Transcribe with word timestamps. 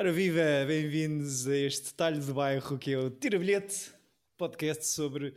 Ora 0.00 0.12
viva, 0.12 0.64
bem-vindos 0.64 1.48
a 1.48 1.56
este 1.56 1.92
talho 1.92 2.20
de 2.20 2.32
bairro 2.32 2.78
que 2.78 2.92
é 2.92 2.98
o 2.98 3.10
Tira 3.10 3.36
Bilhete, 3.36 3.92
podcast 4.36 4.86
sobre 4.86 5.34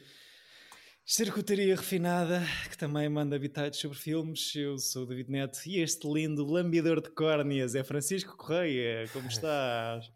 charcutaria 1.03 1.75
refinada, 1.75 2.43
que 2.69 2.77
também 2.77 3.09
manda 3.09 3.35
habitats 3.35 3.79
sobre 3.79 3.97
filmes. 3.97 4.53
Eu 4.55 4.77
sou 4.77 5.01
o 5.01 5.05
David 5.07 5.31
Neto 5.31 5.61
e 5.65 5.79
este 5.79 6.07
lindo 6.07 6.45
lambidor 6.45 7.01
de 7.01 7.09
córneas 7.09 7.73
é 7.73 7.83
Francisco 7.83 8.37
Correia. 8.37 9.07
Como 9.11 9.27
estás? 9.29 10.11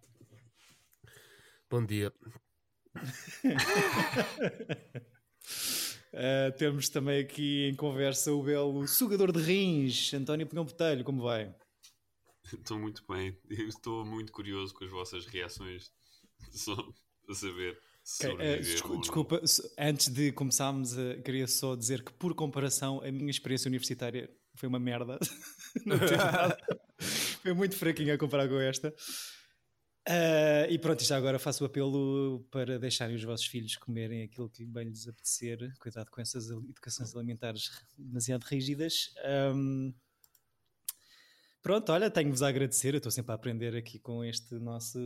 Bom 1.68 1.83
dia. 1.83 2.14
Uh, 6.14 6.52
temos 6.55 6.88
também 6.88 7.19
aqui 7.19 7.68
em 7.68 7.74
conversa 7.74 8.32
o 8.32 8.43
belo 8.43 8.88
sugador 8.88 9.32
de 9.32 9.39
rins, 9.39 10.14
António 10.14 10.46
Pinhão 10.46 10.66
Botelho, 10.66 11.04
como 11.04 11.24
vai? 11.24 11.52
Estou 12.54 12.77
muito 12.77 13.04
bem, 13.07 13.37
eu 13.49 13.67
estou 13.67 14.05
muito 14.05 14.31
curioso 14.31 14.73
com 14.73 14.83
as 14.83 14.91
vossas 14.91 15.25
reações, 15.25 15.91
só 16.51 16.75
para 17.25 17.35
saber. 17.35 17.77
Okay, 18.19 18.33
uh, 18.33 18.61
desculpa, 18.61 19.01
desculpa, 19.01 19.41
antes 19.79 20.09
de 20.09 20.31
começarmos, 20.31 20.93
uh, 20.95 21.19
queria 21.23 21.47
só 21.47 21.75
dizer 21.75 22.04
que, 22.04 22.13
por 22.13 22.35
comparação, 22.35 23.01
a 23.01 23.11
minha 23.11 23.31
experiência 23.31 23.68
universitária 23.68 24.29
foi 24.54 24.69
uma 24.69 24.79
merda. 24.79 25.18
foi 27.41 27.54
muito 27.54 27.75
fraquinha 27.75 28.13
a 28.13 28.18
comparar 28.18 28.47
com 28.47 28.59
esta. 28.59 28.93
Uh, 30.07 30.69
e 30.69 30.77
pronto, 30.77 31.04
já 31.04 31.18
agora 31.18 31.39
faço 31.39 31.63
o 31.63 31.68
apelo 31.68 32.45
para 32.52 32.77
deixarem 32.77 33.15
os 33.15 33.23
vossos 33.23 33.47
filhos 33.47 33.75
comerem 33.75 34.21
aquilo 34.21 34.52
que 34.52 34.63
bem 34.63 34.87
lhes 34.87 35.07
apetecer. 35.07 35.57
Cuidado 35.80 36.11
com 36.11 36.21
essas 36.21 36.52
educações 36.52 37.15
alimentares 37.15 37.71
demasiado 37.97 38.43
rígidas. 38.43 39.15
Um, 39.52 39.91
pronto, 41.66 41.91
olha, 41.91 42.11
tenho-vos 42.11 42.44
a 42.44 42.47
agradecer. 42.47 42.94
Eu 42.94 42.97
estou 42.97 43.11
sempre 43.11 43.31
a 43.31 43.35
aprender 43.35 43.75
aqui 43.75 43.97
com 43.97 44.23
este 44.23 44.53
nosso 44.59 44.99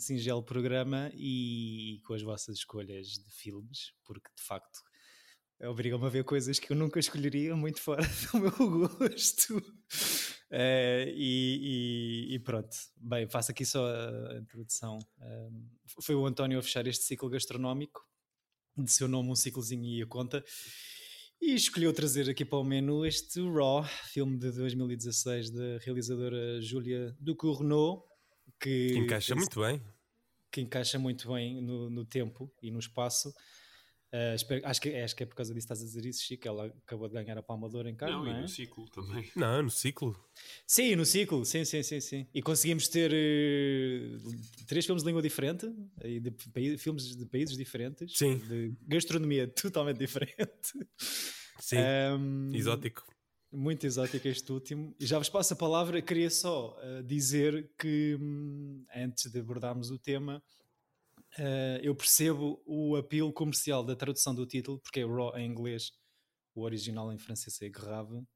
singelo 0.00 0.42
programa 0.42 1.08
e 1.14 2.00
com 2.04 2.14
as 2.14 2.22
vossas 2.22 2.56
escolhas 2.56 3.06
de 3.06 3.30
filmes, 3.30 3.92
porque 4.04 4.28
de 4.36 4.42
facto 4.42 4.80
obrigam-me 5.62 6.04
a 6.04 6.08
ver 6.08 6.24
coisas 6.24 6.58
que 6.58 6.72
eu 6.72 6.76
nunca 6.76 6.98
escolheria 6.98 7.54
muito 7.54 7.80
fora 7.80 8.02
do 8.32 8.40
meu 8.40 8.88
gosto. 8.90 9.56
Uh, 10.50 11.06
e, 11.14 12.26
e, 12.26 12.34
e, 12.34 12.38
pronto, 12.40 12.76
bem, 12.96 13.28
faço 13.28 13.52
aqui 13.52 13.64
só 13.64 13.86
a 13.86 14.36
introdução. 14.36 14.98
Uh, 15.20 16.02
foi 16.02 16.16
o 16.16 16.26
António 16.26 16.58
a 16.58 16.62
fechar 16.62 16.88
este 16.88 17.04
ciclo 17.04 17.30
gastronómico, 17.30 18.04
de 18.76 18.90
seu 18.90 19.06
nome 19.06 19.30
um 19.30 19.36
ciclozinho 19.36 19.84
e 19.84 20.02
a 20.02 20.06
conta, 20.06 20.44
e 21.40 21.54
escolheu 21.54 21.92
trazer 21.92 22.28
aqui 22.28 22.44
para 22.44 22.58
o 22.58 22.64
menu 22.64 23.06
este 23.06 23.40
Raw, 23.40 23.84
filme 24.12 24.38
de 24.38 24.50
2016 24.50 25.50
da 25.50 25.78
realizadora 25.78 26.60
Júlia 26.60 27.16
Ducournau, 27.20 28.04
que, 28.60 28.92
que 28.92 28.98
encaixa 28.98 29.34
muito 29.34 29.60
bem. 29.60 29.82
Que 30.50 30.60
encaixa 30.60 30.98
muito 30.98 31.32
bem 31.32 31.60
no, 31.62 31.88
no 31.90 32.04
tempo 32.04 32.52
e 32.62 32.70
no 32.70 32.78
espaço. 32.78 33.32
Uh, 34.10 34.34
espero, 34.34 34.66
acho, 34.66 34.80
que, 34.80 34.94
acho 34.96 35.14
que 35.14 35.22
é 35.22 35.26
por 35.26 35.34
causa 35.34 35.52
disso 35.52 35.66
que 35.66 35.72
estás 35.74 35.82
a 35.82 35.84
dizer 35.84 36.06
isso, 36.06 36.22
Chico. 36.22 36.48
Ela 36.48 36.66
acabou 36.66 37.08
de 37.08 37.14
ganhar 37.14 37.36
a 37.36 37.42
Palma 37.42 37.68
de 37.68 37.76
Ouro 37.76 37.88
em 37.88 37.94
casa. 37.94 38.12
Não, 38.12 38.24
não 38.24 38.32
é? 38.32 38.38
e 38.38 38.42
no 38.42 38.48
ciclo 38.48 38.88
também. 38.88 39.30
Não, 39.36 39.62
no 39.62 39.70
ciclo. 39.70 40.16
Sim, 40.66 40.96
no 40.96 41.04
ciclo, 41.04 41.44
sim, 41.44 41.64
sim, 41.64 41.82
sim. 41.82 42.00
sim. 42.00 42.26
E 42.32 42.40
conseguimos 42.40 42.88
ter 42.88 43.10
uh, 43.12 44.66
três 44.66 44.86
filmes 44.86 45.02
de 45.02 45.08
língua 45.08 45.20
diferente, 45.20 45.66
de, 46.02 46.20
de, 46.20 46.78
filmes 46.78 47.16
de 47.16 47.26
países 47.26 47.56
diferentes, 47.56 48.16
sim. 48.16 48.38
de 48.38 48.74
gastronomia 48.86 49.46
totalmente 49.46 49.98
diferente. 49.98 50.72
Sim, 51.60 51.76
um, 52.18 52.50
exótico. 52.54 53.04
Muito 53.52 53.86
exótico 53.86 54.28
este 54.28 54.52
último. 54.52 54.94
E 55.00 55.06
já 55.06 55.18
vos 55.18 55.28
passo 55.28 55.54
a 55.54 55.56
palavra, 55.56 56.00
queria 56.00 56.30
só 56.30 56.78
uh, 56.82 57.02
dizer 57.02 57.70
que, 57.78 58.16
um, 58.20 58.84
antes 58.94 59.30
de 59.30 59.38
abordarmos 59.38 59.90
o 59.90 59.98
tema, 59.98 60.42
Uh, 61.38 61.78
eu 61.82 61.94
percebo 61.94 62.60
o 62.66 62.96
apelo 62.96 63.32
comercial 63.32 63.84
da 63.84 63.94
tradução 63.94 64.34
do 64.34 64.44
título, 64.44 64.80
porque 64.80 65.00
é 65.00 65.04
Raw 65.06 65.36
em 65.38 65.48
inglês, 65.48 65.92
o 66.52 66.62
original 66.62 67.12
em 67.12 67.18
francês 67.18 67.62
é 67.62 67.68
Grave. 67.68 68.26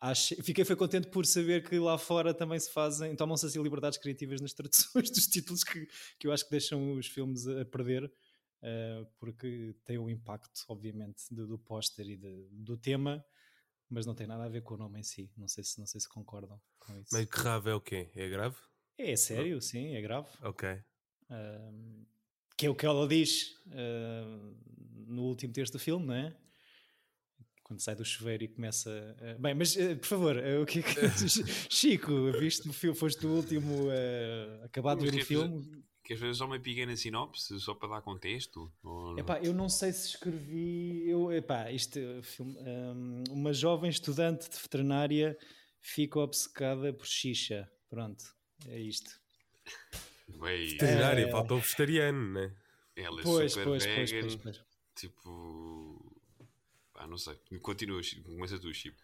Acho, 0.00 0.34
fiquei 0.42 0.64
foi 0.64 0.74
contente 0.74 1.08
por 1.08 1.24
saber 1.24 1.66
que 1.66 1.78
lá 1.78 1.96
fora 1.96 2.34
também 2.34 2.58
se 2.58 2.70
fazem, 2.70 3.14
tomam-se 3.14 3.46
assim 3.46 3.62
liberdades 3.62 3.98
criativas 3.98 4.40
nas 4.40 4.52
traduções 4.52 5.10
dos 5.12 5.28
títulos 5.28 5.62
que, 5.62 5.86
que 6.18 6.26
eu 6.26 6.32
acho 6.32 6.44
que 6.44 6.50
deixam 6.50 6.94
os 6.94 7.06
filmes 7.06 7.46
a 7.46 7.64
perder, 7.64 8.04
uh, 8.04 9.06
porque 9.18 9.74
tem 9.84 9.96
o 9.96 10.10
impacto, 10.10 10.64
obviamente, 10.68 11.22
do, 11.32 11.46
do 11.46 11.58
póster 11.58 12.06
e 12.08 12.16
de, 12.16 12.48
do 12.50 12.76
tema, 12.76 13.24
mas 13.88 14.04
não 14.04 14.14
tem 14.14 14.26
nada 14.26 14.44
a 14.44 14.48
ver 14.48 14.62
com 14.62 14.74
o 14.74 14.76
nome 14.76 14.98
em 14.98 15.04
si. 15.04 15.30
Não 15.36 15.46
sei 15.46 15.62
se, 15.62 15.78
não 15.78 15.86
sei 15.86 16.00
se 16.00 16.08
concordam 16.08 16.60
com 16.80 16.98
isso. 16.98 17.10
Mas 17.12 17.26
grave 17.26 17.70
é 17.70 17.74
o 17.74 17.80
quê? 17.80 18.10
É 18.16 18.28
grave? 18.28 18.56
É 18.98 19.14
sério, 19.14 19.60
sim, 19.62 19.94
é 19.94 20.02
grave. 20.02 20.28
Ok. 20.42 20.68
Uh, 21.30 22.04
que 22.56 22.66
é 22.66 22.70
o 22.70 22.74
que 22.74 22.86
ela 22.86 23.06
diz 23.06 23.56
uh, 23.66 24.56
no 25.06 25.24
último 25.24 25.52
terço 25.52 25.72
do 25.72 25.78
filme, 25.78 26.06
não 26.06 26.14
é? 26.14 26.36
Quando 27.62 27.80
sai 27.80 27.94
do 27.94 28.04
chuveiro 28.04 28.44
e 28.44 28.48
começa. 28.48 28.90
Uh, 29.20 29.40
bem, 29.40 29.54
mas 29.54 29.74
uh, 29.76 29.96
por 29.96 30.06
favor, 30.06 30.36
o 30.36 30.66
que 30.66 30.80
é. 30.80 30.82
Chico, 31.68 32.32
viste 32.32 32.68
o 32.68 32.72
filme? 32.72 32.96
Foste 32.96 33.26
o 33.26 33.30
último 33.30 33.88
acabado 34.64 35.04
de 35.04 35.10
ver 35.10 35.22
o 35.22 35.24
filme? 35.24 35.84
Queres 36.04 36.20
ver 36.20 36.34
só 36.34 36.44
uma 36.44 36.60
pequena 36.60 36.94
sinopse, 36.94 37.58
só 37.60 37.74
para 37.74 37.88
dar 37.88 38.02
contexto? 38.02 38.70
Ou... 38.82 39.18
Epá, 39.18 39.40
eu 39.40 39.54
não 39.54 39.70
sei 39.70 39.90
se 39.90 40.08
escrevi. 40.08 41.08
Eu, 41.08 41.32
epá, 41.32 41.72
isto, 41.72 41.98
filme, 42.22 42.54
um, 42.58 43.24
uma 43.30 43.54
jovem 43.54 43.88
estudante 43.88 44.50
de 44.50 44.56
veterinária 44.58 45.34
fica 45.80 46.18
obcecada 46.20 46.92
por 46.92 47.06
xixa. 47.06 47.66
Pronto, 47.88 48.22
é 48.68 48.78
isto. 48.78 49.10
Veterinária, 50.28 51.26
é... 51.26 51.30
faltou 51.30 51.58
vegetariano, 51.58 52.32
né? 52.32 52.54
Ela 52.96 53.20
é 53.20 53.22
pois, 53.22 53.52
super 53.52 53.64
pois, 53.64 53.84
vegan, 53.84 53.96
pois, 53.96 54.36
pois, 54.36 54.36
pois. 54.36 54.64
Tipo. 54.94 56.20
Ah, 56.94 57.06
não 57.06 57.18
sei. 57.18 57.36
Continua, 57.60 58.00
começa 58.24 58.58
tu, 58.58 58.72
Chico. 58.72 58.96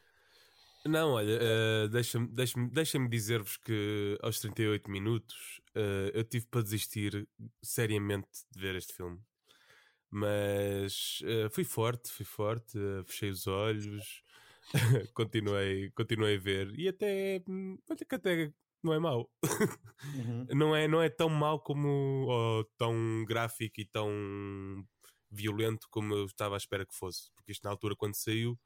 Não, 0.87 1.11
olha, 1.11 1.39
uh, 1.39 1.89
deixa-me 1.89 2.27
deixa 2.29 2.59
deixa 2.69 2.99
dizer-vos 3.09 3.59
que 3.59 4.19
aos 4.23 4.41
38 4.41 4.91
minutos 4.91 5.61
uh, 5.77 6.11
eu 6.15 6.25
tive 6.25 6.47
para 6.47 6.63
desistir 6.63 7.29
seriamente 7.63 8.29
de 8.51 8.61
ver 8.61 8.77
este 8.77 8.95
filme. 8.95 9.21
Mas 10.11 11.21
uh, 11.23 11.51
fui 11.51 11.65
forte, 11.65 12.11
fui 12.11 12.25
forte, 12.25 12.79
fechei 13.05 13.29
os 13.29 13.47
olhos, 13.47 14.23
continuei, 15.13 15.91
continuei 15.91 16.37
a 16.37 16.41
ver 16.41 16.73
e 16.79 16.89
até, 16.89 17.43
olha 17.89 18.05
que 18.09 18.15
até 18.15 18.53
não 18.83 18.93
é 18.93 18.99
mau. 18.99 19.31
Uhum. 20.15 20.47
não, 20.55 20.77
é, 20.77 20.89
não 20.89 21.03
é 21.03 21.09
tão 21.09 21.29
mau 21.29 21.61
como 21.61 21.89
ou 22.29 22.65
tão 22.77 23.25
gráfico 23.27 23.81
e 23.81 23.85
tão 23.85 24.11
violento 25.31 25.87
como 25.91 26.15
eu 26.15 26.25
estava 26.27 26.57
à 26.57 26.59
espera 26.59 26.87
que 26.87 26.95
fosse. 26.95 27.31
Porque 27.35 27.53
isto 27.53 27.65
na 27.65 27.71
altura 27.71 27.95
quando 27.97 28.15
saiu 28.15 28.59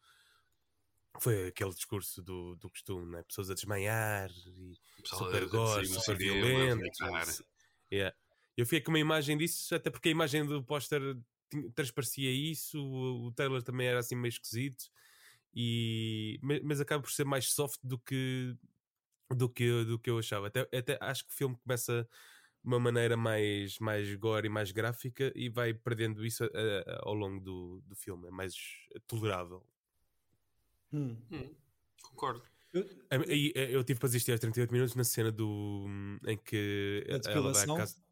foi 1.20 1.48
aquele 1.48 1.70
discurso 1.70 2.22
do, 2.22 2.56
do 2.56 2.69
costume, 2.69 3.06
né? 3.12 3.22
pessoas 3.22 3.50
a 3.50 3.54
desmaiar 3.54 4.30
e 4.30 4.74
super 5.04 5.47
gore, 5.48 5.86
super 5.86 6.16
violento. 6.16 6.82
Yeah. 7.92 8.16
Eu 8.56 8.64
fiquei 8.64 8.80
com 8.80 8.91
uma 8.91 8.98
imagem 8.98 9.36
disso, 9.36 9.74
até 9.74 9.91
porque 9.91 10.08
a 10.08 10.12
imagem 10.12 10.44
do 10.44 10.62
póster 10.62 11.00
transparecia 11.74 12.30
isso, 12.30 12.82
o, 12.82 13.26
o 13.26 13.32
trailer 13.32 13.62
também 13.62 13.86
era 13.86 14.00
assim 14.00 14.16
meio 14.16 14.30
esquisito, 14.30 14.91
e, 15.54 16.38
mas, 16.42 16.62
mas 16.62 16.80
acaba 16.80 17.03
por 17.03 17.12
ser 17.12 17.24
mais 17.24 17.53
soft 17.53 17.78
do 17.82 17.98
que 17.98 18.56
do 19.30 19.48
que, 19.48 19.84
do 19.84 19.98
que 19.98 20.10
eu 20.10 20.18
achava. 20.18 20.48
Até, 20.48 20.60
até 20.76 20.98
acho 21.00 21.24
que 21.24 21.32
o 21.32 21.36
filme 21.36 21.56
começa 21.56 22.08
de 22.62 22.68
uma 22.68 22.80
maneira 22.80 23.16
mais, 23.16 23.78
mais 23.78 24.15
gore 24.15 24.47
e 24.47 24.50
mais 24.50 24.72
gráfica 24.72 25.32
e 25.34 25.48
vai 25.48 25.74
perdendo 25.74 26.24
isso 26.24 26.44
ao 27.03 27.15
longo 27.15 27.41
do, 27.41 27.82
do 27.86 27.94
filme. 27.94 28.28
É 28.28 28.30
mais 28.30 28.54
tolerável. 29.06 29.62
Hum. 30.92 31.16
Hum, 31.30 31.54
concordo. 32.03 32.42
Eu, 32.72 32.82
eu, 33.10 33.53
eu 33.54 33.84
tive 33.84 34.00
para 34.00 34.09
desistir 34.09 34.32
aos 34.32 34.41
38 34.41 34.72
minutos 34.72 34.97
na 34.97 35.04
cena 35.04 35.30
do 35.30 35.86
em 36.27 36.36
que 36.36 37.04
ela 37.09 37.53
vai 37.53 37.62
à 37.62 37.66
casa. 37.77 38.04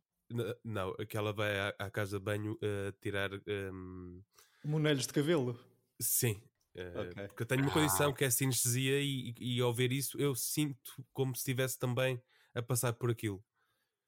Não, 0.64 0.94
que 1.08 1.16
ela 1.16 1.32
vai 1.32 1.58
à, 1.58 1.74
à 1.78 1.90
casa 1.90 2.18
de 2.18 2.24
banho 2.24 2.52
uh, 2.54 2.92
tirar 3.00 3.30
um... 3.72 4.22
monelhos 4.64 5.06
de 5.06 5.12
cabelo. 5.12 5.58
Sim, 6.00 6.40
Uh, 6.74 7.00
okay. 7.00 7.26
Porque 7.28 7.42
eu 7.42 7.46
tenho 7.46 7.62
uma 7.62 7.70
condição 7.70 8.10
ah. 8.10 8.14
que 8.14 8.24
é 8.24 8.30
sinestesia 8.30 9.00
e, 9.00 9.34
e, 9.38 9.60
ao 9.60 9.74
ver 9.74 9.92
isso 9.92 10.18
eu 10.18 10.34
sinto 10.34 11.04
como 11.12 11.34
se 11.34 11.40
estivesse 11.40 11.78
também 11.78 12.20
a 12.54 12.62
passar 12.62 12.94
por 12.94 13.10
aquilo. 13.10 13.44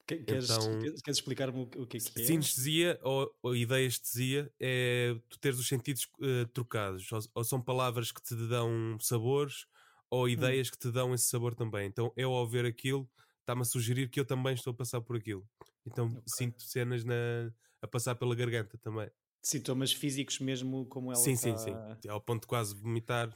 Que, 0.07 0.19
queres, 0.19 0.51
então, 0.51 0.79
queres 0.81 1.19
explicar-me 1.19 1.63
o, 1.63 1.87
que 1.87 1.97
é 1.97 2.01
que 2.01 2.23
é? 2.23 2.25
Sinestesia 2.25 2.99
ou, 3.03 3.35
ou 3.43 3.57
ideestesia 3.57 4.53
é 4.61 5.15
tu 5.31 5.39
teres 5.39 5.59
os 5.59 5.67
sentidos 5.67 6.09
uh, 6.21 6.47
trocados. 6.53 7.11
Ou, 7.11 7.21
ou, 7.35 7.45
são 7.45 7.61
palavras 7.61 8.13
que 8.13 8.23
te 8.23 8.35
dão 8.49 8.99
sabores 9.01 9.67
ou 10.11 10.25
hum. 10.25 10.29
ideias 10.29 10.69
hum. 10.69 10.71
que 10.73 10.79
te 10.79 10.91
dão 10.91 11.15
esse 11.15 11.25
sabor 11.25 11.55
também. 11.55 11.87
Então 11.87 12.13
eu 12.17 12.33
ao 12.33 12.49
ver 12.49 12.65
aquilo 12.65 13.09
está-me 13.41 13.63
a 13.63 13.65
sugerir 13.65 14.09
que 14.09 14.19
eu 14.19 14.25
também 14.25 14.55
estou 14.55 14.73
a 14.73 14.77
passar 14.77 15.01
por 15.03 15.17
aquilo. 15.17 15.47
Então 15.87 16.07
okay. 16.07 16.23
sinto 16.27 16.63
cenas 16.63 17.05
na, 17.05 17.53
a 17.83 17.87
passar 17.87 18.15
pela 18.15 18.35
garganta 18.35 18.79
também. 18.79 19.11
Sintomas 19.45 19.93
físicos 19.93 20.39
mesmo 20.39 20.87
como 20.87 21.13
ela 21.13 21.21
Sim, 21.21 21.35
está... 21.35 21.55
sim, 21.59 21.73
sim. 22.01 22.09
Ao 22.09 22.19
ponto 22.19 22.43
de 22.43 22.47
quase 22.47 22.75
vomitar. 22.75 23.29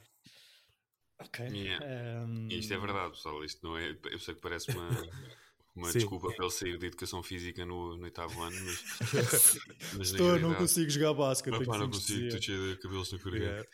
Ok. 1.19 1.45
Yeah. 1.45 2.25
Um... 2.25 2.47
Isto 2.49 2.73
é 2.73 2.77
verdade, 2.79 3.11
pessoal. 3.11 3.43
Isto 3.43 3.67
não 3.67 3.77
é. 3.77 3.95
Eu 4.05 4.17
sei 4.17 4.33
que 4.33 4.41
parece 4.41 4.71
uma, 4.71 4.89
uma 5.75 5.91
Sim. 5.91 5.99
desculpa 5.99 6.31
para 6.33 6.45
ele 6.45 6.51
sair 6.51 6.79
de 6.79 6.87
educação 6.87 7.21
física 7.21 7.63
no, 7.63 7.95
no 7.95 8.03
oitavo 8.05 8.41
ano, 8.41 8.57
mas, 8.65 9.59
mas 9.97 10.11
Estou, 10.11 10.39
não 10.39 10.55
consigo 10.55 10.89
jogar 10.89 11.13
basquete. 11.13 11.63
Pá, 11.63 11.77
não 11.77 11.91
consigo, 11.91 12.25
estou 12.25 12.41
cheio 12.41 12.75
de 12.75 12.81
cabelos 12.81 13.11
na 13.11 13.19
cabeça. 13.19 13.43
Yeah. 13.43 13.69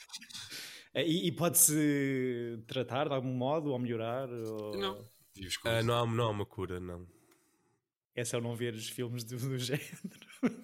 E, 0.95 1.27
e 1.27 1.31
pode-se 1.31 2.59
tratar 2.67 3.07
de 3.07 3.13
algum 3.13 3.33
modo 3.33 3.71
ou 3.71 3.79
melhorar? 3.79 4.29
Ou... 4.29 4.75
Não. 4.75 4.93
Uh, 4.97 5.83
não, 5.85 6.03
há, 6.03 6.05
não 6.05 6.23
há 6.25 6.29
uma 6.29 6.45
cura, 6.45 6.81
não. 6.81 7.07
É 8.15 8.23
só 8.23 8.39
não 8.39 8.55
ver 8.55 8.73
os 8.73 8.87
filmes 8.87 9.25
do, 9.25 9.37
do 9.37 9.57
género. 9.59 9.89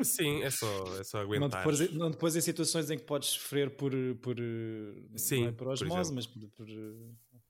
Sim, 0.04 0.42
é 0.42 0.50
só, 0.50 1.00
é 1.00 1.04
só 1.04 1.20
aguentar. 1.20 1.50
Não 1.50 1.58
depois, 1.58 1.94
não 1.94 2.12
depois 2.12 2.36
em 2.36 2.42
situações 2.42 2.90
em 2.90 2.98
que 2.98 3.04
podes 3.04 3.30
sofrer 3.30 3.76
por, 3.76 3.92
por, 4.22 4.38
Sim, 5.18 5.42
não 5.42 5.48
é 5.50 5.52
por 5.52 5.68
osmose, 5.68 6.10
por 6.10 6.16
mas 6.16 6.28
por, 6.28 6.48
por. 6.50 6.68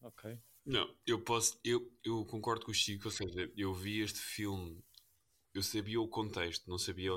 Ok. 0.01 0.37
Não, 0.65 0.91
eu 1.05 1.19
posso. 1.19 1.59
Eu, 1.63 1.91
eu 2.03 2.25
concordo 2.25 2.65
com 2.65 2.71
o 2.71 2.73
Chico, 2.73 3.05
ou 3.05 3.11
seja, 3.11 3.51
eu 3.55 3.73
vi 3.73 4.01
este 4.01 4.19
filme, 4.19 4.83
eu 5.53 5.61
sabia 5.61 5.99
o 5.99 6.07
contexto, 6.07 6.69
não 6.69 6.77
sabia. 6.77 7.09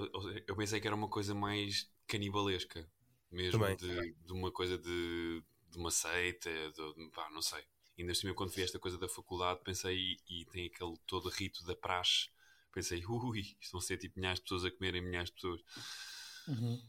Eu 0.46 0.56
pensei 0.56 0.81
que 0.81 0.86
era 0.86 0.96
uma 0.96 1.08
coisa 1.08 1.34
mais 1.34 1.90
canibalesca, 2.06 2.86
mesmo 3.31 3.64
de, 3.76 4.12
de, 4.12 4.32
uma 4.32 4.50
coisa 4.50 4.76
de, 4.76 5.42
de 5.70 5.78
uma 5.78 5.90
seita, 5.90 6.50
de, 6.50 7.10
pá, 7.10 7.31
não 7.31 7.42
sei. 7.42 7.62
Ainda 7.98 8.12
assim, 8.12 8.32
quando 8.34 8.50
vi 8.50 8.62
esta 8.62 8.78
coisa 8.78 8.98
da 8.98 9.08
faculdade, 9.08 9.60
pensei, 9.62 9.96
e, 9.96 10.40
e 10.40 10.44
tem 10.46 10.66
aquele 10.66 10.96
todo 11.06 11.28
rito 11.28 11.64
da 11.64 11.76
praxe, 11.76 12.28
pensei, 12.75 13.05
ui, 13.06 13.41
isto 13.41 13.73
vão 13.73 13.81
ser 13.81 13.97
tipo 13.99 14.19
milhares 14.19 14.38
de 14.38 14.44
pessoas 14.44 14.65
a 14.65 14.71
comerem 14.71 15.03
milhares 15.03 15.31
de 15.31 15.35
pessoas. 15.35 15.62
Uhum. 16.49 16.82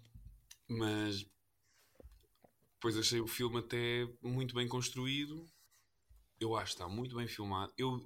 Mas 0.67 1.25
depois 2.73 2.97
achei 2.97 3.19
o 3.19 3.27
filme 3.27 3.59
até 3.59 4.07
muito 4.21 4.53
bem 4.53 4.67
construído. 4.67 5.47
Eu 6.39 6.55
acho 6.55 6.75
que 6.75 6.81
está 6.81 6.87
muito 6.87 7.15
bem 7.15 7.27
filmado. 7.27 7.73
Eu 7.77 8.05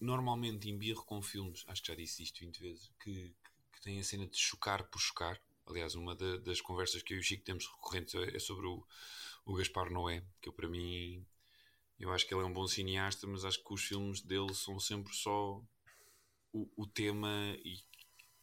normalmente 0.00 0.68
embirro 0.68 1.04
com 1.04 1.22
filmes, 1.22 1.64
acho 1.68 1.82
que 1.82 1.88
já 1.88 1.94
disse 1.94 2.22
isto 2.22 2.40
20 2.40 2.58
vezes, 2.58 2.90
que, 3.00 3.34
que, 3.72 3.80
tem 3.82 4.00
a 4.00 4.04
cena 4.04 4.26
de 4.26 4.36
chocar 4.36 4.84
por 4.90 4.98
chocar. 4.98 5.40
Aliás, 5.66 5.94
uma 5.94 6.14
da, 6.14 6.36
das 6.38 6.60
conversas 6.60 7.02
que 7.02 7.14
eu 7.14 7.18
e 7.18 7.20
o 7.20 7.22
Chico 7.22 7.44
temos 7.44 7.66
recorrentes 7.66 8.14
é, 8.14 8.36
é 8.36 8.38
sobre 8.38 8.66
o, 8.66 8.84
o 9.44 9.54
Gaspar 9.54 9.90
Noé, 9.90 10.24
que 10.40 10.48
eu 10.48 10.52
para 10.52 10.68
mim 10.68 11.24
eu 11.98 12.12
acho 12.12 12.26
que 12.26 12.34
ele 12.34 12.42
é 12.42 12.44
um 12.44 12.52
bom 12.52 12.66
cineasta, 12.66 13.26
mas 13.26 13.44
acho 13.44 13.62
que 13.62 13.72
os 13.72 13.82
filmes 13.82 14.20
dele 14.20 14.52
são 14.52 14.78
sempre 14.80 15.14
só 15.14 15.62
o, 16.54 16.70
o 16.76 16.86
tema 16.86 17.54
e 17.64 17.74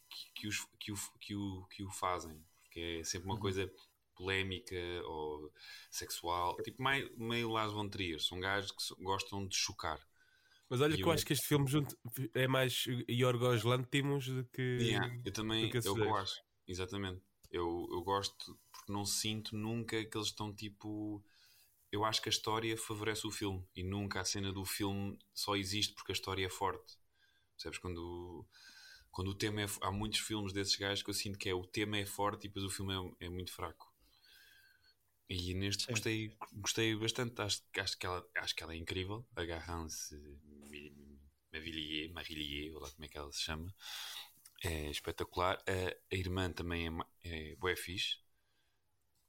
que, 0.08 0.32
que, 0.34 0.46
os, 0.46 0.64
que, 0.78 0.92
o, 0.92 0.96
que, 1.18 1.34
o, 1.34 1.66
que 1.68 1.82
o 1.82 1.90
fazem, 1.90 2.38
porque 2.62 2.98
é 3.00 3.04
sempre 3.04 3.26
uma 3.26 3.34
uhum. 3.34 3.40
coisa 3.40 3.72
polémica 4.14 4.76
ou 5.06 5.50
sexual, 5.90 6.54
tipo 6.62 6.82
meio, 6.82 7.10
meio 7.18 7.50
Lars 7.50 7.72
von 7.72 7.88
Trier, 7.88 8.20
são 8.20 8.38
gajos 8.38 8.70
que 8.70 9.02
gostam 9.02 9.46
de 9.48 9.56
chocar. 9.56 9.98
Mas 10.68 10.80
olha 10.80 10.94
e 10.94 10.96
que 10.96 11.04
eu 11.04 11.10
acho 11.10 11.24
que 11.24 11.32
este 11.32 11.46
filme 11.46 11.66
junto, 11.66 11.96
é 12.34 12.46
mais 12.46 12.84
Yorgos 13.08 13.62
Lantimos 13.62 14.26
do 14.26 14.44
que. 14.44 14.78
Yeah, 14.80 15.20
eu 15.24 15.32
também, 15.32 15.70
que 15.70 15.76
eu 15.76 16.16
acho, 16.16 16.42
exatamente. 16.68 17.22
Eu, 17.50 17.86
eu 17.90 18.02
gosto 18.02 18.58
porque 18.70 18.92
não 18.92 19.04
sinto 19.04 19.56
nunca 19.56 20.02
que 20.04 20.16
eles 20.16 20.28
estão 20.28 20.54
tipo. 20.54 21.22
Eu 21.90 22.06
acho 22.06 22.22
que 22.22 22.30
a 22.30 22.32
história 22.32 22.74
favorece 22.74 23.26
o 23.26 23.30
filme 23.30 23.62
e 23.76 23.82
nunca 23.82 24.20
a 24.20 24.24
cena 24.24 24.50
do 24.50 24.64
filme 24.64 25.18
só 25.34 25.56
existe 25.56 25.92
porque 25.92 26.12
a 26.12 26.14
história 26.14 26.46
é 26.46 26.48
forte. 26.48 26.96
Percebes? 27.54 27.78
Quando, 27.78 28.46
quando 29.10 29.28
o 29.28 29.34
tema 29.34 29.62
é. 29.62 29.66
Há 29.82 29.90
muitos 29.90 30.20
filmes 30.20 30.52
desses 30.52 30.76
gajos 30.76 31.02
que 31.02 31.10
eu 31.10 31.14
sinto 31.14 31.38
que 31.38 31.48
é 31.48 31.54
o 31.54 31.66
tema 31.66 31.98
é 31.98 32.06
forte 32.06 32.44
e 32.44 32.48
depois 32.48 32.64
o 32.64 32.70
filme 32.70 32.94
é, 32.94 33.26
é 33.26 33.28
muito 33.28 33.52
fraco. 33.52 33.92
E 35.28 35.54
neste 35.54 35.86
gostei, 35.86 36.36
gostei 36.52 36.94
bastante. 36.94 37.40
Acho, 37.40 37.62
acho, 37.78 37.98
que 37.98 38.06
ela, 38.06 38.26
acho 38.36 38.54
que 38.54 38.62
ela 38.62 38.74
é 38.74 38.76
incrível. 38.76 39.26
A 39.34 39.44
Garance 39.44 40.14
Mavillier, 41.52 42.12
Marillier, 42.12 42.74
ou 42.74 42.80
lá 42.80 42.90
como 42.90 43.04
é 43.04 43.08
que 43.08 43.16
ela 43.16 43.32
se 43.32 43.40
chama. 43.40 43.74
É 44.62 44.90
espetacular. 44.90 45.62
A, 45.66 46.14
a 46.14 46.16
irmã 46.16 46.52
também 46.52 46.86
é, 47.24 47.52
é 47.52 47.56
bué 47.56 47.74
fixe. 47.76 48.18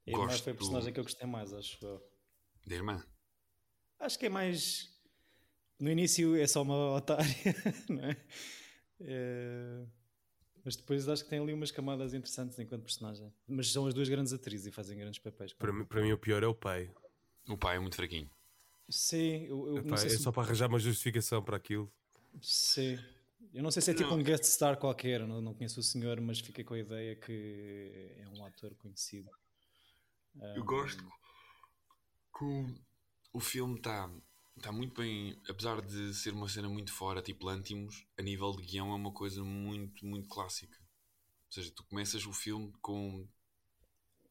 A 0.06 0.12
irmã 0.12 0.26
Gosto 0.26 0.44
foi 0.44 0.54
a 0.54 0.56
personagem 0.56 0.90
do... 0.90 0.94
que 0.94 1.00
eu 1.00 1.04
gostei 1.04 1.28
mais, 1.28 1.54
acho 1.54 1.86
eu. 1.86 2.04
Da 2.66 2.76
irmã? 2.76 3.06
Acho 4.00 4.20
que 4.20 4.26
é 4.26 4.30
mais 4.30 4.93
no 5.84 5.92
início 5.92 6.36
é 6.38 6.48
só 6.48 6.62
uma 6.62 6.96
otária, 6.96 7.26
não 7.90 8.06
é? 8.06 8.18
é? 9.02 9.86
Mas 10.64 10.78
depois 10.78 11.10
acho 11.10 11.26
que 11.26 11.30
tem 11.30 11.40
ali 11.40 11.54
umas 11.54 11.72
camadas 11.72 12.14
interessantes 12.14 12.58
enquanto 12.58 12.84
personagem. 12.84 13.34
Mas 13.46 13.70
são 13.70 13.86
as 13.86 13.94
duas 13.94 14.08
grandes 14.08 14.32
atrizes 14.32 14.68
e 14.68 14.72
fazem 14.72 14.98
grandes 14.98 15.20
papéis. 15.20 15.52
Para 15.52 15.74
mim, 15.74 15.84
para 15.84 16.02
mim, 16.02 16.14
o 16.14 16.18
pior 16.18 16.42
é 16.42 16.48
o 16.48 16.56
pai. 16.56 16.90
O 17.50 17.58
pai 17.58 17.76
é 17.76 17.80
muito 17.80 17.98
fraquinho. 17.98 18.30
Sim, 18.90 19.44
eu, 19.44 19.68
eu 19.68 19.78
Epá, 19.80 19.96
é 19.96 19.98
se... 19.98 20.20
só 20.20 20.32
para 20.32 20.44
arranjar 20.44 20.70
uma 20.70 20.80
justificação 20.80 21.44
para 21.44 21.58
aquilo. 21.58 21.92
Sim. 22.42 22.98
Eu 23.54 23.62
não 23.62 23.70
sei 23.70 23.82
se 23.82 23.92
é 23.92 23.94
tipo 23.94 24.10
não. 24.10 24.20
um 24.20 24.24
guest 24.24 24.46
star 24.46 24.78
qualquer, 24.78 25.28
não, 25.28 25.42
não 25.42 25.54
conheço 25.54 25.82
o 25.82 25.84
senhor, 25.84 26.20
mas 26.22 26.40
fiquei 26.40 26.64
com 26.64 26.76
a 26.76 26.80
ideia 26.80 27.16
que 27.18 28.16
é 28.20 28.30
um 28.30 28.46
ator 28.46 28.74
conhecido. 28.76 29.30
Eu 30.56 30.64
um... 30.64 30.66
gosto 30.66 31.04
que 32.38 32.74
o 33.34 33.40
filme 33.42 33.76
está 33.76 34.10
Está 34.56 34.72
muito 34.72 35.02
bem, 35.02 35.42
apesar 35.50 35.82
de 35.82 36.14
ser 36.14 36.34
uma 36.34 36.48
cena 36.48 36.70
muito 36.70 36.94
fora, 36.94 37.22
tipo 37.22 37.46
Lantimos, 37.46 38.06
a 38.18 38.22
nível 38.22 38.52
de 38.52 38.64
guião 38.64 38.92
é 38.92 38.96
uma 38.96 39.12
coisa 39.12 39.44
muito, 39.44 40.06
muito 40.06 40.30
clássica. 40.30 40.78
Ou 40.78 41.52
seja, 41.52 41.72
tu 41.72 41.84
começas 41.84 42.26
o 42.26 42.34
filme 42.34 42.72
com 42.82 43.28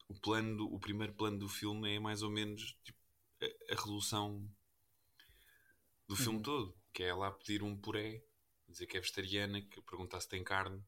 o 0.07 0.19
plano, 0.19 0.57
do, 0.57 0.73
o 0.73 0.79
primeiro 0.79 1.13
plano 1.13 1.37
do 1.37 1.49
filme 1.49 1.95
é 1.95 1.99
mais 1.99 2.21
ou 2.21 2.29
menos 2.29 2.75
tipo, 2.83 2.99
a, 3.41 3.73
a 3.73 3.75
resolução 3.75 4.49
do 6.07 6.15
filme 6.15 6.37
uhum. 6.37 6.43
todo, 6.43 6.77
que 6.93 7.03
é 7.03 7.07
ela 7.07 7.27
a 7.27 7.31
pedir 7.31 7.63
um 7.63 7.75
puré, 7.75 8.23
dizer 8.67 8.87
que 8.87 8.97
é 8.97 8.99
vegetariana, 8.99 9.61
que 9.61 9.81
perguntar 9.81 10.19
se 10.19 10.29
tem 10.29 10.43
carne, 10.43 10.83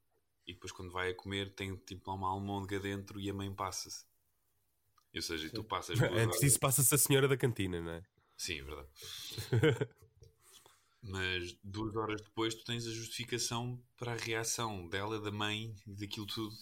e 0.48 0.54
depois 0.54 0.72
quando 0.72 0.92
vai 0.92 1.12
a 1.12 1.16
comer 1.16 1.54
tem 1.54 1.76
tipo 1.78 2.12
uma 2.14 2.30
almôndega 2.30 2.80
dentro 2.80 3.20
e 3.20 3.30
a 3.30 3.34
mãe 3.34 3.54
passa-se. 3.54 4.06
Ou 5.14 5.22
seja, 5.22 5.50
tu 5.50 5.64
passas. 5.64 6.00
Antes 6.02 6.42
disso 6.42 6.60
passa-se 6.60 6.94
a 6.94 6.98
senhora 6.98 7.28
da 7.28 7.38
cantina, 7.38 7.82
não 7.82 7.92
é? 7.92 8.04
Sim, 8.38 8.60
é 8.60 8.64
verdade. 8.64 8.90
Mas 11.02 11.56
duas 11.64 11.96
horas 11.96 12.22
depois 12.22 12.56
tu 12.56 12.64
tens 12.64 12.88
a 12.88 12.92
justificação 12.92 13.82
para 13.96 14.14
a 14.14 14.18
reação 14.18 14.88
dela, 14.88 15.22
da 15.22 15.32
mãe 15.32 15.76
e 15.86 15.96
daquilo 15.96 16.26
tudo. 16.26 16.56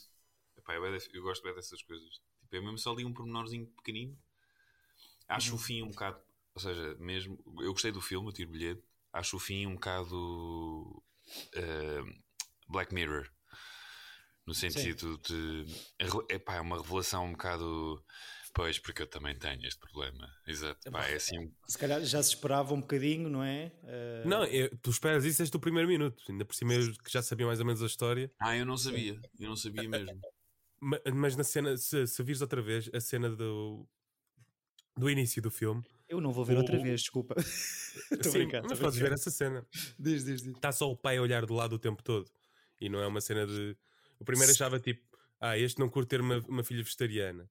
Epá, 0.58 0.75
eu, 0.75 0.86
eu, 0.86 1.24
gosto 1.24 1.44
bem 1.44 1.56
dessas 1.56 1.82
coisas. 1.82 2.22
Tipo, 2.42 2.56
é 2.58 2.60
mesmo 2.60 2.77
só 2.77 2.92
ali 2.92 3.06
um 3.06 3.13
pormenorzinho 3.13 3.65
pequenino. 3.68 4.18
Acho 5.27 5.51
uhum. 5.51 5.56
o 5.56 5.60
fim 5.60 5.82
um 5.82 5.89
bocado. 5.89 6.22
Ou 6.53 6.62
seja, 6.62 6.96
mesmo. 7.00 7.42
Eu 7.62 7.72
gostei 7.72 7.92
do 7.92 8.01
filme, 8.01 8.27
eu 8.27 8.34
tiro 8.34 8.51
bilhete. 8.51 8.84
Acho 9.13 9.38
o 9.38 9.39
fim 9.39 9.65
um 9.65 9.75
bocado. 9.75 11.03
Uh, 11.56 12.24
Black 12.68 12.94
Mirror. 12.94 13.30
No 14.46 14.53
sentido 14.53 15.20
Sim. 15.25 15.65
de. 15.65 15.65
Epá, 16.30 16.56
é 16.56 16.62
uma 16.62 16.77
revelação 16.77 17.25
um 17.25 17.32
bocado 17.32 18.03
Pois, 18.53 18.77
porque 18.77 19.01
eu 19.01 19.07
também 19.07 19.36
tenho 19.36 19.65
este 19.65 19.79
problema. 19.79 20.31
Exato. 20.45 20.91
Pá, 20.91 21.07
é 21.07 21.15
assim... 21.15 21.51
Se 21.67 21.77
calhar 21.77 22.03
já 22.03 22.22
se 22.22 22.29
esperava 22.29 22.74
um 22.74 22.81
bocadinho, 22.81 23.27
não 23.27 23.43
é? 23.43 23.72
Uh... 23.83 24.29
Não, 24.29 24.45
eu, 24.45 24.69
tu 24.77 24.91
esperas 24.91 25.25
isso 25.25 25.39
desde 25.39 25.57
o 25.57 25.60
primeiro 25.60 25.89
minuto. 25.89 26.24
Ainda 26.29 26.45
por 26.45 26.53
cima 26.53 26.74
que 27.03 27.12
já 27.12 27.24
sabia 27.24 27.48
mais 27.48 27.60
ou 27.60 27.65
menos 27.65 27.81
a 27.81 27.88
história. 27.88 28.31
Ah, 28.39 28.55
eu 28.55 28.65
não 28.65 28.77
sabia. 28.77 29.19
Eu 29.39 29.50
não 29.50 29.55
sabia 29.55 29.89
mesmo. 29.89 30.22
Mas, 30.79 31.01
mas 31.13 31.36
na 31.36 31.43
cena, 31.43 31.75
se, 31.77 32.05
se 32.05 32.24
vires 32.24 32.41
outra 32.41 32.62
vez 32.62 32.91
a 32.93 33.00
cena 33.00 33.29
do, 33.29 33.88
do 34.95 35.10
início 35.10 35.41
do 35.41 35.50
filme. 35.50 35.83
Eu 36.07 36.22
não 36.22 36.31
vou 36.31 36.45
ver 36.45 36.55
o... 36.55 36.57
outra 36.57 36.77
vez, 36.77 37.01
desculpa. 37.01 37.36
Sim, 37.41 38.48
mas 38.69 38.77
podes 38.77 39.00
ver 39.00 39.13
essa 39.13 39.31
cena. 39.31 39.65
Diz, 39.98 40.24
diz, 40.24 40.43
diz. 40.43 40.55
Está 40.55 40.72
só 40.72 40.91
o 40.91 40.95
pai 40.95 41.17
a 41.17 41.22
olhar 41.24 41.43
do 41.45 41.55
lado 41.55 41.74
o 41.74 41.79
tempo 41.79 42.03
todo. 42.03 42.29
E 42.79 42.88
não 42.88 43.00
é 43.00 43.07
uma 43.07 43.22
cena 43.22 43.48
de. 43.48 43.75
O 44.19 44.25
primeiro 44.25 44.51
achava 44.51 44.79
tipo, 44.79 45.01
ah, 45.39 45.57
este 45.57 45.79
não 45.79 45.89
curte 45.89 46.10
ter 46.10 46.22
uma, 46.22 46.38
uma 46.48 46.63
filha 46.63 46.83
vegetariana. 46.83 47.50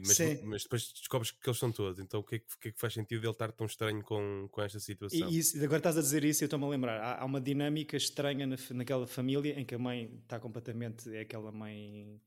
Mas, 0.00 0.18
mas, 0.42 0.62
depois 0.62 0.92
descobres 0.92 1.30
que 1.30 1.48
eles 1.48 1.58
são 1.58 1.70
todos, 1.70 2.00
então 2.00 2.20
o 2.20 2.24
que 2.24 2.36
é 2.36 2.38
que, 2.38 2.58
que, 2.58 2.68
é 2.68 2.72
que 2.72 2.80
faz 2.80 2.94
sentido 2.94 3.24
ele 3.24 3.30
estar 3.30 3.52
tão 3.52 3.66
estranho 3.66 4.02
com, 4.02 4.48
com 4.50 4.62
esta 4.62 4.80
situação? 4.80 5.28
E, 5.28 5.38
e 5.38 5.64
agora 5.64 5.78
estás 5.78 5.98
a 5.98 6.00
dizer 6.00 6.24
isso 6.24 6.42
e 6.42 6.44
eu 6.44 6.46
estou-me 6.46 6.64
a 6.64 6.68
lembrar. 6.68 6.98
Há, 6.98 7.20
há, 7.20 7.24
uma 7.24 7.40
dinâmica 7.40 7.96
estranha 7.96 8.46
na, 8.46 8.56
naquela 8.70 9.06
família 9.06 9.58
em 9.60 9.64
que 9.64 9.74
a 9.74 9.78
mãe 9.78 10.18
está 10.22 10.40
completamente. 10.40 11.14
é 11.14 11.20
aquela 11.20 11.52
mãe 11.52 12.18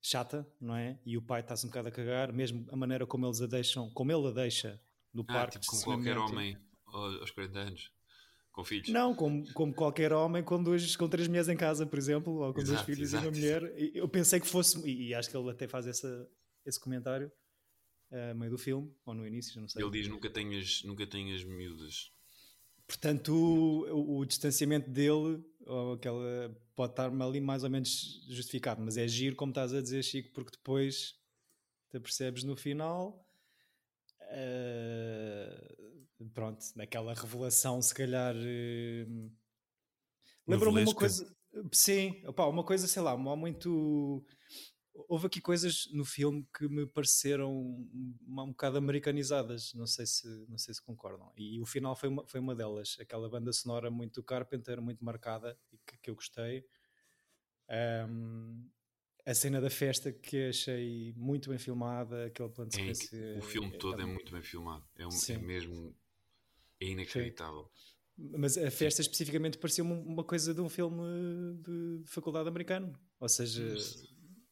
chata, 0.00 0.46
não 0.60 0.76
é? 0.76 0.98
E 1.04 1.16
o 1.16 1.22
pai 1.22 1.40
está-se 1.40 1.66
um 1.66 1.68
bocado 1.68 1.88
a 1.88 1.90
cagar, 1.90 2.32
mesmo 2.32 2.66
a 2.70 2.76
maneira 2.76 3.06
como 3.06 3.26
eles 3.26 3.40
a 3.40 3.46
deixam, 3.46 3.90
como 3.90 4.12
ele 4.12 4.28
a 4.28 4.30
deixa 4.30 4.80
no 5.12 5.22
ah, 5.28 5.32
parque. 5.32 5.58
Tipo, 5.58 5.72
como 5.72 5.82
qualquer 5.82 6.16
homem 6.16 6.56
aos 6.86 7.30
40 7.30 7.58
anos. 7.58 7.92
Com 8.52 8.64
filhos? 8.64 8.88
Não, 8.88 9.14
como, 9.14 9.44
como 9.52 9.72
qualquer 9.72 10.12
homem 10.12 10.42
com, 10.42 10.60
dois, 10.60 10.96
com 10.96 11.08
três 11.08 11.28
mulheres 11.28 11.48
em 11.48 11.56
casa, 11.56 11.86
por 11.86 11.98
exemplo, 11.98 12.32
ou 12.34 12.52
com 12.52 12.60
exato, 12.60 12.74
dois 12.74 12.86
filhos 12.86 13.10
exato. 13.10 13.24
e 13.24 13.28
uma 13.28 13.32
mulher. 13.32 13.72
Eu 13.94 14.08
pensei 14.08 14.40
que 14.40 14.46
fosse, 14.46 14.78
e, 14.88 15.08
e 15.08 15.14
acho 15.14 15.30
que 15.30 15.36
ele 15.36 15.50
até 15.50 15.68
faz 15.68 15.86
essa, 15.86 16.28
esse 16.64 16.78
comentário 16.78 17.32
uh, 18.10 18.34
meio 18.34 18.50
do 18.50 18.58
filme, 18.58 18.92
ou 19.04 19.14
no 19.14 19.26
início, 19.26 19.54
já 19.54 19.60
não 19.60 19.68
sei. 19.68 19.82
Ele 19.82 19.90
diz 19.90 20.08
nunca 20.08 20.30
tenhas, 20.30 20.82
nunca 20.84 21.06
tenhas 21.06 21.44
miúdas. 21.44 22.12
Portanto, 22.86 23.32
o, 23.32 24.18
o, 24.18 24.24
distanciamento 24.24 24.90
dele, 24.90 25.44
ou 25.64 25.92
aquela, 25.92 26.56
pode 26.74 26.92
estar 26.92 27.22
ali 27.22 27.40
mais 27.40 27.62
ou 27.62 27.70
menos 27.70 28.20
justificado, 28.28 28.82
mas 28.82 28.96
é 28.96 29.06
giro, 29.06 29.36
como 29.36 29.52
estás 29.52 29.72
a 29.72 29.80
dizer, 29.80 30.02
Chico, 30.02 30.32
porque 30.32 30.56
depois 30.56 31.14
te 31.90 32.00
percebes 32.00 32.42
no 32.42 32.56
final. 32.56 33.24
Uh, 34.22 36.28
pronto, 36.34 36.64
naquela 36.74 37.14
revelação, 37.14 37.80
se 37.80 37.94
calhar. 37.94 38.34
Uh, 38.34 39.30
Lembrou-me 40.46 40.82
uma 40.82 40.94
coisa. 40.94 41.32
Sim, 41.72 42.22
opa, 42.26 42.46
uma 42.46 42.64
coisa, 42.64 42.88
sei 42.88 43.02
lá, 43.02 43.16
muito. 43.16 44.24
Houve 45.08 45.26
aqui 45.26 45.40
coisas 45.40 45.88
no 45.92 46.04
filme 46.04 46.46
que 46.56 46.68
me 46.68 46.86
pareceram 46.86 47.52
um, 47.52 48.16
um 48.26 48.46
bocado 48.48 48.78
americanizadas, 48.78 49.72
não 49.74 49.86
sei 49.86 50.06
se, 50.06 50.28
não 50.48 50.58
sei 50.58 50.74
se 50.74 50.82
concordam. 50.82 51.32
E 51.36 51.60
o 51.60 51.66
final 51.66 51.94
foi 51.94 52.08
uma, 52.08 52.26
foi 52.26 52.40
uma 52.40 52.54
delas, 52.54 52.96
aquela 53.00 53.28
banda 53.28 53.52
sonora 53.52 53.90
muito 53.90 54.22
Carpenter, 54.22 54.80
muito 54.80 55.04
marcada 55.04 55.58
e 55.72 55.78
que, 55.78 55.98
que 55.98 56.10
eu 56.10 56.14
gostei. 56.14 56.64
Um, 58.08 58.68
a 59.24 59.34
cena 59.34 59.60
da 59.60 59.70
festa 59.70 60.12
que 60.12 60.48
achei 60.48 61.12
muito 61.16 61.50
bem 61.50 61.58
filmada, 61.58 62.26
aquele 62.26 62.48
plano 62.48 62.70
de 62.70 62.80
é. 62.80 63.38
O 63.38 63.42
filme 63.42 63.68
é, 63.68 63.78
todo 63.78 64.00
é, 64.00 64.02
é, 64.02 64.06
muito 64.06 64.32
bem 64.32 64.42
filmado, 64.42 64.84
é, 64.96 65.06
um, 65.06 65.10
é 65.10 65.38
mesmo 65.38 65.94
é 66.80 66.86
inacreditável. 66.86 67.70
Sim. 67.74 67.90
Mas 68.36 68.58
a 68.58 68.70
festa 68.70 69.00
especificamente 69.00 69.56
parecia-me 69.56 69.92
uma 69.92 70.22
coisa 70.22 70.52
de 70.52 70.60
um 70.60 70.68
filme 70.68 71.02
de, 71.62 72.02
de 72.02 72.10
faculdade 72.10 72.48
americano. 72.48 72.98
Ou 73.18 73.28
seja. 73.28 73.62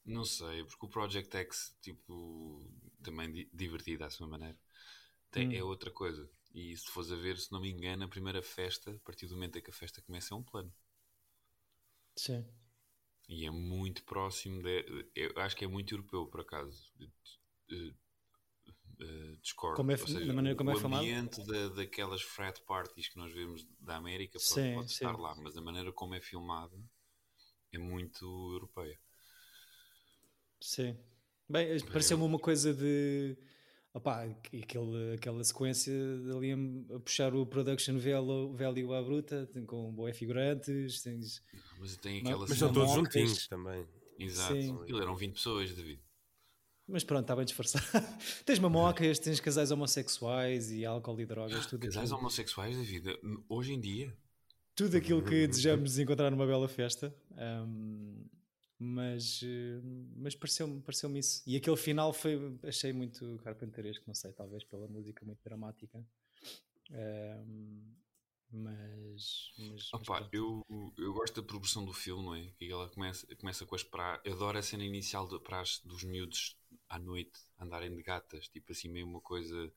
Não 0.08 0.24
sei, 0.24 0.64
porque 0.64 0.86
o 0.86 0.88
Project 0.88 1.36
X, 1.36 1.76
tipo, 1.82 2.66
também 3.02 3.48
divertido 3.52 4.04
à 4.04 4.10
sua 4.10 4.26
maneira, 4.26 4.58
tem, 5.30 5.48
hum. 5.48 5.52
é 5.52 5.62
outra 5.62 5.90
coisa. 5.90 6.28
E 6.54 6.76
se 6.76 6.86
fores 6.86 7.12
a 7.12 7.16
ver, 7.16 7.36
se 7.36 7.52
não 7.52 7.60
me 7.60 7.70
engano, 7.70 8.04
a 8.04 8.08
primeira 8.08 8.42
festa, 8.42 8.90
a 8.90 8.98
partir 9.00 9.26
do 9.26 9.34
momento 9.34 9.58
em 9.58 9.62
que 9.62 9.70
a 9.70 9.74
festa 9.74 10.00
começa, 10.02 10.34
é 10.34 10.36
um 10.36 10.42
plano. 10.42 10.72
Sim. 12.16 12.44
E 13.28 13.44
é 13.44 13.50
muito 13.50 14.02
próximo, 14.04 14.62
de, 14.62 15.10
eu 15.14 15.32
acho 15.36 15.54
que 15.54 15.64
é 15.64 15.68
muito 15.68 15.94
europeu, 15.94 16.26
por 16.26 16.40
acaso. 16.40 16.90
Uh, 19.00 19.36
discordo. 19.40 19.76
Como 19.76 19.92
é, 19.92 19.96
seja, 19.96 20.26
da 20.26 20.32
maneira 20.32 20.56
como 20.56 20.70
o 20.70 20.72
é 20.72 20.80
filmado? 20.80 21.04
O 21.04 21.06
ambiente 21.06 21.46
da, 21.46 21.68
daquelas 21.68 22.22
frat 22.22 22.60
parties 22.62 23.08
que 23.08 23.16
nós 23.16 23.32
vemos 23.32 23.64
da 23.78 23.96
América 23.96 24.38
sim, 24.40 24.74
pode, 24.74 24.88
sim. 24.88 24.94
estar 24.94 25.16
lá, 25.16 25.36
mas 25.36 25.56
a 25.56 25.60
maneira 25.60 25.92
como 25.92 26.14
é 26.14 26.20
filmado 26.20 26.82
é 27.70 27.78
muito 27.78 28.24
europeia. 28.54 28.98
Sim. 30.68 30.94
Bem, 31.48 31.80
pareceu-me 31.86 32.24
uma 32.24 32.38
coisa 32.38 32.74
de. 32.74 33.34
Opá, 33.94 34.24
aquele, 34.24 35.14
aquela 35.14 35.42
sequência 35.42 35.94
ali 36.36 36.52
a, 36.52 37.00
puxar 37.00 37.34
o 37.34 37.46
production 37.46 37.98
value, 37.98 38.54
value 38.54 38.92
à 38.92 39.02
bruta, 39.02 39.48
com 39.66 39.90
boé 39.90 40.12
figurantes. 40.12 41.00
Tens, 41.00 41.42
mas 41.80 41.96
tem 41.96 42.18
aquela 42.20 42.46
mas 42.46 42.58
são 42.58 42.70
todos 42.70 42.92
juntinhos 42.92 43.48
também. 43.48 43.86
Exato. 44.18 44.60
Sim. 44.60 44.78
Aquilo 44.82 45.00
eram 45.00 45.16
20 45.16 45.32
pessoas, 45.32 45.74
David. 45.74 46.02
Mas 46.86 47.02
pronto, 47.02 47.22
está 47.22 47.34
bem 47.34 47.46
disfarçado. 47.46 48.06
tens 48.44 48.58
mamocas, 48.58 49.18
tens 49.18 49.40
casais 49.40 49.70
homossexuais 49.70 50.70
e 50.70 50.84
álcool 50.84 51.18
e 51.18 51.24
drogas, 51.24 51.64
tudo 51.64 51.86
Casais 51.86 52.10
aquilo. 52.10 52.18
homossexuais 52.18 52.76
da 52.76 52.82
vida, 52.82 53.18
hoje 53.48 53.72
em 53.72 53.80
dia. 53.80 54.14
Tudo 54.74 54.98
aquilo 54.98 55.22
que 55.22 55.46
desejamos 55.46 55.98
encontrar 55.98 56.30
numa 56.30 56.46
bela 56.46 56.68
festa. 56.68 57.14
Um, 57.32 58.22
mas 58.78 59.40
mas 60.16 60.34
pareceu-me 60.34 60.80
pareceu 60.80 61.14
isso. 61.16 61.42
E 61.46 61.56
aquele 61.56 61.76
final 61.76 62.12
foi, 62.12 62.58
achei 62.62 62.92
muito 62.92 63.38
carpenteresco, 63.42 64.04
não 64.06 64.14
sei, 64.14 64.32
talvez 64.32 64.64
pela 64.64 64.86
música 64.86 65.24
muito 65.24 65.42
dramática. 65.42 66.04
Um, 66.90 67.82
mas, 68.50 69.52
mas, 69.58 69.92
Opa, 69.92 70.20
mas 70.20 70.28
eu, 70.32 70.64
eu 70.96 71.12
gosto 71.12 71.42
da 71.42 71.46
progressão 71.46 71.84
do 71.84 71.92
filme, 71.92 72.24
não 72.24 72.34
é? 72.34 72.50
Que 72.58 72.70
ela 72.70 72.88
começa, 72.88 73.26
começa 73.36 73.66
com 73.66 73.74
as. 73.74 73.86
Eu 74.24 74.32
adoro 74.34 74.56
a 74.56 74.62
cena 74.62 74.84
inicial 74.84 75.28
de 75.28 75.38
praas 75.40 75.80
dos 75.84 76.02
miúdos 76.02 76.56
à 76.88 76.98
noite 76.98 77.38
andarem 77.60 77.94
de 77.94 78.02
gatas, 78.02 78.48
tipo 78.48 78.72
assim, 78.72 78.88
meio 78.88 79.06
uma 79.06 79.20
coisa 79.20 79.70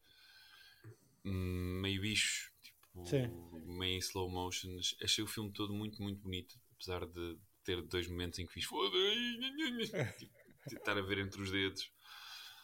hum, 1.25 1.81
meio 1.81 2.01
bicho, 2.01 2.53
tipo, 2.61 3.05
Sim. 3.05 3.27
meio 3.65 3.95
em 3.95 3.99
slow 3.99 4.29
motion. 4.29 4.77
Achei 5.03 5.23
o 5.23 5.27
filme 5.27 5.51
todo 5.51 5.73
muito, 5.73 6.01
muito 6.01 6.21
bonito, 6.21 6.57
apesar 6.75 7.05
de 7.05 7.37
ter 7.63 7.81
dois 7.81 8.07
momentos 8.07 8.39
em 8.39 8.45
que 8.45 8.53
fiz 8.53 8.65
foda 8.65 8.97
tipo, 10.17 10.33
estar 10.67 10.97
a 10.97 11.01
ver 11.01 11.19
entre 11.19 11.41
os 11.41 11.51
dedos, 11.51 11.91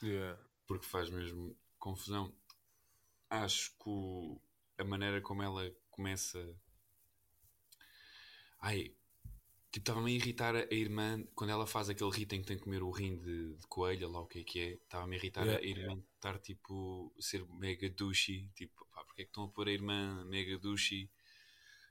yeah. 0.01 0.39
porque 0.65 0.85
faz 0.85 1.09
mesmo 1.09 1.55
confusão. 1.79 2.33
Acho 3.29 3.71
que 3.71 3.89
o, 3.89 4.41
a 4.77 4.83
maneira 4.83 5.21
como 5.21 5.43
ela 5.43 5.69
começa. 5.89 6.39
Ai, 8.59 8.95
tipo, 9.71 9.79
estava-me 9.79 10.11
a 10.11 10.15
irritar 10.15 10.55
a 10.55 10.73
irmã 10.73 11.23
quando 11.35 11.51
ela 11.51 11.67
faz 11.67 11.89
aquele 11.89 12.11
rito 12.11 12.35
em 12.35 12.41
que 12.41 12.47
tem 12.47 12.57
que 12.57 12.63
comer 12.63 12.81
o 12.81 12.91
rim 12.91 13.17
de, 13.17 13.55
de 13.55 13.67
coelho, 13.67 14.09
lá 14.09 14.21
o 14.21 14.27
que 14.27 14.39
é 14.39 14.43
que 14.43 14.59
é. 14.59 14.73
Estava-me 14.73 15.15
a 15.15 15.19
irritar 15.19 15.45
yeah. 15.45 15.63
a 15.63 15.67
irmã 15.67 16.03
estar 16.15 16.39
tipo, 16.39 17.13
ser 17.19 17.45
mega 17.49 17.89
douchey. 17.89 18.49
Tipo, 18.55 18.85
pá, 18.91 19.03
porque 19.03 19.23
é 19.23 19.25
que 19.25 19.29
estão 19.29 19.45
a 19.45 19.49
pôr 19.49 19.67
a 19.67 19.71
irmã 19.71 20.23
mega 20.25 20.57
douchey, 20.57 21.09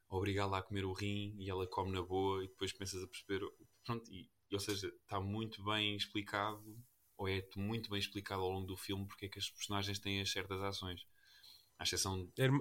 obrigá-la 0.08 0.58
a 0.58 0.62
comer 0.62 0.84
o 0.84 0.92
rim 0.92 1.34
e 1.38 1.50
ela 1.50 1.66
come 1.66 1.92
na 1.92 2.02
boa 2.02 2.44
e 2.44 2.48
depois 2.48 2.72
começas 2.72 3.02
a 3.02 3.06
perceber. 3.06 3.40
Pronto, 3.84 4.10
e, 4.10 4.28
ou 4.52 4.60
seja, 4.60 4.88
está 4.88 5.20
muito 5.20 5.62
bem 5.64 5.96
explicado, 5.96 6.76
ou 7.16 7.28
é 7.28 7.46
muito 7.56 7.90
bem 7.90 7.98
explicado 7.98 8.42
ao 8.42 8.50
longo 8.50 8.66
do 8.66 8.76
filme 8.76 9.06
porque 9.06 9.26
é 9.26 9.28
que 9.28 9.38
as 9.38 9.50
personagens 9.50 9.98
têm 9.98 10.20
as 10.20 10.30
certas 10.30 10.60
ações. 10.62 11.06
À 11.78 11.84
exceção. 11.84 12.30
Irmã, 12.38 12.60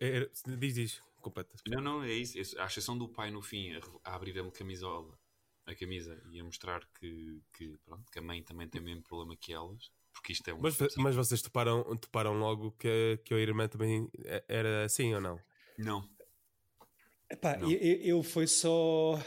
era, 0.00 0.30
diz, 0.58 0.74
diz, 0.74 1.02
completa. 1.20 1.56
Não, 1.66 1.80
não, 1.80 2.02
é 2.02 2.12
isso. 2.12 2.58
A 2.60 2.66
exceção 2.66 2.96
do 2.96 3.08
pai 3.08 3.30
no 3.30 3.42
fim 3.42 3.72
a, 3.72 3.80
a 4.10 4.14
abrir 4.14 4.38
a 4.38 4.50
camisola, 4.50 5.18
a 5.66 5.74
camisa 5.74 6.20
e 6.30 6.40
a 6.40 6.44
mostrar 6.44 6.86
que, 6.98 7.42
que, 7.56 7.76
pronto, 7.84 8.10
que 8.10 8.18
a 8.18 8.22
mãe 8.22 8.42
também 8.42 8.68
tem 8.68 8.80
o 8.80 8.84
mesmo 8.84 9.02
problema 9.02 9.36
que 9.36 9.52
elas. 9.52 9.90
Porque 10.12 10.32
isto 10.32 10.48
é 10.48 10.54
um. 10.54 10.60
Mas, 10.60 10.78
mas 10.96 11.14
vocês 11.14 11.42
toparam, 11.42 11.84
toparam 11.98 12.38
logo 12.38 12.72
que, 12.72 13.20
que 13.24 13.34
a 13.34 13.38
irmã 13.38 13.68
também 13.68 14.10
era 14.48 14.84
assim 14.84 15.14
ou 15.14 15.20
não? 15.20 15.38
Não. 15.78 16.08
Epá. 17.30 17.58
Eu, 17.60 17.70
eu 17.70 18.22
fui 18.22 18.46
só. 18.46 19.18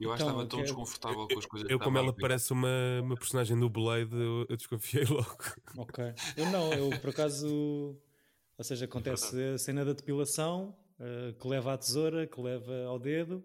Eu 0.00 0.12
acho 0.12 0.24
que 0.24 0.30
estava 0.30 0.46
tão 0.46 0.58
que... 0.58 0.64
desconfortável 0.64 1.28
com 1.28 1.38
as 1.38 1.46
coisas 1.46 1.70
Eu, 1.70 1.78
como 1.78 1.96
ela 1.96 2.12
parece 2.12 2.52
uma, 2.52 3.00
uma 3.02 3.14
personagem 3.14 3.58
do 3.58 3.70
Blade, 3.70 4.14
eu, 4.14 4.46
eu 4.48 4.56
desconfiei 4.56 5.04
logo. 5.08 5.38
Ok. 5.78 6.04
Eu 6.36 6.50
não, 6.50 6.72
eu 6.72 6.90
por 7.00 7.10
acaso 7.10 7.96
ou 8.62 8.64
seja, 8.64 8.84
acontece 8.84 9.36
a 9.54 9.58
cena 9.58 9.84
da 9.84 9.92
depilação, 9.92 10.76
uh, 11.00 11.32
que 11.36 11.48
leva 11.48 11.72
à 11.72 11.78
tesoura, 11.78 12.26
que 12.26 12.40
leva 12.40 12.84
ao 12.84 12.96
dedo, 12.96 13.44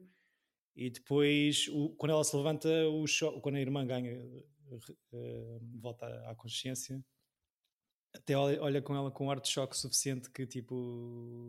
e 0.75 0.91
depois, 0.91 1.67
o, 1.69 1.89
quando 1.95 2.11
ela 2.11 2.23
se 2.23 2.35
levanta, 2.35 2.69
o 2.87 3.05
quando 3.41 3.55
a 3.55 3.59
irmã 3.59 3.83
ganha, 3.83 4.15
uh, 4.15 5.59
volta 5.81 6.05
à 6.29 6.35
consciência, 6.35 7.03
até 8.17 8.35
olha, 8.35 8.61
olha, 8.61 8.81
com 8.81 8.95
ela 8.95 9.11
com 9.11 9.27
um 9.27 9.31
ar 9.31 9.39
de 9.39 9.47
choque 9.47 9.77
suficiente 9.77 10.29
que 10.31 10.45
tipo, 10.45 10.75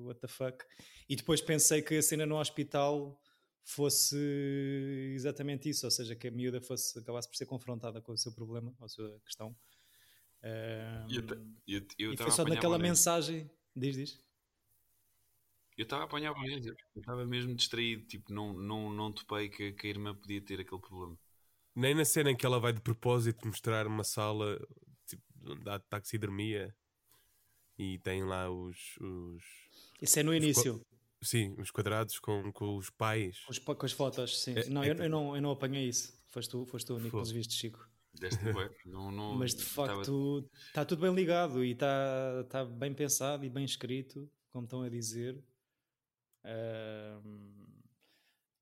what 0.04 0.20
the 0.20 0.28
fuck. 0.28 0.64
E 1.08 1.16
depois 1.16 1.40
pensei 1.40 1.82
que 1.82 1.96
a 1.96 2.02
cena 2.02 2.26
no 2.26 2.38
hospital 2.38 3.20
fosse 3.64 4.16
exatamente 5.14 5.68
isso, 5.68 5.86
ou 5.86 5.90
seja, 5.90 6.14
que 6.14 6.28
a 6.28 6.30
miúda 6.30 6.60
fosse, 6.60 6.98
acabasse 6.98 7.28
por 7.28 7.36
ser 7.36 7.46
confrontada 7.46 8.00
com 8.00 8.12
o 8.12 8.16
seu 8.16 8.32
problema, 8.32 8.72
com 8.72 8.84
a 8.84 8.88
sua 8.88 9.20
questão. 9.20 9.54
Um, 10.42 11.12
eu, 11.12 11.24
eu, 11.66 11.86
eu 11.98 12.12
e 12.14 12.16
foi 12.16 12.30
só 12.30 12.44
naquela 12.44 12.78
mensagem. 12.78 13.50
Diz, 13.74 13.96
diz. 13.96 14.28
Eu 15.76 15.84
estava 15.84 16.02
a 16.02 16.04
apanhar 16.06 16.34
bonés, 16.34 16.66
eu 16.66 16.74
estava 16.96 17.24
mesmo 17.24 17.54
distraído, 17.54 18.04
tipo, 18.06 18.32
não, 18.32 18.52
não, 18.52 18.90
não 18.90 19.12
topei 19.12 19.48
que, 19.48 19.72
que 19.72 19.86
a 19.86 19.90
irmã 19.90 20.14
podia 20.14 20.40
ter 20.40 20.60
aquele 20.60 20.80
problema. 20.80 21.16
Nem 21.74 21.94
na 21.94 22.04
cena 22.04 22.30
em 22.30 22.36
que 22.36 22.44
ela 22.44 22.58
vai 22.58 22.72
de 22.72 22.80
propósito 22.80 23.46
mostrar 23.46 23.86
uma 23.86 24.02
sala 24.02 24.58
há 25.66 25.78
taxidermia 25.78 26.74
e 27.78 27.98
tem 27.98 28.24
lá 28.24 28.50
os. 28.50 28.96
os 29.00 29.42
Isso 30.00 30.18
é 30.18 30.22
no 30.22 30.34
início. 30.34 30.84
Sim, 31.22 31.54
os 31.58 31.70
quadrados 31.70 32.18
com, 32.18 32.52
com 32.52 32.76
os 32.76 32.90
pais. 32.90 33.44
Os, 33.48 33.58
com 33.58 33.84
as 33.84 33.92
fotos, 33.92 34.40
sim. 34.40 34.54
É, 34.56 34.68
não, 34.68 34.82
é, 34.82 34.90
eu, 34.90 34.94
eu, 34.94 35.10
não, 35.10 35.34
eu 35.34 35.42
não 35.42 35.50
apanhei 35.50 35.88
isso. 35.88 36.16
Foste 36.28 36.50
tu, 36.50 36.64
foste 36.64 36.86
tu 36.86 36.94
o 36.94 36.96
único, 36.96 37.10
pelos 37.10 37.30
vistos, 37.30 37.56
Chico. 37.56 37.88
Deste 38.14 38.42
não, 38.86 39.10
não, 39.10 39.34
Mas 39.36 39.54
de 39.54 39.62
facto 39.62 40.48
está 40.68 40.84
tudo 40.84 41.02
bem 41.02 41.14
ligado 41.14 41.64
e 41.64 41.72
está 41.72 42.44
tá 42.48 42.64
bem 42.64 42.94
pensado 42.94 43.44
e 43.44 43.50
bem 43.50 43.64
escrito, 43.64 44.30
como 44.50 44.64
estão 44.64 44.82
a 44.82 44.88
dizer. 44.88 45.36
Uh, 46.44 47.68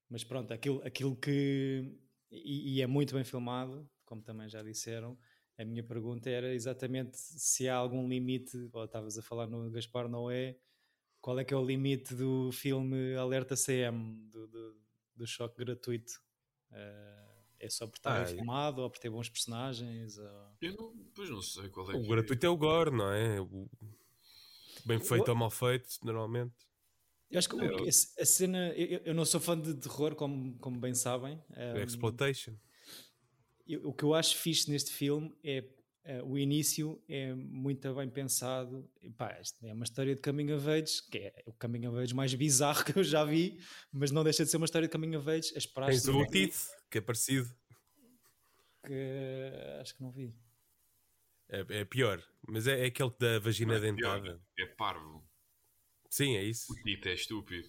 mas 0.09 0.25
pronto, 0.25 0.53
aquilo, 0.53 0.83
aquilo 0.85 1.17
que. 1.17 1.93
E, 2.31 2.77
e, 2.77 2.83
é 2.83 2.87
muito 2.87 3.15
bem 3.15 3.25
filmado, 3.25 3.89
como 4.05 4.23
também 4.23 4.49
já 4.49 4.63
disseram. 4.63 5.19
A 5.59 5.65
minha 5.65 5.83
pergunta 5.83 6.29
era 6.29 6.53
exatamente 6.55 7.17
se 7.17 7.69
há 7.69 7.77
algum 7.77 8.07
limite, 8.09 8.69
ou 8.73 8.85
estavas 8.85 9.17
a 9.17 9.23
falar 9.23 9.47
no 9.47 9.71
Gaspar 9.71 10.09
Noé, 10.09 10.57
qual 11.21 11.39
é 11.39 11.45
que 11.45 11.55
é 11.55 11.57
o 11.57 11.65
limite 11.65 12.15
do 12.15 12.53
filme 12.53 13.17
Alerta 13.17 13.55
CM, 13.57 14.29
do, 14.31 14.47
do, 14.47 14.77
do 15.17 15.27
choque 15.27 15.57
gratuito? 15.65 16.21
Uh, 16.71 17.27
é 17.59 17.69
só 17.71 17.87
por 17.87 17.97
estar 17.97 18.21
ah, 18.21 18.25
bem 18.25 18.37
filmado 18.37 18.83
ou 18.83 18.91
por 18.91 18.99
ter 18.99 19.11
bons 19.11 19.29
personagens? 19.29 20.19
Ou... 20.19 20.57
Eu 20.61 20.75
não, 20.75 20.95
pois 21.15 21.31
não 21.31 21.43
sei 21.43 21.69
qual 21.69 21.91
é. 21.91 21.95
O 21.97 22.03
que 22.03 22.09
gratuito 22.09 22.45
é. 22.45 22.49
é 22.49 22.51
o 22.51 22.57
gore, 22.57 22.91
não 22.91 23.13
é? 23.13 23.41
O... 23.41 23.69
Bem 24.85 25.01
feito 25.01 25.29
ou 25.29 25.35
mal 25.35 25.51
feito, 25.51 25.89
normalmente. 26.05 26.55
Eu 27.31 27.39
acho 27.39 27.49
que 27.49 27.57
é. 27.59 28.23
a 28.23 28.27
cena. 28.27 28.69
Eu, 28.75 29.01
eu, 29.07 29.15
não 29.15 29.25
sou 29.25 29.41
fã 29.41 29.59
de 29.59 29.75
terror, 29.75 30.15
como, 30.15 30.57
como 30.59 30.79
bem 30.79 30.95
sabem. 30.95 31.43
Um, 31.57 31.77
Exploitation. 31.79 32.55
Eu, 33.67 33.89
o 33.89 33.93
que 33.93 34.05
eu 34.05 34.15
acho 34.15 34.37
fixe 34.37 34.71
neste 34.71 34.93
filme 34.93 35.35
é 35.43 35.65
uh, 36.07 36.25
o 36.25 36.39
início 36.39 37.03
é 37.09 37.35
muito 37.35 37.93
bem 37.95 38.09
pensado. 38.09 38.89
E, 39.03 39.11
pá, 39.11 39.39
é 39.63 39.73
uma 39.73 39.85
história 39.85 40.15
de 40.15 40.21
coming 40.21 40.53
of 40.53 40.69
age, 40.69 41.03
que 41.11 41.19
é 41.19 41.43
o 41.47 41.53
coming 41.53 41.87
of 41.87 41.99
age 41.99 42.15
mais 42.15 42.33
bizarro 42.35 42.85
que 42.87 42.99
eu 42.99 43.05
já 43.05 43.25
vi, 43.25 43.61
mas 43.93 44.11
não 44.11 44.23
deixa 44.23 44.45
de 44.45 44.51
ser 44.51 44.57
uma 44.57 44.67
história 44.67 44.89
de 44.89 44.93
coming 44.93 45.17
of 45.17 45.29
age. 45.29 45.53
As 45.57 45.67
praxes 45.67 46.05
Tens 46.05 46.15
o 46.15 46.27
Teeth, 46.27 46.57
que 46.91 46.99
é 46.99 47.01
parecido. 47.01 47.49
Que 48.85 49.53
acho 49.81 49.97
que 49.97 50.03
não 50.03 50.13
vi. 50.13 50.33
É, 51.49 51.65
é 51.81 51.85
pior, 51.85 52.23
mas 52.49 52.67
é, 52.67 52.85
é, 52.85 52.87
aquele 52.87 53.13
da 53.19 53.39
vagina 53.39 53.75
é 53.75 53.81
dentada. 53.81 54.41
Pior, 54.55 54.69
é 54.69 54.75
parvo. 54.75 55.25
Sim, 56.09 56.37
é 56.37 56.43
isso. 56.43 56.73
O 56.73 56.83
Teeth 56.83 57.07
é 57.07 57.15
estúpido. 57.15 57.69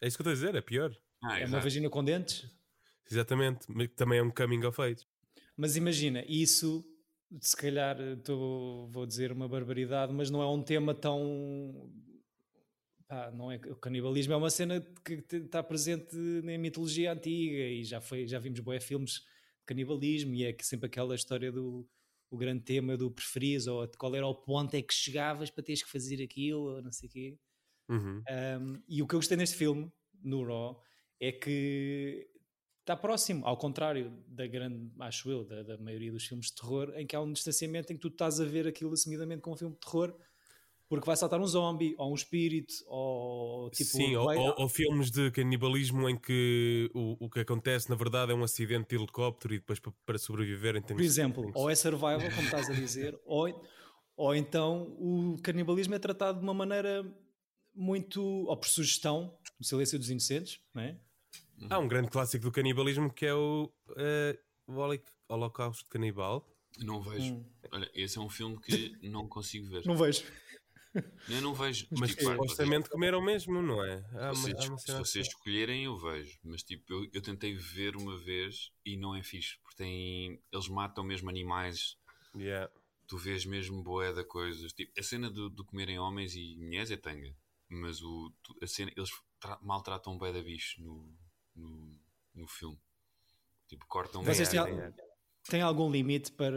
É 0.00 0.06
isso 0.06 0.16
que 0.16 0.22
eu 0.22 0.32
estou 0.32 0.32
a 0.32 0.34
dizer, 0.34 0.54
é 0.54 0.62
pior. 0.62 0.94
Ah, 1.22 1.34
é 1.34 1.42
exato. 1.42 1.52
uma 1.52 1.60
vagina 1.60 1.90
com 1.90 2.02
dentes? 2.02 2.50
Exatamente, 3.10 3.66
também 3.96 4.18
é 4.18 4.22
um 4.22 4.30
coming 4.30 4.64
of 4.64 4.80
age. 4.80 5.06
Mas 5.60 5.76
imagina, 5.76 6.24
isso 6.26 6.82
se 7.38 7.54
calhar 7.54 7.98
tô, 8.24 8.88
vou 8.90 9.04
dizer 9.04 9.30
uma 9.30 9.46
barbaridade, 9.46 10.10
mas 10.10 10.30
não 10.30 10.40
é 10.40 10.46
um 10.46 10.62
tema 10.62 10.94
tão. 10.94 11.92
Pá, 13.06 13.30
não 13.30 13.52
é, 13.52 13.56
o 13.56 13.76
canibalismo 13.76 14.32
é 14.32 14.36
uma 14.36 14.48
cena 14.48 14.80
que 15.04 15.22
está 15.36 15.62
presente 15.62 16.16
na 16.16 16.56
mitologia 16.56 17.12
antiga 17.12 17.58
e 17.58 17.84
já, 17.84 18.00
foi, 18.00 18.26
já 18.26 18.38
vimos 18.38 18.60
boé 18.60 18.80
filmes 18.80 19.16
de 19.16 19.66
canibalismo 19.66 20.34
e 20.34 20.44
é 20.44 20.52
que 20.54 20.64
sempre 20.64 20.86
aquela 20.86 21.14
história 21.14 21.52
do 21.52 21.86
o 22.30 22.38
grande 22.38 22.62
tema 22.62 22.96
do 22.96 23.10
preferias 23.10 23.66
ou 23.66 23.86
qual 23.98 24.14
era 24.14 24.26
o 24.26 24.34
ponto 24.34 24.74
é 24.74 24.80
que 24.80 24.94
chegavas 24.94 25.50
para 25.50 25.62
teres 25.62 25.82
que 25.82 25.90
fazer 25.90 26.22
aquilo 26.22 26.76
ou 26.76 26.82
não 26.82 26.92
sei 26.92 27.06
o 27.06 27.12
quê. 27.12 27.38
Uhum. 27.86 28.22
Um, 28.30 28.82
e 28.88 29.02
o 29.02 29.06
que 29.06 29.14
eu 29.14 29.18
gostei 29.18 29.36
neste 29.36 29.56
filme, 29.56 29.92
no 30.22 30.42
Raw, 30.42 30.80
é 31.18 31.32
que 31.32 32.29
está 32.90 32.96
próximo, 32.96 33.46
ao 33.46 33.56
contrário 33.56 34.12
da 34.26 34.46
grande, 34.46 34.90
acho 34.98 35.30
eu, 35.30 35.44
da, 35.44 35.62
da, 35.62 35.78
maioria 35.78 36.10
dos 36.10 36.24
filmes 36.24 36.46
de 36.46 36.54
terror, 36.54 36.92
em 36.96 37.06
que 37.06 37.14
há 37.14 37.20
um 37.20 37.32
distanciamento 37.32 37.92
em 37.92 37.96
que 37.96 38.02
tu 38.02 38.08
estás 38.08 38.40
a 38.40 38.44
ver 38.44 38.66
aquilo 38.66 38.92
assumidamente 38.92 39.42
como 39.42 39.54
um 39.54 39.58
filme 39.58 39.74
de 39.74 39.80
terror, 39.80 40.12
porque 40.88 41.06
vai 41.06 41.16
saltar 41.16 41.40
um 41.40 41.46
zombie, 41.46 41.94
ou 41.96 42.10
um 42.10 42.14
espírito, 42.14 42.74
ou 42.88 43.70
tipo. 43.70 43.90
Sim, 43.90 44.16
ou, 44.16 44.28
ou, 44.28 44.54
ou, 44.58 44.68
filmes 44.68 45.08
de 45.08 45.30
canibalismo 45.30 46.08
em 46.08 46.18
que 46.18 46.90
o, 46.92 47.26
o 47.26 47.30
que 47.30 47.38
acontece 47.38 47.88
na 47.88 47.94
verdade 47.94 48.32
é 48.32 48.34
um 48.34 48.42
acidente 48.42 48.88
de 48.88 48.96
helicóptero 48.96 49.54
e 49.54 49.58
depois 49.58 49.78
para, 49.78 49.92
para 50.04 50.18
sobreviver. 50.18 50.82
Por 50.82 51.00
exemplo, 51.00 51.48
ou 51.54 51.70
é 51.70 51.76
survival, 51.76 52.28
como 52.34 52.42
estás 52.42 52.68
a 52.68 52.72
dizer, 52.72 53.16
ou, 53.24 53.64
ou 54.16 54.34
então 54.34 54.96
o 54.98 55.36
canibalismo 55.40 55.94
é 55.94 55.98
tratado 56.00 56.38
de 56.40 56.44
uma 56.44 56.54
maneira 56.54 57.06
muito. 57.72 58.20
ou 58.20 58.56
por 58.56 58.68
sugestão, 58.68 59.38
no 59.60 59.64
Silêncio 59.64 59.96
dos 59.96 60.10
Inocentes, 60.10 60.58
não 60.74 60.82
é? 60.82 60.98
Há 61.68 61.78
um 61.78 61.88
grande 61.88 62.08
clássico 62.08 62.44
do 62.44 62.52
canibalismo 62.52 63.12
que 63.12 63.26
é 63.26 63.34
o, 63.34 63.70
uh, 63.90 64.38
o 64.66 65.34
Holocausto 65.34 65.84
de 65.84 65.90
Canibal. 65.90 66.46
Não 66.78 67.02
vejo. 67.02 67.34
Hum. 67.34 67.44
Olha, 67.72 67.90
esse 67.94 68.18
é 68.18 68.20
um 68.20 68.28
filme 68.28 68.58
que 68.60 68.96
não 69.08 69.28
consigo 69.28 69.68
ver. 69.68 69.84
Não 69.84 69.96
vejo. 69.96 70.24
Eu 71.28 71.40
não 71.40 71.54
vejo. 71.54 71.86
Mas 71.90 72.10
tipo, 72.10 72.24
supostamente 72.24 72.88
comeram 72.88 73.22
mesmo, 73.22 73.62
não 73.62 73.84
é? 73.84 74.04
Há 74.12 74.34
se 74.34 74.42
vocês, 74.42 74.68
uma, 74.68 74.78
se 74.78 74.92
vocês 74.92 75.26
assim. 75.26 75.36
escolherem, 75.36 75.84
eu 75.84 75.96
vejo. 75.96 76.38
Mas 76.42 76.62
tipo, 76.62 76.92
eu, 76.92 77.08
eu, 77.12 77.22
tentei 77.22 77.54
ver 77.54 77.96
uma 77.96 78.16
vez 78.18 78.72
e 78.84 78.96
não 78.96 79.14
é 79.14 79.22
fixe. 79.22 79.58
Porque 79.62 79.76
tem, 79.76 80.42
eles 80.52 80.68
matam 80.68 81.04
mesmo 81.04 81.28
animais. 81.28 81.96
Yeah. 82.34 82.70
Tu 83.06 83.16
vês 83.18 83.44
mesmo 83.44 83.82
boé 83.82 84.12
da 84.12 84.24
coisas. 84.24 84.72
Tipo, 84.72 84.98
a 84.98 85.02
cena 85.02 85.30
de, 85.30 85.50
de 85.50 85.64
comerem 85.64 85.98
homens 85.98 86.34
e 86.34 86.56
mulheres 86.56 86.90
é 86.90 86.96
tanga. 86.96 87.36
Mas 87.68 88.02
o, 88.02 88.32
a 88.60 88.66
cena, 88.66 88.92
eles 88.96 89.10
maltratam 89.62 90.18
boé 90.18 90.32
da 90.32 90.42
bicho 90.42 90.82
no, 90.82 91.16
no, 91.54 91.98
no 92.34 92.46
filme. 92.46 92.78
Tipo, 93.66 93.86
cortam 93.86 94.22
Vocês 94.22 94.48
têm, 94.48 94.58
al 94.58 94.68
têm 95.48 95.62
algum 95.62 95.90
limite 95.90 96.32
para 96.32 96.56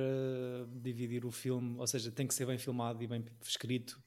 dividir 0.68 1.26
o 1.26 1.32
filme? 1.32 1.78
Ou 1.78 1.88
seja, 1.88 2.12
tem 2.12 2.28
que 2.28 2.34
ser 2.34 2.46
bem 2.46 2.58
filmado 2.58 3.04
e 3.04 3.08
bem 3.08 3.24
escrito? 3.42 4.02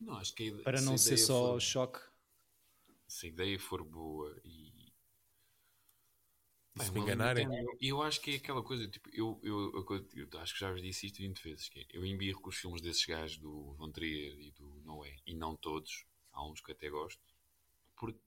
Não, 0.00 0.14
acho 0.14 0.34
que 0.34 0.50
para 0.62 0.80
não 0.80 0.98
ser 0.98 1.16
só 1.16 1.52
for, 1.52 1.60
choque. 1.60 2.00
Se 3.06 3.26
a 3.26 3.28
ideia 3.30 3.58
for 3.58 3.84
boa 3.84 4.40
e. 4.44 4.92
se 6.80 6.90
me 6.92 7.00
enganarem. 7.00 7.48
E 7.80 7.88
eu 7.88 8.02
acho 8.02 8.20
que 8.20 8.32
é 8.32 8.36
aquela 8.36 8.62
coisa, 8.62 8.88
tipo, 8.88 9.08
eu, 9.12 9.40
eu, 9.42 9.72
eu, 9.74 10.08
eu, 10.14 10.40
acho 10.40 10.54
que 10.54 10.60
já 10.60 10.72
vos 10.72 10.82
disse 10.82 11.06
isto 11.06 11.18
20 11.18 11.42
vezes. 11.42 11.68
Que 11.68 11.80
é, 11.80 11.86
eu 11.90 12.04
embirro 12.04 12.40
com 12.40 12.48
os 12.50 12.56
filmes 12.56 12.80
desses 12.80 13.04
gajos 13.04 13.38
do 13.38 13.74
Von 13.74 13.90
Trier 13.90 14.38
e 14.40 14.50
do 14.52 14.80
Noé, 14.84 15.16
e 15.26 15.34
não 15.34 15.56
todos, 15.56 16.04
há 16.32 16.44
uns 16.48 16.60
que 16.60 16.72
até 16.72 16.88
gosto, 16.88 17.20
porque 17.96 18.18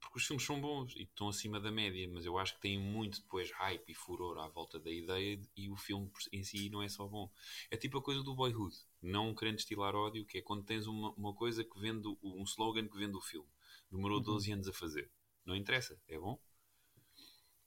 porque 0.00 0.18
os 0.18 0.26
filmes 0.26 0.44
são 0.44 0.60
bons 0.60 0.96
e 0.96 1.02
estão 1.02 1.28
acima 1.28 1.60
da 1.60 1.70
média, 1.70 2.08
mas 2.10 2.24
eu 2.24 2.38
acho 2.38 2.54
que 2.54 2.62
têm 2.62 2.78
muito 2.78 3.20
depois 3.20 3.50
hype 3.52 3.88
e 3.88 3.94
furor 3.94 4.38
à 4.38 4.48
volta 4.48 4.80
da 4.80 4.90
ideia 4.90 5.40
e 5.56 5.70
o 5.70 5.76
filme 5.76 6.10
em 6.32 6.42
si 6.42 6.70
não 6.70 6.82
é 6.82 6.88
só 6.88 7.06
bom. 7.06 7.30
É 7.70 7.76
tipo 7.76 7.98
a 7.98 8.02
coisa 8.02 8.22
do 8.22 8.34
Boyhood, 8.34 8.74
não 9.02 9.34
querendo 9.34 9.58
estilar 9.58 9.94
ódio, 9.94 10.24
que 10.24 10.38
é 10.38 10.42
quando 10.42 10.64
tens 10.64 10.86
uma, 10.86 11.12
uma 11.12 11.34
coisa 11.34 11.62
que 11.62 11.78
vende, 11.78 12.08
um 12.22 12.42
slogan 12.44 12.88
que 12.88 12.96
vende 12.96 13.16
o 13.16 13.20
filme. 13.20 13.48
Demorou 13.90 14.18
uhum. 14.18 14.24
12 14.24 14.52
anos 14.52 14.68
a 14.68 14.72
fazer. 14.72 15.10
Não 15.44 15.54
interessa, 15.54 16.00
é 16.08 16.18
bom. 16.18 16.40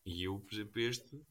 E 0.06 0.24
eu, 0.24 0.40
por 0.40 0.54
exemplo, 0.54 0.82
este, 0.82 1.22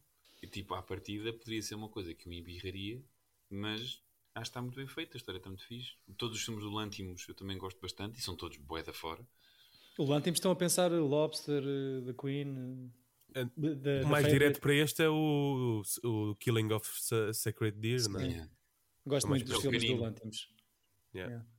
tipo, 0.50 0.74
à 0.74 0.82
partida, 0.82 1.32
poderia 1.32 1.62
ser 1.62 1.74
uma 1.74 1.88
coisa 1.88 2.14
que 2.14 2.28
eu 2.28 2.32
embirraria, 2.32 3.02
mas 3.50 4.02
acho 4.34 4.44
que 4.44 4.48
está 4.50 4.62
muito 4.62 4.76
bem 4.76 4.86
feita, 4.86 5.16
a 5.16 5.18
história 5.18 5.38
está 5.38 5.50
muito 5.50 5.66
fixe. 5.66 5.94
Todos 6.16 6.38
os 6.38 6.44
filmes 6.44 6.62
do 6.62 6.70
Lantimos 6.70 7.26
eu 7.28 7.34
também 7.34 7.58
gosto 7.58 7.80
bastante 7.80 8.18
e 8.18 8.22
são 8.22 8.36
todos 8.36 8.56
boeda 8.58 8.92
fora. 8.92 9.26
O 9.98 10.04
Lantim 10.04 10.30
estão 10.30 10.50
a 10.50 10.56
pensar 10.56 10.90
Lobster, 10.90 11.62
The 12.06 12.14
Queen. 12.14 12.92
Uh, 13.34 14.04
o 14.04 14.08
mais 14.08 14.26
direto 14.26 14.60
para 14.60 14.74
este 14.74 15.02
é 15.02 15.08
o, 15.08 15.82
o 16.04 16.34
Killing 16.36 16.72
of 16.72 16.88
Sacred 17.32 17.78
Deer, 17.78 18.00
Sim. 18.00 18.12
não 18.12 18.20
é? 18.20 18.26
Yeah. 18.26 18.50
Gosto 19.06 19.26
é 19.26 19.30
muito 19.30 19.46
dos 19.46 19.60
filmes 19.60 19.84
do 19.84 19.96
Lantims. 19.96 20.48
Yeah. 21.14 21.32
Yeah. 21.32 21.50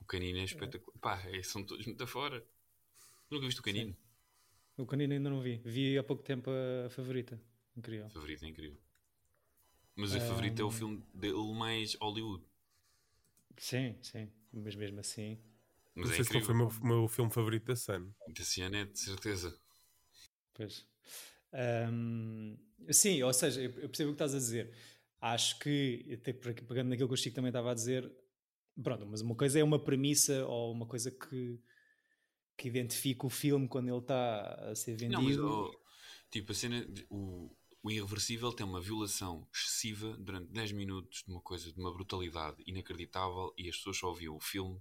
O 0.00 0.04
Canino 0.04 0.38
é 0.38 0.44
espetacular. 0.44 0.98
Pá, 1.00 1.22
é, 1.28 1.42
são 1.42 1.64
todos 1.64 1.86
muito 1.86 2.02
afora. 2.02 2.44
Nunca 3.30 3.46
viste 3.46 3.60
o 3.60 3.62
Canino? 3.62 3.92
Sim. 3.92 4.82
O 4.82 4.86
Canino 4.86 5.12
ainda 5.12 5.28
não 5.28 5.40
vi. 5.40 5.60
Vi 5.64 5.98
há 5.98 6.04
pouco 6.04 6.22
tempo 6.22 6.50
a 6.50 6.88
favorita. 6.88 7.40
Incrível. 7.76 8.06
A 8.06 8.10
favorita 8.10 8.46
é 8.46 8.48
incrível. 8.48 8.78
Mas 9.94 10.14
a 10.14 10.18
um... 10.18 10.20
favorita 10.20 10.62
é 10.62 10.64
o 10.64 10.70
filme 10.70 11.02
dele 11.12 11.52
mais 11.52 11.94
Hollywood. 11.94 12.44
Sim, 13.56 13.96
sim. 14.02 14.30
Mas 14.52 14.76
mesmo 14.76 15.00
assim. 15.00 15.38
Mas 15.98 16.06
não 16.06 16.12
é 16.12 16.16
sei 16.16 16.24
se 16.24 16.30
qual 16.30 16.42
foi 16.44 16.54
o 16.54 16.58
meu, 16.58 16.72
meu 16.82 17.08
filme 17.08 17.30
favorito 17.30 17.64
da 17.64 17.76
Sun. 17.76 18.12
Desse 18.28 18.62
ano 18.62 18.76
é 18.76 18.84
de 18.84 18.98
certeza. 18.98 19.58
Pois. 20.54 20.86
Um, 21.52 22.56
sim, 22.90 23.22
ou 23.22 23.32
seja, 23.32 23.60
eu 23.60 23.88
percebo 23.88 24.10
o 24.10 24.12
que 24.12 24.22
estás 24.22 24.34
a 24.34 24.38
dizer. 24.38 24.72
Acho 25.20 25.58
que, 25.58 26.06
até 26.12 26.32
pegando 26.32 26.90
naquilo 26.90 27.08
que 27.08 27.14
o 27.14 27.16
Chico 27.16 27.34
também 27.34 27.48
estava 27.48 27.72
a 27.72 27.74
dizer, 27.74 28.10
pronto, 28.80 29.04
mas 29.06 29.20
uma 29.20 29.34
coisa 29.34 29.58
é 29.58 29.64
uma 29.64 29.78
premissa 29.78 30.46
ou 30.46 30.70
uma 30.70 30.86
coisa 30.86 31.10
que, 31.10 31.60
que 32.56 32.68
identifica 32.68 33.26
o 33.26 33.30
filme 33.30 33.66
quando 33.66 33.88
ele 33.88 33.98
está 33.98 34.70
a 34.70 34.74
ser 34.76 34.92
vendido. 34.92 35.20
Não, 35.20 35.22
mas, 35.22 35.38
oh, 35.38 35.70
tipo, 36.30 36.52
a 36.52 36.54
cena, 36.54 36.86
o, 37.10 37.50
o 37.82 37.90
Irreversível 37.90 38.52
tem 38.52 38.64
uma 38.64 38.80
violação 38.80 39.48
excessiva 39.52 40.16
durante 40.16 40.52
10 40.52 40.70
minutos 40.72 41.24
de 41.26 41.32
uma 41.32 41.40
coisa, 41.40 41.72
de 41.72 41.80
uma 41.80 41.92
brutalidade 41.92 42.62
inacreditável 42.64 43.52
e 43.58 43.68
as 43.68 43.76
pessoas 43.76 43.96
só 43.96 44.08
ouviam 44.08 44.36
o 44.36 44.40
filme 44.40 44.80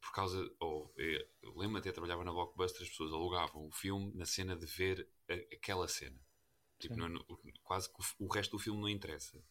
por 0.00 0.12
causa, 0.12 0.50
ou 0.60 0.94
eh, 0.98 1.26
lembro 1.56 1.78
até 1.78 1.90
trabalhava 1.92 2.24
na 2.24 2.32
Blockbuster, 2.32 2.82
as 2.82 2.88
pessoas 2.88 3.12
alugavam 3.12 3.66
o 3.66 3.72
filme 3.72 4.12
na 4.14 4.24
cena 4.24 4.56
de 4.56 4.66
ver 4.66 5.08
a, 5.28 5.34
aquela 5.54 5.88
cena. 5.88 6.18
Tipo, 6.78 6.96
não, 6.96 7.24
quase 7.62 7.88
que 7.88 8.00
o, 8.00 8.26
o, 8.26 8.32
resto 8.32 8.52
do 8.52 8.58
filme 8.58 8.80
não 8.80 8.88
interessa. 8.88 9.42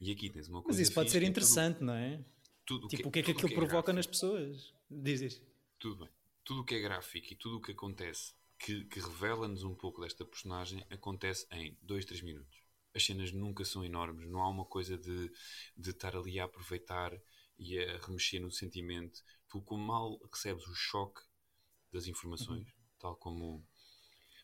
E 0.00 0.10
aqui 0.10 0.30
tens 0.30 0.48
uma 0.48 0.62
coisa. 0.62 0.78
Mas 0.78 0.88
isso 0.88 0.94
pode 0.94 1.10
ser 1.10 1.22
interessante, 1.22 1.78
tudo, 1.78 1.86
não 1.86 1.94
é? 1.94 2.24
Tudo 2.64 2.88
tipo, 2.88 3.02
que, 3.02 3.08
o 3.08 3.12
que 3.12 3.18
é 3.18 3.22
que 3.22 3.30
aquilo 3.32 3.52
é 3.52 3.54
provoca 3.54 3.92
nas 3.92 4.06
pessoas? 4.06 4.74
Dizes. 4.90 5.42
Tudo 5.78 6.04
bem. 6.04 6.08
Tudo 6.44 6.62
o 6.62 6.64
que 6.64 6.74
é 6.74 6.80
gráfico 6.80 7.32
e 7.32 7.36
tudo 7.36 7.58
o 7.58 7.60
que 7.60 7.72
acontece 7.72 8.34
que, 8.62 8.84
que 8.84 9.00
revela-nos 9.00 9.64
um 9.64 9.74
pouco 9.74 10.00
desta 10.00 10.24
personagem 10.24 10.84
acontece 10.88 11.46
em 11.50 11.76
2, 11.82 12.04
3 12.04 12.22
minutos. 12.22 12.62
As 12.94 13.04
cenas 13.04 13.32
nunca 13.32 13.64
são 13.64 13.84
enormes, 13.84 14.28
não 14.28 14.40
há 14.40 14.48
uma 14.48 14.64
coisa 14.64 14.96
de, 14.96 15.30
de 15.76 15.90
estar 15.90 16.14
ali 16.14 16.38
a 16.38 16.44
aproveitar 16.44 17.12
e 17.58 17.78
a 17.78 17.98
remexer 17.98 18.40
no 18.40 18.50
sentimento 18.50 19.22
tu 19.52 19.60
como 19.60 19.84
mal 19.84 20.18
recebes 20.32 20.66
o 20.66 20.74
choque 20.74 21.20
das 21.92 22.06
informações, 22.06 22.66
uhum. 22.66 22.84
tal 22.98 23.16
como 23.16 23.62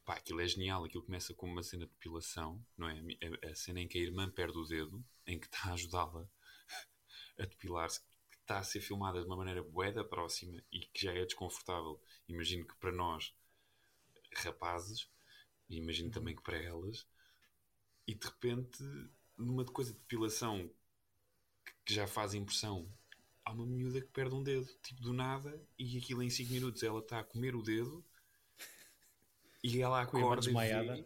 pá, 0.05 0.17
aquilo 0.17 0.43
é 0.43 0.47
genial, 0.47 0.85
aquilo 0.85 1.03
começa 1.03 1.33
com 1.33 1.47
uma 1.47 1.63
cena 1.63 1.87
de 1.87 1.93
depilação, 1.93 2.63
não 2.77 2.91
é? 2.91 3.01
A, 3.43 3.51
a 3.51 3.55
cena 3.55 3.81
em 3.81 3.89
que 3.89 3.97
a 3.97 4.03
irmã 4.03 4.31
perde 4.31 4.59
o 4.59 4.65
dedo, 4.65 5.03
em 5.27 5.41
que 5.41 5.47
está 5.47 5.71
a 5.71 5.73
ajudá-la 5.73 6.29
a 7.41 7.43
depilar-se, 7.47 8.03
que 8.31 8.37
está 8.37 8.59
a 8.59 8.63
ser 8.63 8.83
filmada 8.83 9.21
de 9.21 9.27
uma 9.27 9.37
maneira 9.39 9.63
boeda 9.63 10.05
próxima 10.05 10.63
e 10.71 10.81
que 10.81 11.07
já 11.07 11.15
é 11.15 11.25
desconfortável. 11.25 11.99
Imagino 12.29 12.67
que 12.67 12.77
para 12.77 12.93
nós, 12.93 13.35
rapazes, 14.35 15.09
e 15.71 15.79
imagino 15.79 16.11
também 16.11 16.37
que 16.37 16.43
para 16.43 16.59
elas, 16.59 17.09
e 18.07 18.15
de 18.15 18.27
repente, 18.27 18.85
numa 19.39 19.65
coisa 19.65 19.95
de 19.95 20.01
depilação 20.01 20.71
que 21.87 21.95
já 21.95 22.07
faz 22.07 22.35
impressão 22.35 22.93
há 23.49 23.53
uma 23.53 23.67
miúda 23.67 24.01
que 24.01 24.09
perde 24.09 24.35
um 24.35 24.43
dedo, 24.43 24.67
tipo 24.83 25.01
do 25.01 25.13
nada, 25.13 25.59
e 25.79 25.97
aquilo 25.99 26.23
em 26.23 26.31
5 26.31 26.53
minutos 26.53 26.83
ela 26.83 27.01
está 27.01 27.21
a 27.21 27.25
comer 27.25 27.57
o 27.57 27.63
dedo 27.63 28.05
e 29.63 29.81
ela 29.81 30.03
acorda 30.03 30.51
e 30.51 30.55
vê, 30.55 31.05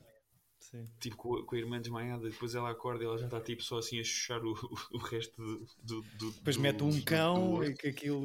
Sim. 0.61 0.89
Tipo 1.01 1.17
com 1.17 1.35
a, 1.37 1.45
com 1.45 1.55
a 1.57 1.59
irmã 1.59 1.81
desmaiada, 1.81 2.31
depois 2.31 2.55
ela 2.55 2.71
acorda 2.71 3.03
e 3.03 3.07
ela 3.07 3.19
já 3.19 3.25
está 3.27 3.41
tipo 3.41 3.63
só 3.63 3.79
assim 3.79 3.99
a 3.99 4.05
chuchar 4.05 4.43
o, 4.45 4.53
o, 4.53 4.97
o 4.97 4.99
resto 4.99 5.37
do, 5.83 6.03
do, 6.03 6.31
Depois 6.33 6.57
do- 6.57 6.63
mete 6.63 6.83
um 6.85 6.91
do- 6.91 7.05
cão 7.05 7.55
do- 7.57 7.65
e 7.65 7.75
que 7.75 7.89
aquilo. 7.89 8.23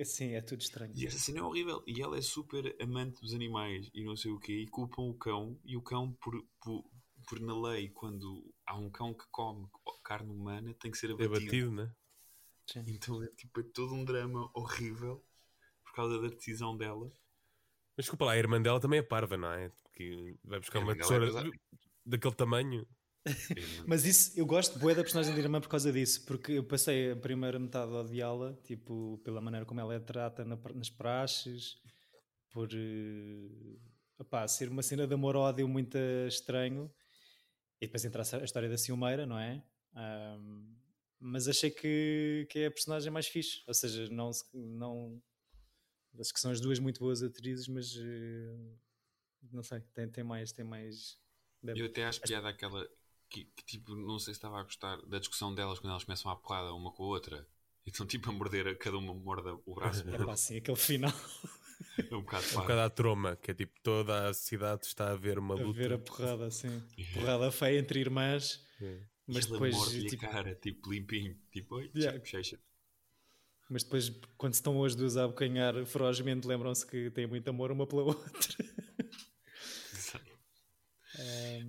Assim, 0.00 0.32
é 0.32 0.40
tudo 0.40 0.62
estranho. 0.62 0.92
E 0.96 1.06
essa 1.06 1.18
cena 1.18 1.40
é 1.40 1.42
horrível. 1.42 1.82
E 1.86 2.00
ela 2.00 2.16
é 2.16 2.22
super 2.22 2.74
amante 2.80 3.20
dos 3.20 3.34
animais 3.34 3.90
e 3.94 4.02
não 4.02 4.16
sei 4.16 4.30
o 4.32 4.40
quê. 4.40 4.62
E 4.62 4.66
culpam 4.66 5.02
o 5.02 5.14
cão. 5.14 5.58
E 5.62 5.76
o 5.76 5.82
cão, 5.82 6.10
por, 6.14 6.42
por, 6.62 6.84
por 7.28 7.38
na 7.38 7.56
lei, 7.68 7.90
quando 7.90 8.42
há 8.66 8.76
um 8.76 8.88
cão 8.90 9.12
que 9.12 9.26
come 9.30 9.68
carne 10.02 10.30
humana, 10.32 10.74
tem 10.80 10.90
que 10.90 10.96
ser 10.96 11.10
É 11.10 11.12
abatido. 11.12 11.44
batido, 11.44 11.70
né? 11.70 11.92
Sim. 12.68 12.84
Então 12.86 13.22
é 13.22 13.28
tipo 13.28 13.60
é 13.60 13.62
todo 13.62 13.94
um 13.94 14.04
drama 14.04 14.50
horrível 14.54 15.24
por 15.84 15.94
causa 15.94 16.20
da 16.20 16.28
decisão 16.28 16.76
dela. 16.76 17.10
Mas 17.96 18.04
desculpa 18.04 18.26
lá, 18.26 18.32
a 18.32 18.38
irmã 18.38 18.60
dela 18.60 18.78
também 18.78 19.00
é 19.00 19.02
parva, 19.02 19.36
não 19.36 19.52
é? 19.52 19.72
Que 19.94 20.36
vai 20.44 20.60
buscar 20.60 20.78
uma 20.78 20.92
é 20.92 20.94
tesoura 20.94 21.26
pesada. 21.26 21.50
daquele 22.06 22.34
tamanho. 22.34 22.86
É, 23.26 23.60
Mas 23.86 24.04
isso, 24.04 24.38
eu 24.38 24.46
gosto 24.46 24.78
bué 24.78 24.94
da 24.94 25.02
personagem 25.02 25.34
da 25.34 25.40
irmã 25.40 25.60
por 25.60 25.68
causa 25.68 25.92
disso, 25.92 26.24
porque 26.26 26.52
eu 26.52 26.64
passei 26.64 27.12
a 27.12 27.16
primeira 27.16 27.58
metade 27.58 27.90
a 27.92 28.00
odiá-la, 28.00 28.54
tipo, 28.64 29.20
pela 29.24 29.40
maneira 29.40 29.66
como 29.66 29.80
ela 29.80 29.94
é 29.94 29.98
trata 30.00 30.44
na- 30.44 30.58
nas 30.74 30.90
praxes, 30.90 31.76
por 32.50 32.68
eh, 32.72 33.78
opá, 34.18 34.46
ser 34.48 34.68
uma 34.68 34.82
cena 34.82 35.06
de 35.06 35.14
amor-ódio 35.14 35.66
muito 35.68 35.98
estranho, 36.28 36.90
e 37.80 37.86
depois 37.86 38.04
entra 38.04 38.22
a 38.22 38.44
história 38.44 38.68
da 38.68 38.78
Ciumeira, 38.78 39.26
não 39.26 39.38
é? 39.38 39.62
Ahm, 39.94 40.77
mas 41.20 41.48
achei 41.48 41.70
que, 41.70 42.46
que 42.50 42.60
é 42.60 42.66
a 42.66 42.70
personagem 42.70 43.10
mais 43.10 43.26
fixe, 43.26 43.62
ou 43.66 43.74
seja, 43.74 44.08
não, 44.10 44.30
não 44.54 45.22
acho 46.18 46.32
que 46.32 46.40
são 46.40 46.50
as 46.50 46.60
duas 46.60 46.78
muito 46.78 47.00
boas 47.00 47.22
atrizes, 47.22 47.68
mas 47.68 47.94
eh, 47.96 48.56
não 49.52 49.62
sei, 49.62 49.80
tem, 49.94 50.08
tem 50.08 50.24
mais, 50.24 50.52
tem 50.52 50.64
mais 50.64 51.18
deve- 51.62 51.80
Eu 51.80 51.86
até 51.86 52.04
acho 52.04 52.20
piada 52.20 52.48
aquela 52.48 52.88
que, 53.28 53.44
que, 53.44 53.64
tipo, 53.64 53.94
não 53.94 54.18
sei 54.18 54.32
se 54.34 54.38
estava 54.38 54.58
a 54.58 54.62
gostar 54.62 54.96
da 55.06 55.18
discussão 55.18 55.54
delas 55.54 55.78
quando 55.78 55.90
elas 55.90 56.04
começam 56.04 56.30
a 56.30 56.36
porrada 56.36 56.72
uma 56.74 56.90
com 56.92 57.04
a 57.04 57.06
outra. 57.06 57.46
E 57.86 57.90
estão 57.90 58.06
tipo 58.06 58.28
a 58.30 58.32
morder, 58.32 58.66
a 58.68 58.74
cada 58.74 58.98
uma 58.98 59.14
morda 59.14 59.54
o 59.64 59.74
braço. 59.74 60.04
Epá, 60.12 60.32
assim, 60.32 60.56
aquele 60.58 60.76
final. 60.76 61.12
É 62.10 62.14
um 62.14 62.22
bocado 62.22 62.46
É 62.52 62.56
um 62.56 62.60
bocado 62.60 62.80
à 62.80 62.90
troma, 62.90 63.36
que 63.36 63.50
é 63.50 63.54
tipo 63.54 63.78
toda 63.82 64.28
a 64.28 64.34
cidade 64.34 64.86
está 64.86 65.10
a 65.10 65.14
ver 65.14 65.38
uma 65.38 65.54
a 65.54 65.58
luta. 65.58 65.78
ver 65.78 65.92
a 65.92 65.98
porrada 65.98 66.46
assim, 66.46 66.82
porrada 67.14 67.50
feia 67.50 67.78
entre 67.78 68.00
irmãs, 68.00 68.64
É. 68.80 69.00
mas 69.28 69.44
Ela 69.46 69.52
depois, 69.54 69.74
morde-lhe 69.76 70.08
tipo, 70.08 70.26
a 70.26 70.28
cara, 70.28 70.54
tipo 70.56 70.90
limpinho. 70.92 71.38
Tipo, 71.52 71.76
oi, 71.76 71.90
Yeah. 71.94 72.18
bochecha. 72.18 72.58
mas 73.70 73.84
depois 73.84 74.08
quando 74.38 74.54
estão 74.54 74.82
as 74.82 74.94
duas 74.94 75.16
a 75.16 75.24
abocanhar 75.24 75.84
ferozmente, 75.86 76.46
lembram-se 76.46 76.86
que 76.86 77.10
têm 77.10 77.26
muito 77.26 77.48
amor 77.48 77.70
uma 77.70 77.86
pela 77.86 78.02
outra. 78.08 78.64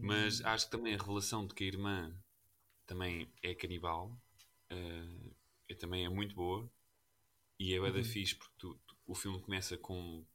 Mas 0.02 0.41
acho 0.41 0.65
que 0.65 0.72
também 0.72 0.93
a 0.93 0.98
revelação 0.98 1.45
de 1.45 1.54
que 1.54 1.63
a 1.63 1.67
irmã 1.67 2.15
também 2.86 3.32
é 3.41 3.54
canibal 3.56 4.17
é, 4.69 5.76
também 5.76 6.06
é 6.06 6.10
muito 6.10 6.36
boa 6.36 6.69
e 7.60 7.74
é 7.74 7.80
bué 7.80 7.91
da 7.91 7.98
Uhum. 8.00 8.04
fixe 8.04 8.36
porque 8.36 8.54
tu- 8.58 8.76
tu- 8.86 8.98
o 9.08 9.15
filme 9.15 9.39
começa 9.41 9.78
com 9.78 10.26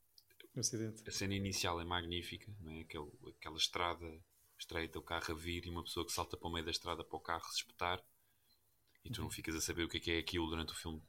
acidente. 0.56 1.02
a 1.06 1.10
cena 1.12 1.34
inicial 1.34 1.80
é 1.80 1.84
magnífica, 1.84 2.52
não 2.60 2.72
é? 2.72 2.80
Aquele, 2.80 3.10
aquela 3.38 3.56
estrada 3.56 4.06
estreita, 4.58 4.98
o 4.98 5.02
carro 5.02 5.32
a 5.32 5.34
vir 5.34 5.66
e 5.66 5.70
uma 5.70 5.82
pessoa 5.82 6.06
que 6.06 6.12
salta 6.12 6.36
para 6.36 6.48
o 6.48 6.52
meio 6.52 6.64
da 6.64 6.70
estrada 6.70 7.04
para 7.04 7.16
o 7.16 7.20
carro 7.20 7.44
se 7.50 7.58
espetar 7.58 8.02
e 9.04 9.10
tu 9.10 9.20
não 9.20 9.30
ficas 9.30 9.54
a 9.54 9.60
saber 9.60 9.84
o 9.84 9.88
que 9.88 9.98
é 9.98 10.00
que 10.00 10.10
é 10.10 10.18
aquilo 10.18 10.46
durante 10.46 10.72
o 10.72 10.76
filme 10.76 11.02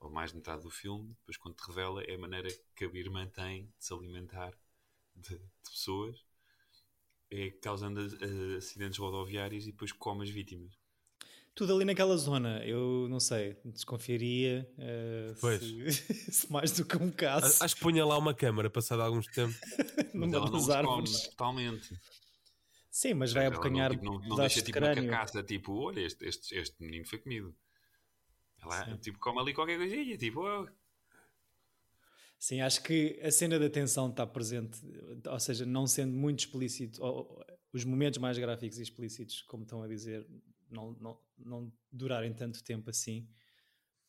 ou 0.00 0.10
mais 0.10 0.30
de 0.30 0.36
metade 0.36 0.62
do 0.62 0.70
filme, 0.70 1.08
depois 1.20 1.36
quando 1.36 1.56
te 1.56 1.66
revela 1.66 2.02
é 2.04 2.14
a 2.14 2.18
maneira 2.18 2.48
que 2.76 2.84
a 2.84 2.88
irmã 2.88 3.26
tem 3.26 3.64
de 3.66 3.84
se 3.84 3.92
alimentar 3.92 4.52
de, 5.14 5.36
de 5.38 5.70
pessoas 5.70 6.24
é 7.30 7.50
causando 7.50 8.00
acidentes 8.56 8.98
rodoviários 8.98 9.66
e 9.66 9.72
depois 9.72 9.92
come 9.92 10.24
as 10.24 10.30
vítimas. 10.30 10.72
Tudo 11.54 11.74
ali 11.74 11.84
naquela 11.84 12.16
zona, 12.16 12.64
eu 12.64 13.08
não 13.10 13.18
sei, 13.18 13.56
desconfiaria 13.64 14.70
eh, 14.78 15.34
Pois. 15.40 15.60
se, 15.60 15.92
se 16.32 16.52
mais 16.52 16.72
do 16.72 16.84
que 16.84 16.96
um 16.96 17.10
caso 17.10 17.62
Acho 17.62 17.74
que 17.74 17.82
punha 17.82 18.06
lá 18.06 18.16
uma 18.16 18.32
câmara 18.32 18.70
passado 18.70 19.02
alguns 19.02 19.26
tempo. 19.26 19.52
Mas 20.14 20.30
numa 20.30 20.36
ela 20.36 20.50
não 20.50 20.64
come 20.84 21.08
totalmente. 21.24 22.00
Sim, 22.90 23.14
mas 23.14 23.32
vai 23.32 23.44
não, 23.44 23.52
abocanhar 23.52 23.90
tipo, 23.90 24.04
não, 24.04 24.12
não 24.14 24.20
pedaços 24.20 24.38
deixa 24.40 24.60
de 24.60 24.66
tipo 24.66 24.78
uma 24.78 24.88
crânio. 24.88 25.10
carcaça, 25.10 25.42
tipo, 25.42 25.72
olha, 25.74 26.00
este, 26.00 26.24
este, 26.26 26.54
este 26.56 26.82
menino 26.82 27.06
foi 27.06 27.18
comido. 27.18 27.54
Ela 28.62 28.84
Sim. 28.84 28.96
tipo, 28.98 29.18
come 29.18 29.40
ali 29.40 29.54
qualquer 29.54 29.78
coisinha, 29.78 30.16
tipo, 30.16 30.40
oh, 30.40 30.66
Sim, 32.38 32.60
acho 32.60 32.82
que 32.82 33.18
a 33.22 33.30
cena 33.32 33.58
da 33.58 33.68
tensão 33.68 34.08
está 34.10 34.26
presente, 34.26 34.80
ou 35.26 35.40
seja, 35.40 35.66
não 35.66 35.86
sendo 35.86 36.12
muito 36.12 36.40
explícito, 36.40 37.02
ou- 37.02 37.44
os 37.72 37.84
momentos 37.84 38.18
mais 38.18 38.38
gráficos 38.38 38.78
e 38.78 38.82
explícitos, 38.82 39.42
como 39.42 39.64
estão 39.64 39.82
a 39.82 39.88
dizer, 39.88 40.26
não, 40.70 40.92
não, 40.94 41.20
não 41.36 41.72
durarem 41.92 42.32
tanto 42.32 42.62
tempo 42.62 42.88
assim, 42.90 43.28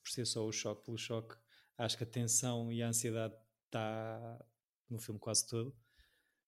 por 0.04 0.12
ser 0.12 0.26
só 0.26 0.46
o 0.46 0.52
choque 0.52 0.86
pelo 0.86 0.98
choque. 0.98 1.36
Acho 1.78 1.98
que 1.98 2.04
a 2.04 2.08
tensão 2.08 2.72
e 2.72 2.82
a 2.84 2.88
ansiedade 2.89 3.36
está 3.65 4.46
no 4.89 5.00
filme 5.00 5.20
quase 5.20 5.48
todo, 5.48 5.76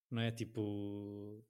não 0.09 0.21
é? 0.21 0.31
Tipo, 0.31 1.45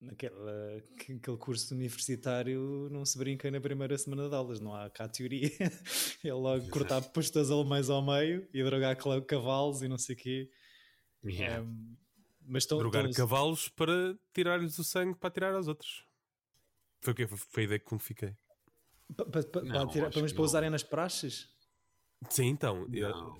naquela, 0.00 0.80
que- 0.98 1.12
aquele 1.14 1.36
curso 1.36 1.74
universitário 1.74 2.88
não 2.90 3.04
se 3.04 3.16
brinca 3.18 3.50
na 3.50 3.60
primeira 3.60 3.96
semana 3.98 4.28
de 4.28 4.34
aulas, 4.34 4.60
não 4.60 4.74
há 4.74 4.88
cá 4.90 5.08
teoria. 5.08 5.50
é 6.24 6.32
logo 6.32 6.56
Exato. 6.58 6.70
cortar 6.70 7.00
pastores 7.10 7.50
alemães 7.50 7.90
ao 7.90 8.02
meio 8.04 8.48
e 8.52 8.62
drogar 8.62 8.96
cavalos 9.26 9.82
e 9.82 9.88
não 9.88 9.98
sei 9.98 10.14
o 10.14 10.18
quê. 10.18 10.50
yeah. 11.24 11.62
Um, 11.62 11.96
mas 12.50 12.62
estão, 12.62 12.78
Drogar 12.78 13.04
estão- 13.06 13.26
cavalos 13.26 13.68
para 13.68 14.16
tirar-lhes 14.32 14.78
o 14.78 14.84
sangue 14.84 15.18
para 15.18 15.30
tirar 15.30 15.54
aos 15.54 15.68
outros. 15.68 16.04
Foi 17.00 17.12
o 17.12 17.16
quê? 17.16 17.26
Foi- 17.26 17.62
a 17.62 17.64
ideia 17.66 17.78
que 17.78 17.92
me 17.94 18.00
fiquei. 18.00 18.34
pa- 19.16 19.24
pa- 19.26 19.42
pa- 19.42 19.60
Não, 19.62 19.84
para 19.86 19.92
tirar- 19.92 20.10
que 20.10 20.34
para 20.34 20.42
usarem 20.42 20.70
nas 20.70 20.82
praxes. 20.82 21.48
Sim, 22.30 22.46
então. 22.46 22.86
Não. 22.88 23.38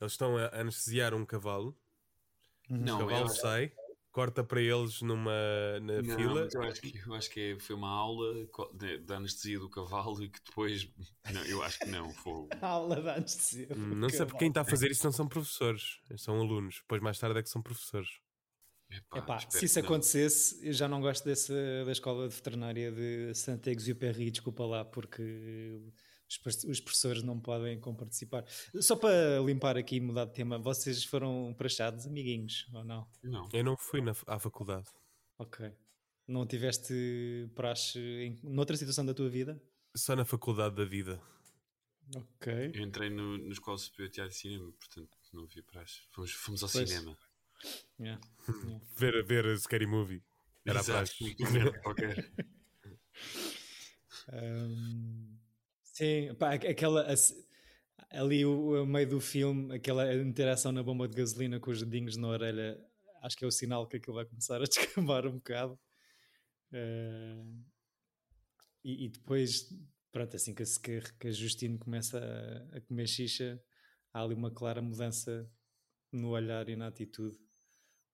Eles 0.00 0.12
estão 0.12 0.36
a 0.36 0.48
anestesiar 0.60 1.14
um 1.14 1.24
cavalo. 1.24 1.78
o 2.68 2.76
Não, 2.76 3.00
eu 3.00 3.06
cavalo 3.06 3.28
sai, 3.28 3.72
corta 4.12 4.42
para 4.42 4.60
eles 4.60 5.00
numa 5.02 5.32
na 5.80 6.02
Não, 6.02 6.16
fila. 6.16 6.48
eu 6.52 6.62
acho 6.62 6.80
que, 6.80 6.98
eu 7.06 7.14
acho 7.14 7.30
que 7.30 7.40
é- 7.40 7.58
foi 7.58 7.76
uma 7.76 7.88
aula 7.88 8.34
da 9.04 9.16
anestesia 9.16 9.58
do 9.58 9.70
cavalo 9.70 10.22
e 10.22 10.28
que 10.28 10.40
depois. 10.44 10.88
Não, 11.32 11.44
eu 11.44 11.62
acho 11.62 11.78
que 11.78 11.86
não, 11.86 12.12
foi. 12.14 12.48
Aula 12.62 13.00
de 13.00 13.08
anestesia. 13.08 13.66
do 13.68 13.76
Hum, 13.76 13.94
Não 13.96 14.08
sei 14.08 14.26
porque 14.26 14.38
quem 14.38 14.48
está 14.48 14.62
a 14.62 14.64
fazer 14.64 14.90
isso 14.90 15.04
não 15.04 15.12
são 15.12 15.28
professores, 15.28 16.00
são 16.16 16.40
alunos. 16.40 16.76
Depois 16.80 17.00
mais 17.00 17.18
tarde 17.18 17.38
é 17.38 17.42
que 17.42 17.48
são 17.48 17.62
professores. 17.62 18.08
Epá, 18.90 19.18
Epá, 19.18 19.38
se 19.38 19.64
isso 19.66 19.78
não. 19.78 19.86
acontecesse, 19.86 20.66
eu 20.66 20.72
já 20.72 20.88
não 20.88 21.00
gosto 21.00 21.24
desse, 21.24 21.52
da 21.84 21.92
escola 21.92 22.28
de 22.28 22.34
veterinária 22.34 22.90
de 22.90 23.32
Saint-Exupéry, 23.34 24.30
desculpa 24.32 24.64
lá, 24.66 24.84
porque 24.84 25.22
os, 26.66 26.80
professores 26.80 27.22
não 27.22 27.40
podem 27.40 27.80
comparticipar. 27.80 28.44
Só 28.80 28.94
para 28.94 29.40
limpar 29.40 29.76
aqui 29.76 29.96
e 29.96 30.00
mudar 30.00 30.26
de 30.26 30.34
tema, 30.34 30.58
vocês 30.58 31.04
foram 31.04 31.54
praxados, 31.56 32.06
amiguinhos, 32.06 32.68
ou 32.72 32.84
não? 32.84 33.08
Não. 33.22 33.48
Eu 33.52 33.64
não 33.64 33.76
fui 33.76 34.00
na, 34.00 34.12
à 34.26 34.38
faculdade. 34.38 34.86
Ok. 35.38 35.72
Não 36.28 36.46
tiveste 36.46 37.50
praxe 37.54 37.98
em 37.98 38.38
noutra 38.44 38.76
situação 38.76 39.04
da 39.04 39.12
tua 39.12 39.28
vida? 39.28 39.60
Só 39.96 40.14
na 40.14 40.24
faculdade 40.24 40.76
da 40.76 40.84
vida. 40.84 41.20
Ok. 42.14 42.72
Eu 42.74 42.82
entrei 42.82 43.10
no, 43.10 43.36
no 43.38 43.52
Escola 43.52 43.78
Superior 43.78 44.08
de 44.08 44.14
Teatro 44.14 44.32
e 44.32 44.36
Cinema, 44.36 44.72
portanto 44.72 45.18
não 45.32 45.46
vi 45.46 45.62
praxe. 45.62 46.02
Fomos, 46.10 46.30
fomos 46.32 46.62
ao 46.62 46.68
Pois. 46.68 46.88
cinema. 46.88 47.18
Yeah. 47.98 48.20
Ver, 48.96 49.24
ver 49.24 49.46
a 49.46 49.56
Scary 49.56 49.86
Movie. 49.86 50.22
Era 50.64 50.78
a 50.78 50.82
Exato, 50.82 50.98
praxe. 50.98 51.34
bem, 51.52 51.82
qualquer. 51.82 52.32
Um, 54.32 55.36
sim, 56.00 56.34
pá, 56.34 56.54
aqu- 56.54 56.66
aquela 56.68 57.06
ali 58.10 58.44
o, 58.44 58.84
meio 58.86 59.08
do 59.08 59.20
filme, 59.20 59.74
aquela 59.74 60.12
interação 60.14 60.72
na 60.72 60.82
bomba 60.82 61.08
de 61.08 61.16
gasolina 61.16 61.60
com 61.60 61.70
os 61.70 61.82
dedinhos 61.82 62.16
na 62.16 62.28
orelha, 62.28 62.78
acho 63.22 63.36
que 63.36 63.44
é 63.44 63.48
o 63.48 63.50
sinal 63.50 63.86
que 63.86 63.96
aquilo 63.96 64.16
vai 64.16 64.24
começar 64.26 64.56
a 64.56 64.64
descambar 64.64 65.26
um 65.26 65.32
bocado. 65.34 65.78
Uh, 66.72 67.64
e, 68.84 69.06
e 69.06 69.08
depois, 69.08 69.68
pronto, 70.12 70.36
assim 70.36 70.54
que, 70.54 70.64
que, 70.80 71.00
que 71.18 71.28
a 71.28 71.32
Justine 71.32 71.78
começa 71.78 72.18
a, 72.18 72.76
a 72.78 72.80
comer 72.80 73.06
xixa, 73.06 73.60
há 74.12 74.22
ali 74.22 74.34
uma 74.34 74.50
clara 74.50 74.82
mudança 74.82 75.48
no 76.12 76.30
olhar 76.30 76.68
e 76.68 76.76
na 76.76 76.88
atitude 76.88 77.38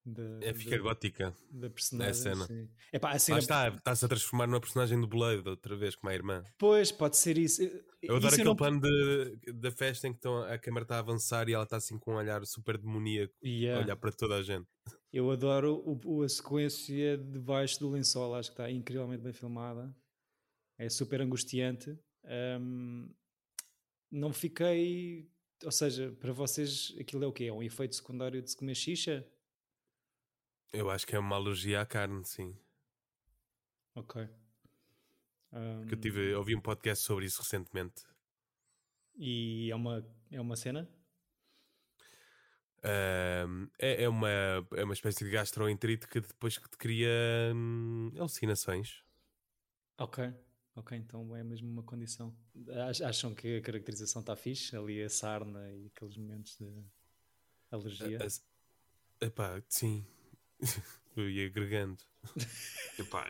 da, 0.07 0.23
É, 0.41 0.55
fica 0.55 0.77
da, 0.77 0.83
gótica. 0.83 1.37
da 1.51 1.69
personagem. 1.69 2.15
cena. 2.15 2.47
sim. 2.47 2.69
Epá, 2.93 3.11
a 3.11 3.19
cena, 3.19 3.39
está, 3.41 3.69
está-se 3.69 4.05
a 4.05 4.09
transformar 4.09 4.47
numa 4.47 4.61
personagem 4.61 5.01
do 5.01 5.07
Blade 5.09 5.49
outra 5.49 5.75
vez, 5.77 5.97
como 5.97 6.11
a 6.11 6.15
irmã. 6.15 6.45
Pois, 6.57 6.93
pode 6.93 7.17
ser 7.17 7.37
isso. 7.37 7.63
Eu 7.63 8.17
adoro 8.17 8.27
Isso 8.27 8.35
aquele 8.37 8.45
não- 8.45 8.55
plano 8.57 8.81
de, 8.81 9.53
da 9.53 9.71
festa 9.73 10.07
em 10.07 10.13
que 10.13 10.19
estão, 10.19 10.39
a 10.45 10.57
câmera 10.59 10.85
está 10.85 10.97
a 10.97 11.01
avançar 11.01 11.49
e 11.49 11.55
ela 11.55 11.65
está 11.65 11.77
assim 11.77 11.99
com 11.99 12.13
um 12.13 12.17
olhar 12.17 12.45
super 12.47 12.79
demoníaco, 12.79 13.35
Yeah. 13.45 13.81
a 13.81 13.85
olhar 13.85 13.97
para 13.97 14.13
toda 14.13 14.37
a 14.37 14.43
gente. 14.43 14.67
Eu 15.13 15.29
adoro 15.31 15.75
o- 15.85 16.01
o- 16.19 16.23
a 16.23 16.29
sequência 16.29 17.19
debaixo 17.19 17.81
do 17.81 17.91
lençol, 17.91 18.35
acho 18.37 18.51
que 18.51 18.55
está 18.55 18.71
incrivelmente 18.71 19.23
bem 19.23 19.33
filmada. 19.33 19.93
É 20.79 20.89
super 20.89 21.21
angustiante. 21.21 21.99
Ahm, 22.25 23.09
não 24.11 24.33
fiquei. 24.33 25.29
Ou 25.65 25.73
seja, 25.73 26.13
para 26.21 26.33
vocês 26.33 26.95
aquilo 27.01 27.25
é 27.25 27.27
o 27.27 27.33
quê? 27.33 27.45
É 27.45 27.53
um 27.53 27.63
efeito 27.63 27.97
secundário 27.97 28.43
de 28.43 28.51
se 28.51 28.57
comer 28.57 28.75
xixa? 28.75 29.27
Eu 30.73 30.91
acho 30.91 31.07
que 31.07 31.17
é 31.17 31.19
uma 31.19 31.37
alergia 31.37 31.81
à 31.81 31.87
carne, 31.87 32.25
sim. 32.25 32.57
Ok. 33.95 34.29
Que 35.89 35.95
eu 35.95 35.99
tive, 35.99 36.35
ouvi 36.35 36.55
um 36.55 36.61
podcast 36.61 37.03
sobre 37.05 37.25
isso 37.25 37.41
recentemente. 37.41 38.05
E 39.17 39.71
é 39.71 39.75
uma, 39.75 40.07
é 40.31 40.41
uma 40.41 40.57
cena? 40.57 40.87
Uh, 42.79 43.69
é, 43.79 44.05
é, 44.05 44.09
uma, 44.09 44.29
é 44.29 44.85
uma 44.85 44.93
espécie 44.93 45.25
de 45.25 45.31
gastroenterite 45.31 46.07
que 46.07 46.21
depois 46.21 46.59
que 46.59 46.69
te 46.69 46.77
cria 46.77 47.11
hum, 47.55 48.13
alucinações. 48.19 49.03
Ok, 49.99 50.31
ok, 50.75 50.99
então 50.99 51.35
é 51.35 51.43
mesmo 51.43 51.71
uma 51.71 51.83
condição. 51.83 52.37
Acham 53.05 53.35
que 53.35 53.57
a 53.57 53.63
caracterização 53.63 54.21
está 54.21 54.37
fixe? 54.37 54.77
Ali 54.77 55.03
a 55.03 55.09
sarna 55.09 55.73
e 55.73 55.87
aqueles 55.87 56.19
momentos 56.19 56.59
de 56.59 56.85
alergia? 57.71 58.19
Uh, 58.19 59.25
epá, 59.25 59.63
sim. 59.69 60.07
Eu 61.17 61.31
ia 61.31 61.47
agregando. 61.47 62.03
Epá, 62.99 63.29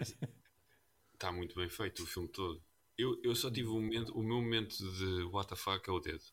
está 1.13 1.33
muito 1.33 1.55
bem 1.55 1.69
feito 1.69 2.03
o 2.03 2.07
filme 2.07 2.29
todo. 2.29 2.63
Eu, 2.97 3.21
eu 3.23 3.35
só 3.35 3.51
tive 3.51 3.69
um 3.69 3.81
momento, 3.81 4.13
o 4.17 4.23
meu 4.23 4.37
momento 4.37 4.77
de 4.77 5.57
fuck 5.57 5.89
é 5.89 5.93
o 5.93 6.01
dedo. 6.01 6.25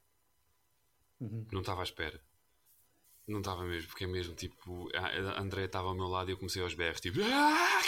Uhum. 1.20 1.46
Não 1.52 1.62
estava 1.62 1.82
à 1.82 1.84
espera. 1.84 2.22
Não 3.28 3.40
estava 3.40 3.64
mesmo, 3.64 3.90
porque 3.90 4.04
é 4.04 4.08
mesmo 4.08 4.36
tipo. 4.36 4.90
A 4.96 5.42
André 5.42 5.66
estava 5.66 5.88
ao 5.88 5.96
meu 5.96 6.08
lado 6.08 6.30
e 6.30 6.34
eu 6.34 6.38
comecei 6.38 6.62
aos 6.62 6.74
berros, 6.74 7.00
tipo. 7.00 7.20
Ah! 7.22 7.82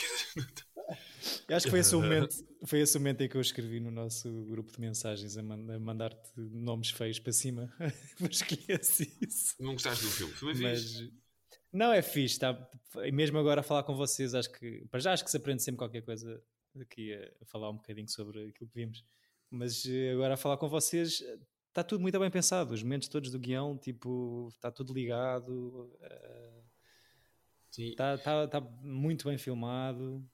Eu 1.48 1.58
acho 1.58 1.66
que 1.66 1.72
foi 1.72 1.80
esse, 1.80 1.96
o 1.96 2.00
momento, 2.02 2.36
foi 2.66 2.80
esse 2.80 2.98
momento 2.98 3.22
em 3.22 3.30
que 3.30 3.36
eu 3.36 3.42
escrevi 3.42 3.80
no 3.80 3.92
nosso 3.92 4.30
grupo 4.46 4.72
de 4.72 4.80
mensagens 4.80 5.38
a, 5.38 5.44
man 5.44 5.76
a 5.76 5.80
mandar-te 5.80 6.32
nomes 6.38 6.90
feios 6.90 7.20
para 7.20 7.34
cima. 7.34 7.74
Mas 8.20 8.42
esquece 8.42 9.18
isso. 9.22 9.56
Não 9.60 9.74
gostaste 9.74 10.06
do 10.06 10.12
filme? 10.12 10.34
Foi 10.34 10.54
Mas, 10.54 11.04
Não, 11.76 11.92
é 11.92 12.02
fixe. 12.02 12.40
Tá, 12.40 12.58
mesmo 13.12 13.38
agora 13.38 13.60
a 13.60 13.64
falar 13.64 13.84
com 13.84 13.94
vocês, 13.94 14.34
acho 14.34 14.50
que. 14.50 14.86
Para 14.90 15.02
já 15.02 15.12
acho 15.12 15.26
que 15.26 15.30
se 15.30 15.36
aprende 15.36 15.62
sempre 15.62 15.80
qualquer 15.80 16.02
coisa 16.02 16.42
aqui 16.80 17.14
a 17.14 17.46
falar 17.46 17.70
um 17.70 17.76
bocadinho 17.76 18.08
sobre 18.10 18.48
aquilo 18.48 18.70
que 18.70 18.76
vimos. 18.76 19.04
Mas 19.52 19.86
eh, 19.86 20.12
agora 20.14 20.36
a 20.36 20.38
falar 20.38 20.56
com 20.56 20.70
vocês, 20.70 21.22
está 21.68 21.84
tudo 21.84 22.02
muito 22.02 22.18
bem 22.18 22.32
pensado. 22.32 22.74
Os 22.74 22.82
momentos 22.82 23.10
todos 23.10 23.30
do 23.30 23.38
guião, 23.38 23.78
tipo, 23.78 24.48
está 24.56 24.72
tudo 24.72 24.94
ligado. 24.94 25.92
Está 27.78 28.16
uh, 28.16 28.18
tá, 28.20 28.48
tá 28.48 28.62
muito 28.62 29.28
bem 29.28 29.38
filmado. 29.38 30.26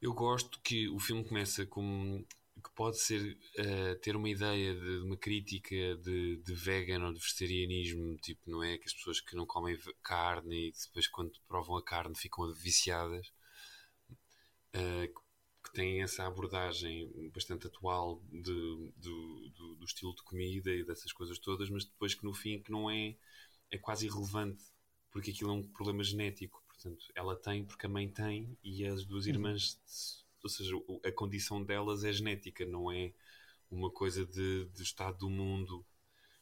Eu 0.00 0.14
gosto 0.14 0.60
que 0.62 0.88
o 0.88 1.00
filme 1.00 1.24
começa 1.24 1.66
com 1.66 2.24
que 2.70 2.76
pode 2.76 2.98
ser 2.98 3.36
uh, 3.58 3.98
ter 4.00 4.16
uma 4.16 4.28
ideia 4.28 4.74
de, 4.74 4.80
de 4.80 5.06
uma 5.06 5.16
crítica 5.16 5.96
de, 5.96 6.36
de 6.38 6.54
vegan 6.54 7.04
ou 7.06 7.12
de 7.12 7.20
vegetarianismo, 7.20 8.16
tipo, 8.18 8.50
não 8.50 8.62
é? 8.62 8.78
Que 8.78 8.86
as 8.86 8.94
pessoas 8.94 9.20
que 9.20 9.36
não 9.36 9.44
comem 9.46 9.76
carne 10.02 10.68
e 10.68 10.72
depois 10.72 11.06
quando 11.08 11.32
provam 11.46 11.76
a 11.76 11.84
carne 11.84 12.16
ficam 12.16 12.52
viciadas. 12.52 13.32
Uh, 14.74 15.20
que 15.62 15.72
têm 15.72 16.02
essa 16.02 16.26
abordagem 16.26 17.30
bastante 17.34 17.66
atual 17.66 18.22
de, 18.30 18.92
do, 18.96 19.50
do, 19.76 19.84
estilo 19.84 20.14
de 20.14 20.22
comida 20.22 20.70
e 20.70 20.84
dessas 20.84 21.12
coisas 21.12 21.38
todas, 21.38 21.68
mas 21.68 21.84
depois 21.84 22.14
que 22.14 22.24
no 22.24 22.32
fim 22.32 22.62
que 22.62 22.72
não 22.72 22.90
é, 22.90 23.14
é 23.70 23.76
quase 23.76 24.06
irrelevante, 24.06 24.64
porque 25.10 25.32
aquilo 25.32 25.50
é 25.50 25.54
um 25.54 25.62
problema 25.62 26.02
genético. 26.02 26.62
Portanto, 26.66 27.04
ela 27.14 27.36
tem 27.36 27.64
porque 27.64 27.84
a 27.84 27.88
mãe 27.88 28.08
tem 28.08 28.56
e 28.64 28.86
as 28.86 29.04
duas 29.04 29.26
uhum. 29.26 29.32
irmãs, 29.32 29.78
ou 30.42 30.50
seja, 30.50 30.74
a 31.04 31.12
condição 31.12 31.62
delas 31.62 32.04
é 32.04 32.12
genética, 32.12 32.64
não 32.66 32.90
é 32.90 33.12
uma 33.70 33.90
coisa 33.90 34.26
de, 34.26 34.66
de 34.66 34.82
estado 34.82 35.18
do 35.18 35.30
mundo. 35.30 35.76
Ou 35.76 35.84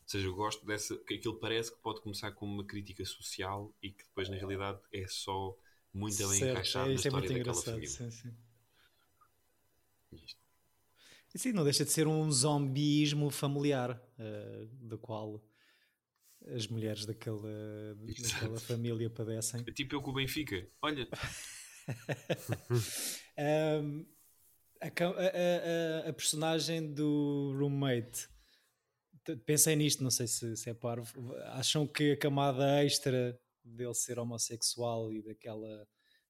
seja, 0.06 0.26
eu 0.26 0.34
gosto 0.34 0.64
dessa. 0.64 0.96
que 0.96 1.14
aquilo 1.14 1.38
parece 1.38 1.74
que 1.74 1.82
pode 1.82 2.00
começar 2.00 2.32
como 2.32 2.52
uma 2.52 2.64
crítica 2.64 3.04
social 3.04 3.74
e 3.82 3.90
que 3.90 4.04
depois, 4.04 4.28
na 4.28 4.36
realidade, 4.36 4.80
é 4.92 5.06
só 5.06 5.56
muito 5.92 6.16
bem 6.16 6.38
certo, 6.38 6.52
encaixado 6.52 6.86
é, 6.86 6.88
na 6.88 6.94
história 6.94 7.26
é 7.26 7.38
daquela 7.38 7.54
família. 7.54 7.88
Sim, 7.88 8.10
sim. 8.10 8.34
E 11.34 11.38
sim, 11.38 11.52
não 11.52 11.62
deixa 11.62 11.84
de 11.84 11.90
ser 11.90 12.06
um 12.06 12.30
zombismo 12.32 13.30
familiar, 13.30 14.00
uh, 14.18 14.66
do 14.80 14.98
qual 14.98 15.44
as 16.46 16.66
mulheres 16.66 17.04
daquela, 17.04 17.94
daquela 17.94 18.58
família 18.58 19.10
padecem. 19.10 19.62
É 19.66 19.72
tipo 19.72 19.94
eu 19.94 20.00
com 20.00 20.10
o 20.10 20.14
Benfica, 20.14 20.66
olha. 20.80 21.06
um, 23.82 24.06
a, 24.80 24.86
a, 24.86 26.08
a, 26.08 26.12
personagem 26.12 26.92
do 26.92 27.54
roommate, 27.58 28.28
pensei 29.44 29.74
nisto, 29.76 30.02
não 30.02 30.10
sei 30.10 30.26
se, 30.26 30.56
se 30.56 30.70
é 30.70 30.74
parvo. 30.74 31.34
Acham 31.52 31.86
que 31.86 32.12
a 32.12 32.16
camada 32.16 32.84
extra 32.84 33.38
dele 33.64 33.94
ser 33.94 34.18
homossexual 34.18 35.12
e 35.12 35.22
daquela 35.22 35.86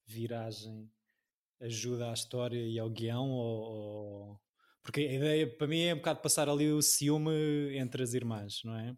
viragem 0.07 0.91
ajuda 1.61 2.11
à 2.11 2.15
história 2.15 2.61
e 2.61 2.79
ao 2.79 2.91
guião? 2.91 3.31
Ou, 3.31 3.63
ou... 3.63 4.41
Porque 4.83 5.01
a 5.01 5.13
ideia 5.13 5.47
para 5.47 5.67
mim 5.67 5.83
é 5.83 5.95
um 5.95 5.99
bocado 5.99 6.21
passar 6.21 6.49
ali 6.49 6.73
o 6.73 6.81
ciúme 6.81 7.77
entre 7.77 8.03
as 8.03 8.15
irmãs, 8.15 8.63
não 8.65 8.75
é? 8.75 8.97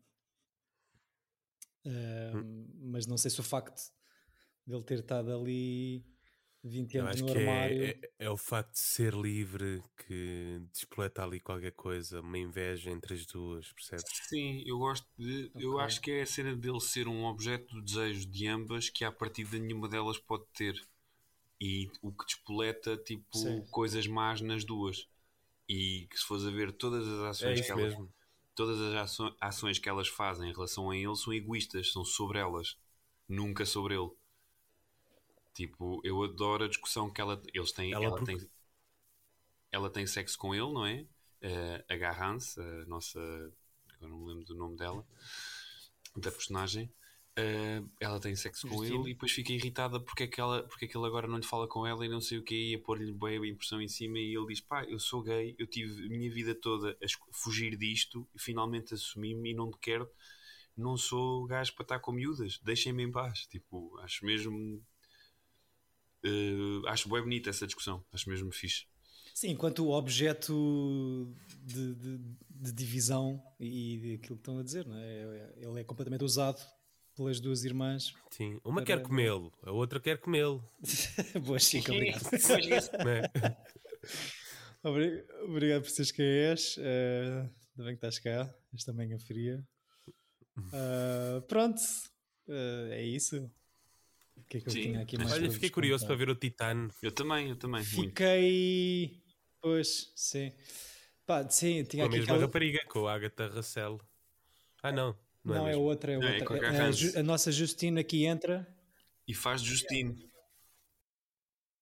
Uh, 1.85 2.37
hum. 2.37 2.69
Mas 2.93 3.07
não 3.07 3.17
sei 3.17 3.31
se 3.31 3.41
o 3.41 3.45
facto 3.45 3.81
dele 4.67 4.85
ter 4.85 5.01
estado 5.01 5.33
ali 5.33 6.05
20 6.63 6.99
anos 6.99 7.21
no 7.21 7.29
é, 7.29 7.39
armário. 7.39 7.83
É, 7.83 7.89
é, 7.89 8.11
é, 8.19 8.31
o 8.31 8.37
facto 8.37 8.73
de 8.73 8.81
ser 8.81 9.15
livre 9.15 9.83
que 10.07 10.61
despoleta 10.73 11.23
ali 11.23 11.41
qualquer 11.41 11.73
coisa, 11.73 12.21
uma 12.21 12.39
inveja 12.39 12.91
entre 12.91 13.15
as 13.15 13.27
duas, 13.27 13.73
percebes? 13.73 14.05
Sim, 14.29 14.63
eu 14.67 14.79
gosto 14.79 15.07
de. 15.19 15.51
Okay. 15.55 15.67
Eu 15.67 15.79
acho 15.79 16.01
que 16.01 16.11
é 16.11 16.23
a 16.23 16.27
cena 16.27 16.55
dele 16.55 16.81
ser 16.81 17.09
um 17.09 17.25
objeto 17.25 17.75
do 17.75 17.83
desejo 17.83 18.27
de 18.27 18.47
ambas 18.47 18.91
que, 18.91 19.05
a 19.05 19.13
partir 19.13 19.45
de 19.45 19.59
nenhuma 19.59 19.89
delas 19.89 20.19
pode 20.19 20.45
ter 20.55 20.75
e 21.61 21.91
o 22.01 22.11
que 22.11 22.25
despoleta 22.25 22.97
tipo 22.97 23.37
Sim. 23.37 23.65
coisas 23.71 24.07
más 24.07 24.41
nas 24.41 24.65
duas 24.65 25.07
e 25.69 26.07
que 26.11 26.19
se 26.19 26.25
fores 26.25 26.45
a 26.45 26.51
ver 26.51 26.73
todas 26.73 27.07
as 27.07 27.21
ações 27.21 27.61
é 27.61 27.63
que 27.63 27.71
elas, 27.71 27.93
mesmo. 27.93 28.13
todas 28.55 28.81
as 28.81 29.35
ações 29.41 29.79
que 29.79 29.89
elas 29.89 30.09
fazem 30.09 30.49
em 30.49 30.53
relação 30.53 30.91
a 30.91 30.97
ele 30.97 31.15
são 31.15 31.33
egoístas, 31.33 31.93
são 31.93 32.05
sobre 32.05 32.39
elas, 32.39 32.79
nunca 33.29 33.67
sobre 33.67 33.95
ele. 33.95 34.11
Tipo, 35.53 36.01
eu 36.05 36.23
adoro 36.23 36.65
a 36.65 36.69
discussão 36.69 37.11
que 37.11 37.21
ela 37.21 37.43
eles 37.53 37.73
têm, 37.73 37.93
ela, 37.93 38.05
ela 38.05 38.25
tem 38.25 38.39
ela 39.73 39.91
tem 39.91 40.07
sexo 40.07 40.39
com 40.39 40.55
ele, 40.55 40.73
não 40.73 40.85
é? 40.85 41.07
Uh, 41.43 41.85
a 41.89 41.97
Garrance, 41.97 42.61
a 42.61 42.85
nossa, 42.87 43.21
agora 43.21 44.11
não 44.11 44.19
me 44.19 44.27
lembro 44.27 44.45
do 44.45 44.55
nome 44.55 44.77
dela, 44.77 45.07
da 46.17 46.31
personagem. 46.31 46.93
Uh, 47.39 47.89
ela 48.01 48.21
tem 48.21 48.35
sexo 48.35 48.67
com 48.69 48.85
ele 48.85 49.11
e 49.11 49.15
depois 49.15 49.31
fica 49.31 49.53
irritada 49.53 50.01
porque 50.01 50.25
é, 50.25 50.27
que 50.27 50.41
ela, 50.41 50.65
porque 50.65 50.85
é 50.85 50.89
que 50.89 50.97
ele 50.97 51.07
agora 51.07 51.29
não 51.29 51.39
lhe 51.39 51.47
fala 51.47 51.67
com 51.69 51.87
ela 51.87 52.05
e 52.05 52.09
não 52.09 52.21
sei 52.21 52.39
o 52.39 52.43
que, 52.43 52.73
ia 52.73 52.83
pôr-lhe 52.83 53.13
bem 53.13 53.39
a 53.39 53.47
impressão 53.47 53.81
em 53.81 53.89
cima. 53.89 54.19
E 54.19 54.37
ele 54.37 54.47
diz: 54.47 54.61
pá, 54.61 54.85
eu 54.85 54.99
sou 54.99 55.23
gay, 55.23 55.55
eu 55.59 55.67
tive 55.67 56.07
a 56.07 56.09
minha 56.09 56.31
vida 56.31 56.55
toda 56.55 56.91
a 56.91 57.07
fugir 57.33 57.77
disto 57.77 58.29
e 58.35 58.39
finalmente 58.39 58.93
assumi-me 58.93 59.53
e 59.53 59.55
não 59.55 59.71
te 59.71 59.79
quero. 59.79 60.11
Não 60.77 60.97
sou 60.97 61.47
gajo 61.47 61.75
para 61.75 61.85
estar 61.85 61.99
com 62.01 62.13
miúdas, 62.13 62.59
deixem-me 62.63 63.05
em 63.05 63.13
paz. 63.13 63.47
Tipo, 63.47 63.97
acho 64.01 64.25
mesmo. 64.27 64.83
Uh, 66.25 66.87
acho 66.87 67.09
bem 67.09 67.23
bonita 67.23 67.51
essa 67.51 67.67
discussão, 67.67 68.05
acho 68.13 68.29
mesmo 68.29 68.53
fixe. 68.53 68.85
Sim, 69.35 69.51
enquanto 69.51 69.89
objeto 69.89 71.35
de, 71.63 71.95
de, 71.95 72.19
de 72.51 72.73
divisão 72.73 73.43
e 73.59 74.19
aquilo 74.21 74.37
que 74.37 74.43
estão 74.43 74.59
a 74.59 74.63
dizer, 74.63 74.87
não 74.87 74.97
é? 74.97 75.55
ele 75.57 75.81
é 75.81 75.85
completamente 75.85 76.25
usado 76.25 76.61
pelas 77.17 77.41
duas 77.41 77.65
irmãs. 77.65 78.13
Sim, 78.31 78.61
uma 78.65 78.83
para... 78.83 78.85
quer 78.85 79.03
comê-lo, 79.03 79.53
a 79.63 79.73
outra 79.73 80.01
quer 80.01 80.19
comê-lo. 80.19 80.63
Boa, 81.45 81.59
Chico, 81.59 81.93
obrigado. 81.93 82.23
obrigado 85.45 85.83
por 85.83 85.91
seres 85.91 86.11
quem 86.11 86.27
és. 86.27 86.77
Uh, 86.77 86.81
ainda 86.81 87.85
bem 87.85 87.97
que 87.97 88.07
estás 88.07 88.19
cá, 88.19 88.55
esta 88.75 88.93
manhã 88.93 89.19
fria. 89.19 89.67
Uh, 90.59 91.41
pronto, 91.49 91.81
uh, 92.49 92.93
é 92.93 93.03
isso. 93.03 93.51
O 94.41 94.49
que 94.49 94.59
é 94.59 94.61
que 94.61 94.69
eu 94.69 94.73
Sim. 94.73 94.83
tinha 94.83 95.03
aqui 95.03 95.17
mais 95.17 95.33
Olha, 95.33 95.51
fiquei 95.51 95.71
curioso 95.71 96.07
para 96.07 96.17
ver 96.17 96.29
o 96.29 96.35
Titano. 96.35 96.91
Eu 97.03 97.13
também, 97.13 97.49
eu 97.49 97.57
também. 97.57 97.83
Fiquei. 97.85 99.09
Muito. 99.09 99.31
Pois, 99.61 100.13
sim. 100.17 100.53
Pá, 101.27 101.49
sim, 101.49 101.85
tinha 101.85 102.05
com 102.05 102.09
aqui. 102.09 102.17
A 102.17 102.19
mesma 102.19 102.35
aquela... 102.35 102.47
rapariga, 102.47 102.81
com 102.87 103.07
a 103.07 103.15
Agatha 103.15 103.49
Russell. 103.49 104.01
Ah, 104.83 104.91
não. 104.91 105.17
Não, 105.45 105.55
não 105.55 105.69
é, 105.69 105.73
é 105.73 105.77
outra, 105.77 106.13
é 106.13 106.19
não, 106.19 106.33
outra. 106.33 106.67
É 106.67 106.81
a, 106.81 107.21
a, 107.21 107.23
nossa 107.23 107.51
Justina 107.53 108.01
aqui 108.01 108.25
entra. 108.25 108.67
E 109.27 109.35
faz 109.35 109.63
Justine. 109.63 110.29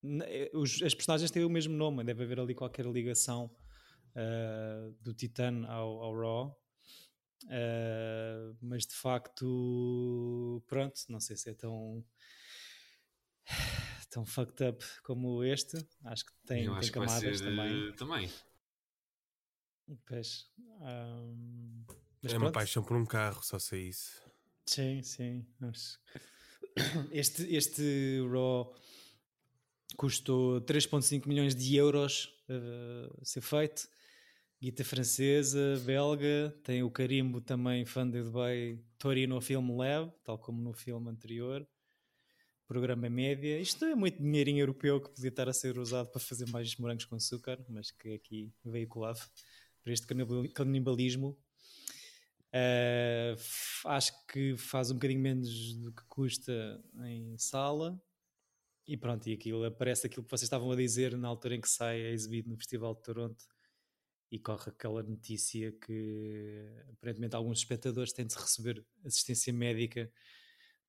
Eh, 0.04 0.50
os, 0.54 0.82
as 0.82 0.94
personagens 0.94 1.30
têm 1.30 1.44
o 1.44 1.50
mesmo 1.50 1.74
nome, 1.74 2.04
deve 2.04 2.22
haver 2.22 2.38
ali 2.38 2.54
qualquer 2.54 2.86
ligação 2.86 3.50
uh, 4.14 4.92
do 5.00 5.12
Titan 5.12 5.66
ao, 5.66 6.02
ao 6.02 6.16
Raw. 6.16 6.60
Uh, 7.44 8.56
mas 8.60 8.86
de 8.86 8.94
facto, 8.94 10.62
pronto, 10.66 11.00
não 11.08 11.20
sei 11.20 11.36
se 11.36 11.50
é 11.50 11.54
tão 11.54 12.04
tão 14.10 14.24
fucked 14.24 14.64
up 14.64 14.84
como 15.02 15.42
este. 15.44 15.76
Acho 16.04 16.26
que 16.26 16.32
tem, 16.46 16.64
tem 16.64 16.74
acho 16.74 16.92
camadas 16.92 17.38
ser, 17.38 17.44
também. 17.44 17.92
também. 17.92 18.30
Pois, 20.06 20.50
um, 20.58 21.84
mas 22.22 22.32
é 22.32 22.36
pronto. 22.36 22.42
uma 22.42 22.52
paixão 22.52 22.82
por 22.82 22.96
um 22.96 23.06
carro, 23.06 23.42
só 23.42 23.58
sei 23.58 23.88
isso. 23.88 24.22
Sim, 24.66 25.02
sim. 25.02 25.46
Este, 27.10 27.42
este 27.56 28.20
Raw 28.30 28.72
custou 29.96 30.60
3,5 30.60 31.26
milhões 31.26 31.54
de 31.54 31.74
euros 31.74 32.28
uh, 32.48 33.24
ser 33.24 33.40
feito. 33.40 33.88
Guita 34.60 34.84
francesa, 34.84 35.80
belga, 35.84 36.56
tem 36.62 36.82
o 36.82 36.90
carimbo 36.90 37.40
também 37.40 37.84
funded 37.84 38.26
by 38.30 38.80
Torino 38.98 39.40
Film 39.40 39.76
Lab, 39.76 40.12
tal 40.24 40.38
como 40.38 40.60
no 40.60 40.72
filme 40.72 41.10
anterior. 41.10 41.66
Programa 42.68 43.08
média. 43.08 43.58
Isto 43.58 43.86
é 43.86 43.94
muito 43.94 44.22
dinheirinho 44.22 44.60
europeu 44.60 45.00
que 45.00 45.08
podia 45.08 45.30
estar 45.30 45.48
a 45.48 45.54
ser 45.54 45.78
usado 45.78 46.10
para 46.10 46.20
fazer 46.20 46.46
mais 46.50 46.76
morangos 46.76 47.06
com 47.06 47.16
açúcar, 47.16 47.58
mas 47.66 47.90
que 47.90 48.12
aqui 48.12 48.52
veiculado 48.62 49.18
para 49.82 49.90
este 49.90 50.06
canibalismo. 50.52 51.30
Uh, 52.48 53.40
acho 53.86 54.12
que 54.26 54.54
faz 54.58 54.90
um 54.90 54.94
bocadinho 54.96 55.20
menos 55.20 55.76
do 55.76 55.90
que 55.92 56.04
custa 56.08 56.78
em 57.06 57.38
sala. 57.38 57.98
E 58.86 58.98
pronto, 58.98 59.26
e 59.26 59.32
aquilo 59.32 59.64
aparece 59.64 60.06
aquilo 60.06 60.24
que 60.24 60.30
vocês 60.30 60.42
estavam 60.42 60.70
a 60.70 60.76
dizer 60.76 61.16
na 61.16 61.26
altura 61.26 61.54
em 61.54 61.62
que 61.62 61.70
sai, 61.70 62.02
é 62.02 62.12
exibido 62.12 62.50
no 62.50 62.58
Festival 62.58 62.94
de 62.94 63.02
Toronto 63.02 63.46
e 64.30 64.38
corre 64.38 64.68
aquela 64.68 65.02
notícia 65.02 65.72
que 65.72 66.66
aparentemente 66.92 67.34
alguns 67.34 67.60
espectadores 67.60 68.12
têm 68.12 68.26
de 68.26 68.34
receber 68.34 68.84
assistência 69.06 69.54
médica 69.54 70.12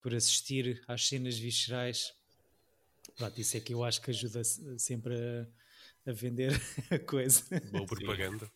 por 0.02 0.14
assistir 0.14 0.82
às 0.88 1.08
cenas 1.08 1.38
viscerais. 1.38 2.14
Pronto, 3.16 3.40
isso 3.40 3.58
é 3.58 3.60
que 3.60 3.74
eu 3.74 3.84
acho 3.84 4.02
que 4.02 4.12
ajuda 4.12 4.44
sempre 4.78 5.16
a, 5.16 6.10
a 6.10 6.14
vender 6.14 6.52
a 6.90 7.00
coisa. 7.00 7.44
Boa 7.72 7.86
propaganda. 7.86 8.50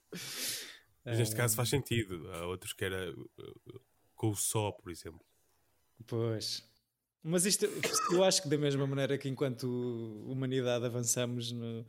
Mas 1.06 1.20
neste 1.20 1.36
caso 1.36 1.56
faz 1.56 1.70
sentido. 1.70 2.32
Há 2.32 2.46
outros 2.48 2.74
que 2.74 2.86
era 2.86 3.12
uh, 3.12 3.82
com 4.16 4.30
o 4.30 4.36
só, 4.36 4.72
por 4.72 4.92
exemplo. 4.92 5.22
Pois. 6.08 6.64
Mas 7.22 7.46
isto, 7.46 7.66
eu 8.12 8.24
acho 8.24 8.42
que 8.42 8.50
da 8.50 8.58
mesma 8.58 8.86
maneira 8.86 9.18
que 9.18 9.30
enquanto 9.30 9.66
humanidade 10.28 10.86
avançamos 10.86 11.52
no, 11.52 11.86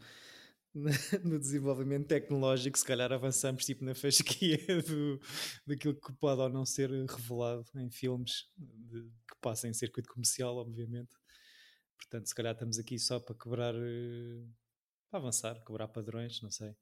no 1.22 1.38
desenvolvimento 1.38 2.08
tecnológico, 2.08 2.76
se 2.76 2.84
calhar 2.84 3.12
avançamos 3.12 3.64
tipo 3.64 3.84
na 3.84 3.94
fasquia 3.94 4.58
do, 4.82 5.20
daquilo 5.66 5.94
que 5.94 6.12
pode 6.14 6.40
ou 6.40 6.48
não 6.48 6.66
ser 6.66 6.90
revelado 6.90 7.64
em 7.76 7.88
filmes 7.88 8.48
de, 8.56 9.02
que 9.02 9.36
passem 9.40 9.70
em 9.70 9.74
circuito 9.74 10.08
comercial, 10.08 10.56
obviamente. 10.56 11.14
Portanto, 11.96 12.26
se 12.26 12.34
calhar 12.34 12.54
estamos 12.54 12.78
aqui 12.78 12.98
só 12.98 13.20
para 13.20 13.36
quebrar, 13.36 13.74
eh, 13.74 14.44
para 15.08 15.20
avançar, 15.20 15.64
quebrar 15.64 15.86
padrões, 15.88 16.42
não 16.42 16.50
sei. 16.50 16.74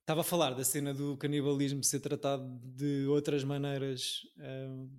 Estava 0.00 0.20
a 0.20 0.24
falar 0.24 0.54
da 0.54 0.64
cena 0.64 0.94
do 0.94 1.16
canibalismo 1.16 1.82
ser 1.82 2.00
tratado 2.00 2.44
de 2.64 3.06
outras 3.06 3.44
maneiras 3.44 4.22
um, 4.38 4.90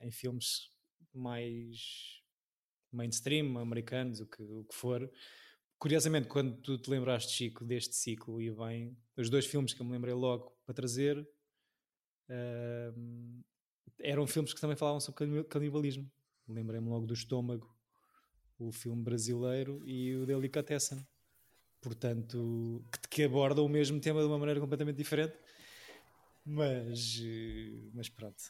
em 0.00 0.10
filmes 0.10 0.70
mais 1.12 2.20
mainstream, 2.92 3.58
americanos, 3.58 4.20
o 4.20 4.26
que, 4.26 4.42
o 4.42 4.64
que 4.64 4.74
for 4.74 5.10
Curiosamente, 5.78 6.28
quando 6.28 6.56
tu 6.62 6.78
te 6.78 6.90
lembraste, 6.90 7.32
Chico, 7.32 7.64
deste 7.64 7.94
ciclo, 7.94 8.40
e 8.40 8.50
bem, 8.50 8.96
os 9.16 9.28
dois 9.28 9.46
filmes 9.46 9.74
que 9.74 9.82
eu 9.82 9.86
me 9.86 9.92
lembrei 9.92 10.14
logo 10.14 10.56
para 10.64 10.74
trazer 10.74 11.18
uh, 12.28 13.44
eram 13.98 14.26
filmes 14.26 14.52
que 14.52 14.60
também 14.60 14.76
falavam 14.76 15.00
sobre 15.00 15.44
canibalismo. 15.44 16.10
Lembrei-me 16.48 16.88
logo 16.88 17.06
do 17.06 17.14
Estômago, 17.14 17.74
o 18.58 18.70
filme 18.72 19.02
brasileiro, 19.02 19.82
e 19.86 20.14
o 20.16 20.26
Delicatessen. 20.26 21.06
Portanto, 21.80 22.84
que, 22.90 23.08
que 23.08 23.22
abordam 23.24 23.64
o 23.64 23.68
mesmo 23.68 24.00
tema 24.00 24.20
de 24.20 24.26
uma 24.26 24.38
maneira 24.38 24.60
completamente 24.60 24.96
diferente. 24.96 25.36
Mas, 26.44 27.20
eh, 27.22 27.90
mas 27.92 28.08
pronto, 28.08 28.42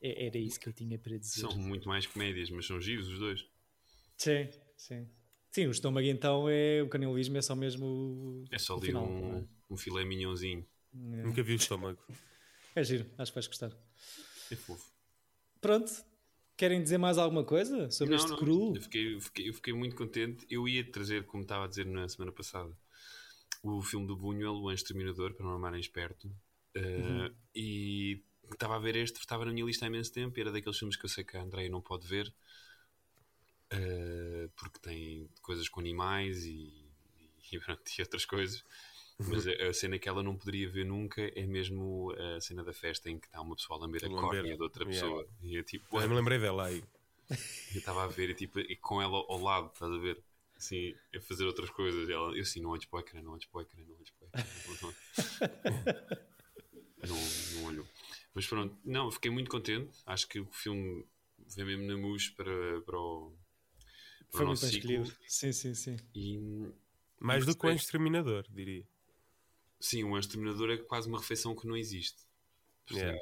é, 0.00 0.26
era 0.26 0.38
isso 0.38 0.58
que 0.58 0.68
eu 0.68 0.72
tinha 0.72 0.98
para 0.98 1.18
dizer. 1.18 1.40
São 1.40 1.56
muito 1.56 1.88
mais 1.88 2.06
comédias, 2.06 2.50
mas 2.50 2.66
são 2.66 2.80
giros 2.80 3.08
os 3.08 3.18
dois. 3.18 3.46
Sim, 4.16 4.48
sim. 4.76 5.08
Sim, 5.50 5.66
o 5.66 5.70
estômago 5.70 6.06
então 6.06 6.48
é 6.48 6.82
o 6.82 6.88
canibalismo 6.88 7.36
é 7.36 7.42
só 7.42 7.56
mesmo. 7.56 8.44
É 8.50 8.58
só 8.58 8.76
ali 8.76 8.94
um, 8.94 9.38
é? 9.38 9.44
um 9.68 9.76
filé 9.76 10.04
minhãozinho. 10.04 10.64
É. 10.94 11.22
Nunca 11.22 11.42
vi 11.42 11.54
o 11.54 11.56
estômago. 11.56 11.98
É 12.74 12.84
giro, 12.84 13.04
acho 13.18 13.32
que 13.32 13.34
vais 13.34 13.46
gostar. 13.48 13.72
É 14.50 14.56
fofo. 14.56 14.90
Pronto. 15.60 15.90
Querem 16.56 16.82
dizer 16.82 16.98
mais 16.98 17.16
alguma 17.16 17.42
coisa 17.42 17.90
sobre 17.90 18.14
não, 18.14 18.20
este 18.20 18.30
não. 18.30 18.38
cru? 18.38 18.76
Eu 18.76 18.82
fiquei, 18.82 19.14
eu, 19.14 19.20
fiquei, 19.20 19.48
eu 19.48 19.54
fiquei 19.54 19.72
muito 19.72 19.96
contente. 19.96 20.46
Eu 20.48 20.68
ia 20.68 20.84
trazer, 20.84 21.24
como 21.24 21.42
estava 21.42 21.64
a 21.64 21.68
dizer 21.68 21.86
na 21.86 22.06
semana 22.08 22.30
passada, 22.30 22.70
o 23.62 23.80
filme 23.82 24.06
do 24.06 24.16
Buñuel, 24.16 24.54
O 24.54 24.70
Exterminador, 24.70 25.34
para 25.34 25.46
não 25.46 25.54
amarem 25.54 25.80
esperto. 25.80 26.28
Uh, 26.76 26.80
uhum. 26.80 27.34
E 27.54 28.22
estava 28.52 28.76
a 28.76 28.78
ver 28.78 28.94
este, 28.96 29.18
estava 29.18 29.44
na 29.46 29.52
minha 29.52 29.64
lista 29.64 29.86
há 29.86 29.88
imenso 29.88 30.12
tempo. 30.12 30.38
E 30.38 30.42
era 30.42 30.52
daqueles 30.52 30.78
filmes 30.78 30.96
que 30.96 31.04
eu 31.04 31.08
sei 31.08 31.24
que 31.24 31.36
a 31.36 31.42
Andréia 31.42 31.70
não 31.70 31.80
pode 31.80 32.06
ver 32.06 32.32
uh, 33.72 34.48
porque 34.56 34.78
tem 34.80 35.28
coisas 35.42 35.68
com 35.68 35.80
animais 35.80 36.44
e, 36.44 36.72
e, 37.52 37.56
e 37.98 38.02
outras 38.02 38.24
coisas. 38.24 38.64
Mas 39.28 39.46
a, 39.46 39.52
a, 39.68 39.72
cena 39.74 39.98
que 39.98 40.08
ela 40.08 40.22
não 40.22 40.34
poderia 40.34 40.68
ver 40.70 40.86
nunca 40.86 41.20
é 41.20 41.46
mesmo 41.46 42.10
a 42.12 42.40
cena 42.40 42.64
da 42.64 42.72
festa 42.72 43.10
em 43.10 43.18
que 43.18 43.26
está 43.26 43.40
uma 43.42 43.54
pessoa 43.54 43.78
a 43.78 43.82
lamber 43.82 44.02
a 44.04 44.08
córnea 44.08 44.56
de 44.56 44.62
outra 44.62 44.86
pessoa. 44.86 45.20
Yeah. 45.22 45.34
E 45.42 45.54
eu, 45.56 45.64
tipo, 45.64 46.00
eu 46.00 46.08
me 46.08 46.14
lembrei 46.14 46.38
dela 46.38 46.66
aí. 46.66 46.82
Eu 47.30 47.78
estava 47.78 48.04
a 48.04 48.06
ver 48.06 48.30
e, 48.30 48.34
tipo, 48.34 48.58
e 48.58 48.76
com 48.76 49.00
ela 49.00 49.16
ao 49.16 49.38
lado, 49.38 49.70
estás 49.72 49.92
a 49.92 49.98
ver? 49.98 50.22
Assim, 50.56 50.94
a 51.14 51.20
fazer 51.20 51.44
outras 51.44 51.70
coisas. 51.70 52.08
E 52.08 52.12
ela, 52.12 52.34
eu 52.34 52.42
assim, 52.42 52.60
não 52.60 52.70
olhes 52.70 52.86
para 52.86 52.96
o 52.96 53.00
ecrã, 53.00 53.22
não 53.22 53.32
olhes 53.32 53.44
para 53.44 53.58
o 53.58 53.62
ecrã, 53.62 53.84
não 53.86 53.94
olhes 53.94 54.10
para 54.10 54.26
o 54.26 54.28
ecrã. 54.28 54.44
Não, 57.02 57.08
não, 57.08 57.60
não 57.60 57.64
olhou. 57.68 57.86
Mas 58.34 58.46
pronto, 58.46 58.76
não, 58.84 59.10
fiquei 59.10 59.30
muito 59.30 59.50
contente. 59.50 59.90
Acho 60.06 60.26
que 60.28 60.40
o 60.40 60.46
filme 60.46 61.04
vem 61.56 61.66
mesmo 61.66 61.86
na 61.86 61.96
mus 61.96 62.30
para, 62.30 62.80
para 62.82 62.98
o 62.98 63.36
foi 64.30 64.46
muito 64.46 64.64
escolhido. 64.64 65.12
Sim, 65.26 65.52
sim, 65.52 65.74
sim. 65.74 65.96
E, 66.14 66.72
Mais 67.20 67.44
do 67.44 67.56
que 67.56 67.66
o 67.66 67.70
exterminador, 67.70 68.46
diria. 68.50 68.86
Sim, 69.78 70.04
o 70.04 70.18
exterminador 70.18 70.70
é 70.70 70.76
quase 70.76 71.08
uma 71.08 71.18
refeição 71.18 71.54
que 71.54 71.66
não 71.66 71.76
existe. 71.76 72.18
Yeah. 72.90 73.18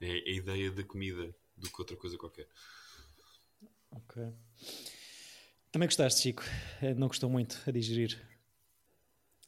É 0.00 0.10
a 0.10 0.30
ideia 0.30 0.70
da 0.70 0.84
comida 0.84 1.34
do 1.56 1.68
que 1.68 1.80
outra 1.80 1.96
coisa 1.96 2.16
qualquer. 2.16 2.48
Ok. 3.90 4.32
Também 5.70 5.86
gostaste, 5.86 6.22
Chico? 6.22 6.42
Eh, 6.80 6.94
não 6.94 7.08
gostou 7.08 7.28
muito 7.28 7.60
a 7.66 7.70
digerir? 7.70 8.18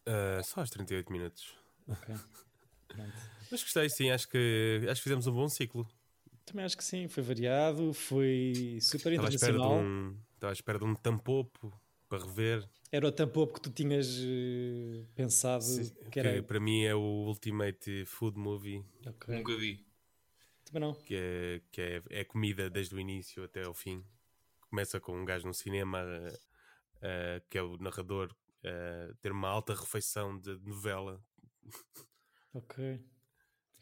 Uh, 0.07 0.43
só 0.45 0.61
aos 0.61 0.71
38 0.71 1.13
minutos. 1.13 1.55
Ok. 1.89 2.15
Mas 3.51 3.63
gostei, 3.63 3.89
sim. 3.89 4.11
Acho 4.11 4.29
que, 4.29 4.87
acho 4.89 5.01
que 5.01 5.05
fizemos 5.05 5.27
um 5.27 5.33
bom 5.33 5.49
ciclo. 5.49 5.89
Também 6.45 6.65
acho 6.65 6.77
que 6.77 6.85
sim. 6.85 7.09
Foi 7.09 7.23
variado, 7.23 7.93
foi 7.93 8.79
super 8.81 9.13
Estava 9.13 9.29
internacional. 9.29 9.83
Estava 10.41 10.53
à 10.53 10.55
espera 10.55 10.79
de 10.79 10.87
um 10.87 10.95
tampopo 10.95 11.71
para 12.09 12.25
rever. 12.25 12.67
Era 12.91 13.07
o 13.07 13.13
tampopo 13.13 13.53
que 13.53 13.61
tu 13.61 13.71
tinhas 13.71 14.09
uh, 14.19 15.07
pensado 15.15 15.63
Sim, 15.63 15.93
que 16.11 16.19
era. 16.19 16.33
Que 16.33 16.41
para 16.41 16.59
mim 16.59 16.83
é 16.83 16.95
o 16.95 17.27
Ultimate 17.27 18.07
Food 18.07 18.39
Movie. 18.39 18.83
Okay. 19.07 19.37
Nunca 19.37 19.55
vi. 19.55 19.87
Também 20.65 20.81
não. 20.81 20.95
Que, 20.95 21.15
é, 21.15 21.61
que 21.71 21.83
é, 21.83 22.03
é 22.09 22.25
comida 22.25 22.71
desde 22.71 22.95
o 22.95 22.99
início 22.99 23.45
até 23.45 23.65
ao 23.65 23.75
fim. 23.75 24.03
Começa 24.71 24.99
com 24.99 25.13
um 25.15 25.27
gajo 25.27 25.47
no 25.47 25.53
cinema 25.53 26.03
uh, 26.03 26.35
uh, 26.35 27.43
que 27.51 27.59
é 27.59 27.63
o 27.63 27.77
narrador 27.77 28.35
ter 29.21 29.33
uma 29.33 29.49
alta 29.49 29.75
refeição 29.75 30.39
de 30.39 30.59
novela. 30.67 31.23
Ok 32.55 32.99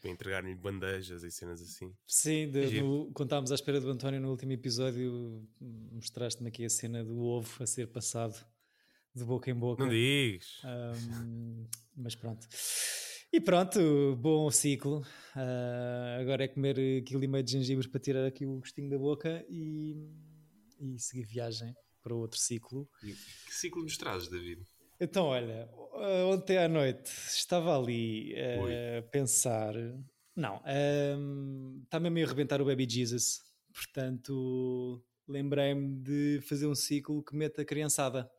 entregar-lhe 0.07 0.55
bandejas 0.55 1.23
e 1.23 1.31
cenas 1.31 1.61
assim. 1.61 1.93
Sim, 2.07 2.49
de, 2.49 2.81
no, 2.81 3.11
quando 3.13 3.27
estávamos 3.27 3.51
à 3.51 3.55
espera 3.55 3.81
do 3.81 3.89
António 3.89 4.21
no 4.21 4.29
último 4.29 4.51
episódio, 4.51 5.45
mostraste-me 5.91 6.49
aqui 6.49 6.63
a 6.63 6.69
cena 6.69 7.03
do 7.03 7.19
ovo 7.19 7.63
a 7.63 7.65
ser 7.65 7.87
passado 7.87 8.35
de 9.13 9.23
boca 9.23 9.49
em 9.49 9.55
boca. 9.55 9.83
Não 9.83 9.91
digas. 9.91 10.61
Um, 10.63 11.67
mas 11.95 12.15
pronto. 12.15 12.47
E 13.31 13.39
pronto, 13.39 14.15
bom 14.15 14.49
ciclo. 14.49 15.01
Uh, 15.35 16.21
agora 16.21 16.45
é 16.45 16.47
comer 16.47 17.01
aquilo 17.01 17.23
e 17.23 17.27
meio 17.27 17.43
de 17.43 17.51
gengibres 17.51 17.87
para 17.87 17.99
tirar 17.99 18.25
aqui 18.25 18.45
o 18.45 18.59
gostinho 18.59 18.89
da 18.89 18.97
boca 18.97 19.45
e, 19.49 19.95
e 20.79 20.97
seguir 20.97 21.25
viagem 21.25 21.75
para 22.01 22.15
outro 22.15 22.39
ciclo. 22.39 22.89
Que 23.01 23.53
ciclo 23.53 23.83
nos 23.83 23.97
trazes, 23.97 24.29
David? 24.29 24.65
Então, 25.01 25.27
olha, 25.27 25.69
ontem 26.27 26.57
à 26.57 26.67
noite 26.67 27.09
estava 27.29 27.77
ali 27.77 28.35
a 28.97 29.01
pensar. 29.03 29.73
Não, 30.35 30.61
um, 31.17 31.81
está 31.85 32.01
mesmo 32.01 32.17
a 32.19 32.23
arrebentar 32.23 32.61
o 32.61 32.65
Baby 32.65 32.85
Jesus. 32.89 33.41
Portanto, 33.73 35.01
lembrei-me 35.25 36.01
de 36.01 36.41
fazer 36.41 36.67
um 36.67 36.75
ciclo 36.75 37.23
que 37.23 37.33
meta 37.33 37.61
a 37.61 37.65
criançada, 37.65 38.29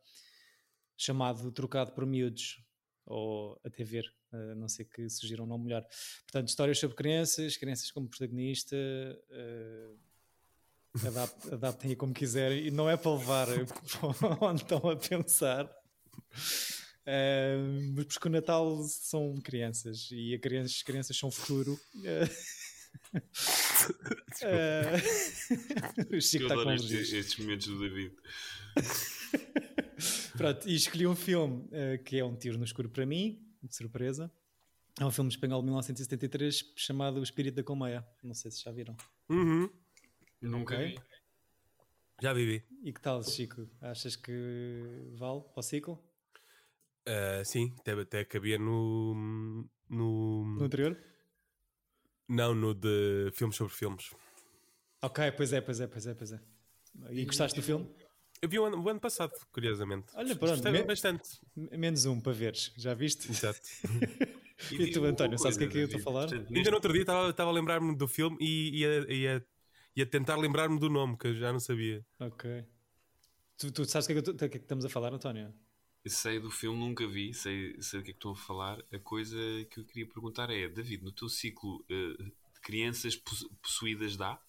chamado 0.95 1.51
Trocado 1.51 1.93
por 1.93 2.05
Miúdos, 2.05 2.63
ou 3.07 3.59
até 3.65 3.83
ver, 3.83 4.05
uh, 4.31 4.53
não 4.55 4.67
sei 4.67 4.85
que 4.85 5.09
sugiram 5.09 5.45
um 5.45 5.47
nome 5.47 5.63
melhor. 5.63 5.83
Portanto, 6.25 6.47
histórias 6.47 6.77
sobre 6.77 6.95
crianças, 6.95 7.57
crianças 7.57 7.89
como 7.89 8.07
protagonista. 8.07 8.75
Uh, 9.31 9.97
adaptem 11.51 11.95
como 11.95 12.13
quiserem, 12.13 12.67
e 12.67 12.69
não 12.69 12.87
é 12.87 12.97
para 12.97 13.15
levar 13.15 13.47
onde 14.41 14.61
estão 14.61 14.89
a 14.89 14.95
pensar 14.95 15.80
Uh, 17.01 17.93
mas 17.95 18.05
porque 18.05 18.27
o 18.27 18.31
Natal 18.31 18.83
são 18.83 19.33
crianças 19.41 20.09
e 20.11 20.37
criança, 20.39 20.73
as 20.75 20.83
crianças 20.83 21.17
são 21.17 21.29
o 21.29 21.31
futuro. 21.31 21.79
Uh, 21.95 22.27
o 26.15 26.21
Chico 26.21 26.43
está 26.43 26.55
com 26.55 26.71
estes, 26.71 27.13
estes 27.13 27.37
momentos 27.37 27.67
do 27.67 27.79
David. 27.79 28.15
Pronto, 30.37 30.69
e 30.69 30.75
escolhi 30.75 31.07
um 31.07 31.15
filme 31.15 31.65
uh, 31.67 32.03
que 32.03 32.17
é 32.17 32.25
um 32.25 32.35
tiro 32.35 32.57
no 32.57 32.65
escuro 32.65 32.89
para 32.89 33.05
mim, 33.05 33.43
de 33.63 33.75
surpresa. 33.75 34.31
É 34.99 35.05
um 35.05 35.11
filme 35.11 35.29
espanhol 35.29 35.61
de 35.61 35.65
1973 35.65 36.73
chamado 36.75 37.19
O 37.19 37.23
Espírito 37.23 37.55
da 37.55 37.63
Colmeia. 37.63 38.05
Não 38.21 38.33
sei 38.33 38.51
se 38.51 38.63
já 38.63 38.71
viram. 38.71 38.95
Uhum. 39.29 39.69
Nunca 40.41 40.75
Ok. 40.75 40.87
vi. 40.87 40.99
Já 42.21 42.33
vivi. 42.33 42.63
E 42.83 42.93
que 42.93 43.01
tal, 43.01 43.23
Chico? 43.23 43.67
Achas 43.81 44.15
que 44.15 44.31
vale 45.13 45.41
para 45.41 45.59
o 45.59 45.63
ciclo? 45.63 46.10
Ah, 47.05 47.43
sim, 47.43 47.73
até, 47.79 47.93
até 47.93 48.25
cabia 48.25 48.57
no, 48.59 49.67
no. 49.89 50.45
No 50.57 50.63
anterior? 50.65 50.97
Não, 52.27 52.53
no 52.55 52.73
de 52.73 53.29
filmes 53.33 53.55
sobre 53.55 53.73
filmes. 53.73 54.11
Ok, 55.01 55.31
pois 55.33 55.51
é, 55.51 55.61
pois 55.61 55.79
é, 55.79 55.87
pois 55.87 56.07
é, 56.07 56.13
pois 56.13 56.31
é. 56.31 56.39
E 57.09 57.25
gostaste 57.25 57.59
do 57.59 57.63
filme? 57.65 57.89
Eu 58.41 58.49
vi 58.49 58.59
o 58.59 58.65
ano, 58.65 58.81
o 58.81 58.89
ano 58.89 58.99
passado, 58.99 59.33
curiosamente. 59.51 60.07
Olha, 60.15 60.35
pronto, 60.35 60.53
Gostei 60.53 60.71
me- 60.71 60.83
bastante. 60.83 61.39
Menos 61.55 62.05
um 62.05 62.19
para 62.19 62.31
veres, 62.33 62.71
já 62.77 62.93
viste? 62.93 63.29
Exato. 63.29 63.59
E 64.71 64.77
diz-me 64.77 64.93
tu, 64.93 65.05
António, 65.05 65.39
sabes 65.39 65.55
o 65.55 65.59
que 65.59 65.65
é 65.65 65.67
que 65.67 65.77
eu 65.79 65.85
estou 65.85 65.99
a 65.99 66.03
falar? 66.03 66.27
Ainda 66.55 66.69
no 66.69 66.75
outro 66.75 66.93
dia 66.93 67.01
estava 67.01 67.31
estava 67.31 67.49
a 67.49 67.53
lembrar-me 67.53 67.95
do 67.95 68.07
filme 68.07 68.37
e 68.39 68.81
ia, 68.81 69.11
ia, 69.11 69.45
ia 69.95 70.05
tentar 70.05 70.35
lembrar-me 70.35 70.79
do 70.79 70.87
nome, 70.87 71.17
que 71.17 71.27
eu 71.27 71.33
já 71.33 71.51
não 71.51 71.59
sabia. 71.59 72.05
Ok. 72.19 72.63
Tu, 73.57 73.71
tu 73.71 73.85
sabes 73.85 74.05
o 74.05 74.13
que, 74.13 74.19
é 74.19 74.21
que, 74.21 74.33
que 74.33 74.45
é 74.45 74.49
que 74.49 74.57
estamos 74.57 74.85
a 74.85 74.89
falar, 74.89 75.11
António? 75.13 75.51
Sei 76.07 76.39
do 76.39 76.49
filme, 76.49 76.79
nunca 76.79 77.07
vi, 77.07 77.31
sei, 77.33 77.79
sei 77.81 77.99
do 77.99 78.03
que 78.05 78.09
é 78.11 78.13
que 78.13 78.17
estão 78.17 78.31
a 78.31 78.35
falar. 78.35 78.83
A 78.91 78.99
coisa 78.99 79.35
que 79.69 79.79
eu 79.79 79.85
queria 79.85 80.07
perguntar 80.07 80.49
é: 80.49 80.67
David, 80.67 81.03
no 81.03 81.11
teu 81.11 81.29
ciclo 81.29 81.85
eh, 81.89 82.23
de 82.23 82.59
crianças 82.61 83.15
possu- 83.15 83.49
possuídas 83.61 84.17
dá? 84.17 84.39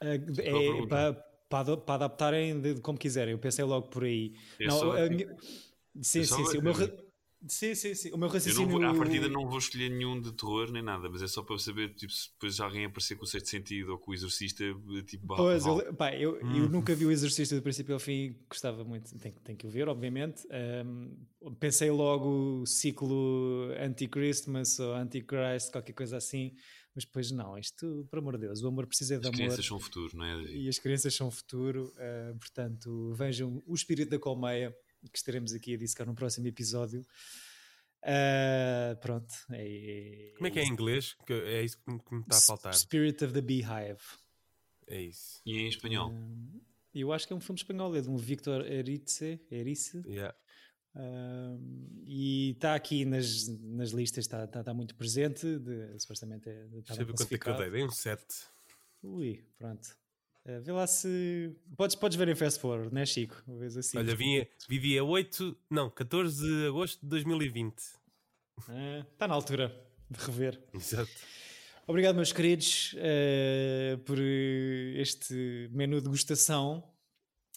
É, 0.00 0.18
pergunta. 0.62 0.88
para, 0.88 1.14
para, 1.48 1.76
para 1.76 1.94
adaptarem 1.94 2.60
de, 2.60 2.74
de 2.74 2.80
como 2.80 2.98
quiserem. 2.98 3.32
Eu 3.32 3.38
pensei 3.38 3.64
logo 3.64 3.88
por 3.88 4.04
aí. 4.04 4.32
É 4.58 4.68
não, 4.68 4.92
a 4.92 5.08
minha- 5.08 5.36
Sim, 6.02 6.20
é 6.20 6.26
sim, 6.26 6.44
sim. 6.44 6.58
O 6.58 6.62
meu, 6.62 6.72
ra- 6.72 6.90
sim, 7.48 7.74
sim, 7.74 7.94
sim. 7.94 8.10
O 8.12 8.16
meu 8.16 8.28
Eu 8.28 8.32
não 8.32 8.34
raciocínio. 8.34 8.68
vou, 8.68 8.84
à 8.84 8.94
partida 8.94 9.28
não 9.28 9.48
vou 9.48 9.58
escolher 9.58 9.88
nenhum 9.90 10.20
de 10.20 10.32
terror 10.32 10.70
nem 10.70 10.82
nada, 10.82 11.08
mas 11.08 11.22
é 11.22 11.26
só 11.26 11.42
para 11.42 11.58
saber 11.58 11.94
tipo, 11.94 12.12
se 12.12 12.30
depois 12.30 12.58
alguém 12.60 12.84
aparecer 12.84 13.16
com 13.16 13.24
o 13.24 13.26
sexto 13.26 13.48
sentido 13.48 13.92
ou 13.92 13.98
com 13.98 14.10
o 14.10 14.14
exorcista, 14.14 14.64
tipo, 15.06 15.26
bah, 15.26 15.36
Pois, 15.36 15.64
eu, 15.66 15.94
pá, 15.94 16.14
eu, 16.14 16.36
eu 16.40 16.68
nunca 16.68 16.94
vi 16.94 17.06
o 17.06 17.10
Exorcista 17.10 17.54
do 17.56 17.62
princípio 17.62 17.94
ao 17.94 18.00
fim, 18.00 18.36
gostava 18.48 18.84
muito, 18.84 19.16
tenho, 19.18 19.34
tenho 19.42 19.58
que 19.58 19.66
o 19.66 19.70
ver, 19.70 19.88
obviamente. 19.88 20.46
Ahm, 20.50 21.10
pensei 21.58 21.90
logo 21.90 22.64
ciclo 22.66 23.70
anti-Christmas 23.78 24.78
ou 24.78 24.94
anti-Christ, 24.94 25.70
qualquer 25.72 25.92
coisa 25.92 26.16
assim, 26.16 26.54
mas 26.94 27.04
depois 27.04 27.30
não, 27.30 27.56
isto, 27.58 28.06
por 28.10 28.18
amor 28.18 28.34
de 28.38 28.46
Deus, 28.46 28.62
o 28.62 28.68
amor 28.68 28.86
precisa 28.86 29.14
de 29.18 29.20
As 29.20 29.26
amor 29.26 29.36
crianças 29.36 29.64
são 29.66 29.76
o 29.76 29.80
futuro, 29.80 30.16
não 30.16 30.24
é? 30.24 30.42
E 30.44 30.68
as 30.68 30.78
crianças 30.78 31.14
são 31.14 31.28
o 31.28 31.30
futuro, 31.30 31.92
ah, 31.96 32.34
portanto, 32.38 33.12
vejam 33.14 33.62
o 33.66 33.74
Espírito 33.74 34.10
da 34.10 34.18
Colmeia, 34.18 34.74
que 35.10 35.18
estaremos 35.18 35.52
aqui 35.52 35.74
a 35.74 35.78
dissecar 35.78 36.06
no 36.06 36.14
próximo 36.14 36.46
episódio. 36.46 37.04
Ah, 38.04 38.96
pronto, 39.00 39.32
é, 39.52 40.32
Como 40.36 40.46
é 40.46 40.50
que 40.50 40.58
é 40.58 40.64
em 40.64 40.68
inglês? 40.70 41.14
Que 41.26 41.32
é 41.32 41.62
isso 41.62 41.78
que 41.78 41.90
me 41.92 42.00
que 42.00 42.14
me 42.14 42.20
está 42.22 42.36
a 42.36 42.40
faltar. 42.40 42.74
Spirit 42.74 43.24
of 43.24 43.32
the 43.32 43.40
Beehive. 43.40 44.00
É 44.88 45.00
isso. 45.00 45.40
E 45.46 45.56
em 45.58 45.68
espanhol? 45.68 46.12
Eu 46.94 47.12
acho 47.12 47.26
que 47.26 47.32
é 47.32 47.36
um 47.36 47.40
filme 47.40 47.58
espanhol, 47.58 47.94
é 47.96 48.00
de 48.00 48.10
um 48.10 48.16
Victor 48.16 48.66
Erice, 48.66 49.40
Erice 49.50 50.02
Yeah. 50.06 50.36
um, 50.94 52.02
e 52.04 52.50
está 52.50 52.74
aqui 52.74 53.04
nas, 53.04 53.46
nas 53.48 53.90
listas, 53.90 54.24
está 54.24 54.44
está- 54.44 54.60
está 54.60 54.74
muito 54.74 54.94
presente, 54.94 55.58
de, 55.58 55.98
supostamente 55.98 56.50
é, 56.50 56.64
Deixa 56.68 56.92
eu 57.00 57.06
ver 57.06 57.14
quanto 57.14 57.34
é 57.34 57.38
que 57.38 57.48
eu 57.48 57.56
dei. 57.56 57.70
Dei 57.70 57.84
um 57.84 57.90
7. 57.90 58.24
Ui, 59.02 59.42
pronto. 59.56 59.88
Uh, 60.44 60.60
vê 60.60 60.72
lá 60.72 60.86
se. 60.86 61.54
Podes, 61.76 61.94
podes 61.94 62.16
ver 62.18 62.28
em 62.28 62.34
fast 62.34 62.60
forward, 62.60 62.92
não 62.92 63.00
é, 63.00 63.06
Chico? 63.06 63.42
Vês 63.46 63.76
assim. 63.76 63.96
Olha, 63.98 64.14
vinha, 64.14 64.48
vi 64.68 64.78
dia 64.78 65.04
8, 65.04 65.56
não, 65.70 65.88
14 65.88 66.44
de 66.44 66.66
agosto 66.66 67.00
de 67.00 67.08
2020. 67.08 67.74
Ah, 68.68 69.06
está 69.12 69.28
na 69.28 69.34
altura 69.34 69.74
de 70.10 70.18
rever. 70.24 70.60
Exato. 70.74 71.10
Obrigado, 71.86 72.14
meus 72.14 72.32
queridos, 72.32 72.94
eh, 72.98 73.98
por 74.04 74.16
este 74.18 75.68
menu 75.72 75.96
de 75.96 76.04
degustação, 76.04 76.82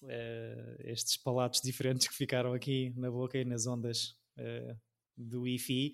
eh, 0.03 0.77
estes 0.85 1.15
palatos 1.15 1.61
diferentes 1.61 2.07
que 2.07 2.15
ficaram 2.15 2.51
aqui 2.51 2.91
na 2.97 3.11
boca 3.11 3.37
e 3.37 3.45
nas 3.45 3.67
ondas 3.67 4.15
eh, 4.37 4.75
do 5.15 5.43
Wi-Fi. 5.43 5.93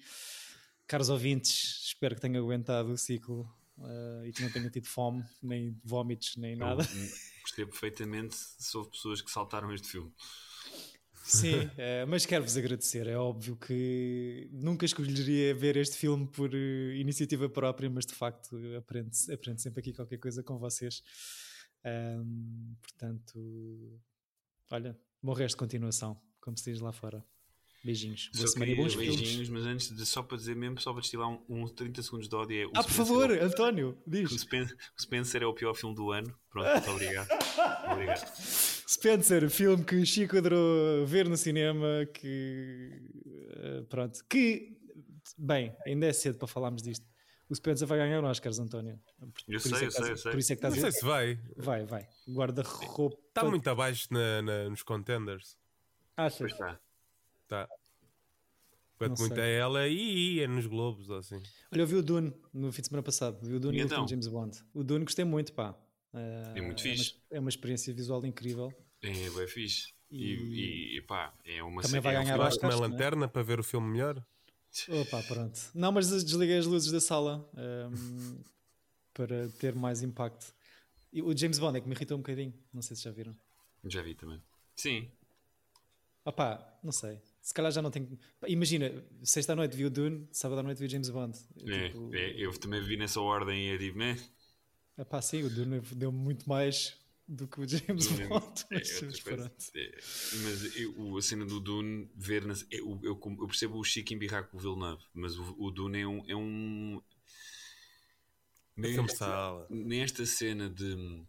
Caros 0.87 1.09
ouvintes, 1.09 1.83
espero 1.87 2.15
que 2.15 2.21
tenham 2.21 2.41
aguentado 2.43 2.93
o 2.93 2.97
ciclo 2.97 3.53
eh, 3.87 4.27
e 4.27 4.31
que 4.31 4.41
não 4.41 4.51
tenham 4.51 4.69
tido 4.69 4.87
fome, 4.87 5.23
nem 5.41 5.79
vómitos, 5.83 6.35
nem 6.37 6.55
nada. 6.55 6.83
Eu 6.83 7.43
percebo 7.43 7.71
perfeitamente 7.71 8.37
houve 8.75 8.91
pessoas 8.91 9.21
que 9.21 9.31
saltaram 9.31 9.73
este 9.73 9.87
filme. 9.87 10.13
Sim, 11.23 11.69
eh, 11.77 12.05
mas 12.05 12.25
quero-vos 12.25 12.57
agradecer. 12.57 13.07
É 13.07 13.17
óbvio 13.17 13.55
que 13.55 14.49
nunca 14.51 14.85
escolheria 14.85 15.53
ver 15.53 15.77
este 15.77 15.97
filme 15.97 16.27
por 16.27 16.53
eh, 16.53 16.95
iniciativa 16.95 17.49
própria, 17.49 17.89
mas 17.89 18.05
de 18.05 18.13
facto 18.13 18.57
aprendo, 18.77 19.11
aprendo 19.33 19.59
sempre 19.59 19.79
aqui 19.79 19.93
qualquer 19.93 20.17
coisa 20.17 20.43
com 20.43 20.57
vocês. 20.57 21.03
Portanto, 22.81 23.99
olha, 24.69 24.99
bom 25.21 25.33
resto 25.33 25.55
de 25.55 25.59
continuação, 25.59 26.21
como 26.39 26.57
se 26.57 26.71
diz 26.71 26.79
lá 26.79 26.91
fora. 26.91 27.25
Beijinhos. 27.83 28.29
Boa 28.35 28.47
Só 28.47 28.53
semana 28.53 28.71
e 28.71 28.75
bons 28.75 28.93
filmes. 28.93 29.15
beijinhos, 29.15 29.49
mas 29.49 29.65
antes 29.65 29.95
de 29.95 30.05
só 30.05 30.21
para 30.21 30.37
dizer 30.37 30.55
mesmo, 30.55 30.79
só 30.79 30.91
para 30.91 31.01
destilar 31.01 31.27
um, 31.29 31.41
um 31.49 31.67
30 31.67 32.01
segundos 32.03 32.29
de 32.29 32.35
ódio. 32.35 32.61
É, 32.61 32.65
o 32.67 32.69
Ah, 32.75 32.83
por 32.83 32.91
Spencer 32.91 32.95
favor, 33.05 33.31
é 33.31 33.41
o- 33.41 33.45
António, 33.45 33.97
O 34.05 34.09
diz. 34.09 34.31
Spen- 34.31 34.63
o 34.97 35.01
Spencer 35.01 35.41
é 35.41 35.45
o 35.47 35.53
pior 35.53 35.73
filme 35.73 35.95
do 35.95 36.11
ano. 36.11 36.35
Pronto, 36.49 36.69
muito 36.71 36.91
obrigado. 36.91 37.27
obrigado. 37.91 38.25
Spencer, 38.87 39.49
filme 39.49 39.83
que 39.83 40.05
Chico 40.05 40.37
adorou 40.37 41.05
ver 41.07 41.27
no 41.27 41.37
cinema, 41.37 42.05
que 42.13 43.01
eh, 43.55 43.83
pronto, 43.89 44.19
que 44.29 44.77
bem, 45.37 45.75
ainda 45.85 46.05
é 46.05 46.13
cedo 46.13 46.37
para 46.37 46.47
falarmos 46.47 46.83
disto. 46.83 47.05
O 47.49 47.55
Spencer 47.55 47.87
vai 47.87 47.97
ganhar 47.97 48.23
Oscars, 48.23 48.59
António. 48.59 48.99
Por, 49.19 49.27
Eu 49.47 49.59
por 49.59 49.69
sei, 49.69 49.83
é 49.83 49.85
eu 49.87 49.91
sei, 49.91 50.11
eu 50.11 50.17
sei. 50.17 50.31
Por 50.31 50.39
isso 50.39 50.53
é 50.53 50.55
que 50.55 50.61
Não 50.63 50.69
estás 50.69 50.85
a 50.85 50.91
sei 50.91 50.99
se 50.99 51.05
vai. 51.05 51.39
Vai, 51.57 51.85
vai. 51.85 52.07
Guarda-roupa. 52.29 53.17
Está 53.27 53.43
muito 53.43 53.67
abaixo 53.69 54.07
na- 54.11 54.41
na- 54.41 54.69
nos 54.69 54.83
contenders. 54.83 55.57
Achas? 56.15 56.37
Pois 56.37 56.51
está. 56.53 56.79
Tá. 57.51 57.67
Quanto 58.97 59.19
muito 59.19 59.35
sei. 59.35 59.43
é 59.43 59.57
ela 59.57 59.87
e 59.89 60.39
é 60.39 60.47
nos 60.47 60.65
Globos, 60.67 61.09
ou 61.09 61.17
assim. 61.17 61.41
Olha, 61.69 61.81
eu 61.81 61.87
vi 61.87 61.95
o 61.95 62.01
Dune 62.03 62.33
no 62.53 62.71
fim 62.71 62.81
de 62.81 62.87
semana 62.87 63.03
passado. 63.03 63.45
Vi 63.45 63.55
o 63.55 63.59
Dune 63.59 63.77
E 63.77 63.81
e, 63.81 63.83
o 63.83 63.85
então? 63.85 63.97
filme 63.97 64.09
James 64.09 64.27
Bond. 64.27 64.63
O 64.73 64.83
Dune 64.85 65.03
gostei 65.03 65.25
muito, 65.25 65.51
pá. 65.51 65.75
Eh, 66.13 66.53
É 66.55 66.61
muito 66.61 66.77
uma- 66.79 66.95
fixe. 66.95 67.15
É 67.29 67.39
uma, 67.41 67.49
experiência 67.49 67.93
visual 67.93 68.25
incrível. 68.25 68.71
É 69.01 69.09
bem 69.29 69.47
fixe. 69.47 69.91
E, 70.09 70.33
E- 70.33 70.97
e, 70.97 71.01
pá, 71.01 71.33
é 71.43 71.61
uma 71.61 71.81
Também 71.81 71.99
vai 71.99 72.15
é 72.15 72.19
um 72.19 72.23
ganhar 72.23 72.35
filme- 72.35 72.47
Oscar. 72.47 72.69
Basta 72.69 72.77
uma 72.81 72.85
é? 72.85 72.89
lanterna 72.89 73.27
para 73.27 73.41
ver 73.43 73.59
o 73.59 73.63
filme 73.63 73.87
melhor. 73.89 74.25
Opa, 75.01 75.21
pronto. 75.23 75.59
Não, 75.75 75.91
mas 75.91 76.07
desliguei 76.23 76.57
as 76.57 76.65
luzes 76.65 76.89
da 76.91 77.01
sala 77.01 77.49
ehm, 77.57 77.91
para 79.13 79.49
ter 79.59 79.75
mais 79.75 80.03
impacto. 80.03 80.53
E 81.11 81.21
o 81.21 81.35
James 81.35 81.59
Bond 81.59 81.77
é 81.77 81.81
que 81.81 81.87
me 81.89 81.93
irritou 81.95 82.17
um 82.17 82.21
bocadinho. 82.21 82.53
Não 82.73 82.81
sei 82.81 82.95
se 82.95 83.03
já 83.03 83.11
viram. 83.11 83.35
Já 83.83 84.01
vi 84.01 84.15
também. 84.15 84.41
Sim. 84.75 85.09
Opá, 86.23 86.77
não 86.83 86.91
sei. 86.91 87.19
Se 87.41 87.53
calhar 87.53 87.71
já 87.71 87.81
não 87.81 87.89
tenho. 87.89 88.17
Pá, 88.39 88.47
Imagina, 88.47 89.03
sexta 89.23 89.53
à 89.53 89.55
noite 89.55 89.75
vi 89.75 89.85
o 89.85 89.89
Dune, 89.89 90.27
sábado 90.31 90.59
à 90.59 90.63
noite 90.63 90.77
vi 90.79 90.85
o 90.85 90.89
James 90.89 91.09
Bond. 91.09 91.37
É, 91.67 91.89
Tipo, 91.89 92.13
é, 92.15 92.31
eu 92.37 92.51
também 92.59 92.81
vi 92.81 92.97
nessa 92.97 93.19
ordem 93.19 93.67
e 93.69 93.73
é 93.73 93.77
tipo, 93.77 93.97
né? 93.97 94.15
Epá, 94.97 95.21
sim, 95.21 95.41
o 95.43 95.49
Dune 95.49 95.79
deu 95.95 96.11
muito 96.11 96.47
mais 96.47 96.95
do 97.27 97.47
que 97.47 97.59
o 97.61 97.67
James 97.67 98.05
Dune 98.07 98.23
é- 98.23 98.27
Bond. 98.27 98.45
é 98.69 98.75
Mas, 98.75 98.91
outra 98.93 99.07
mas 99.07 99.19
coisa. 99.21 99.49
pronto. 99.49 99.65
É, 99.75 99.91
mas 100.43 100.75
eu- 100.75 100.99
o- 100.99 101.17
a 101.17 101.21
cena 101.21 101.45
do 101.45 101.59
Dune, 101.59 102.11
ver 102.15 102.45
na- 102.45 102.53
eu, 102.69 102.99
eu, 103.01 103.19
eu 103.39 103.47
percebo 103.47 103.79
o 103.79 103.83
Chico 103.83 104.13
embirrar 104.13 104.47
com 104.47 104.57
o 104.57 104.59
Villeneuve, 104.59 105.03
mas 105.13 105.35
o, 105.37 105.55
o 105.57 105.71
Dune 105.71 105.99
é 106.01 106.07
um. 106.07 106.23
É 106.29 106.35
um 106.35 107.01
É 108.77 108.81
de 109.01 109.15
sala. 109.15 109.65
nesta 109.69 110.25
cena 110.25 110.69
de 110.69 111.25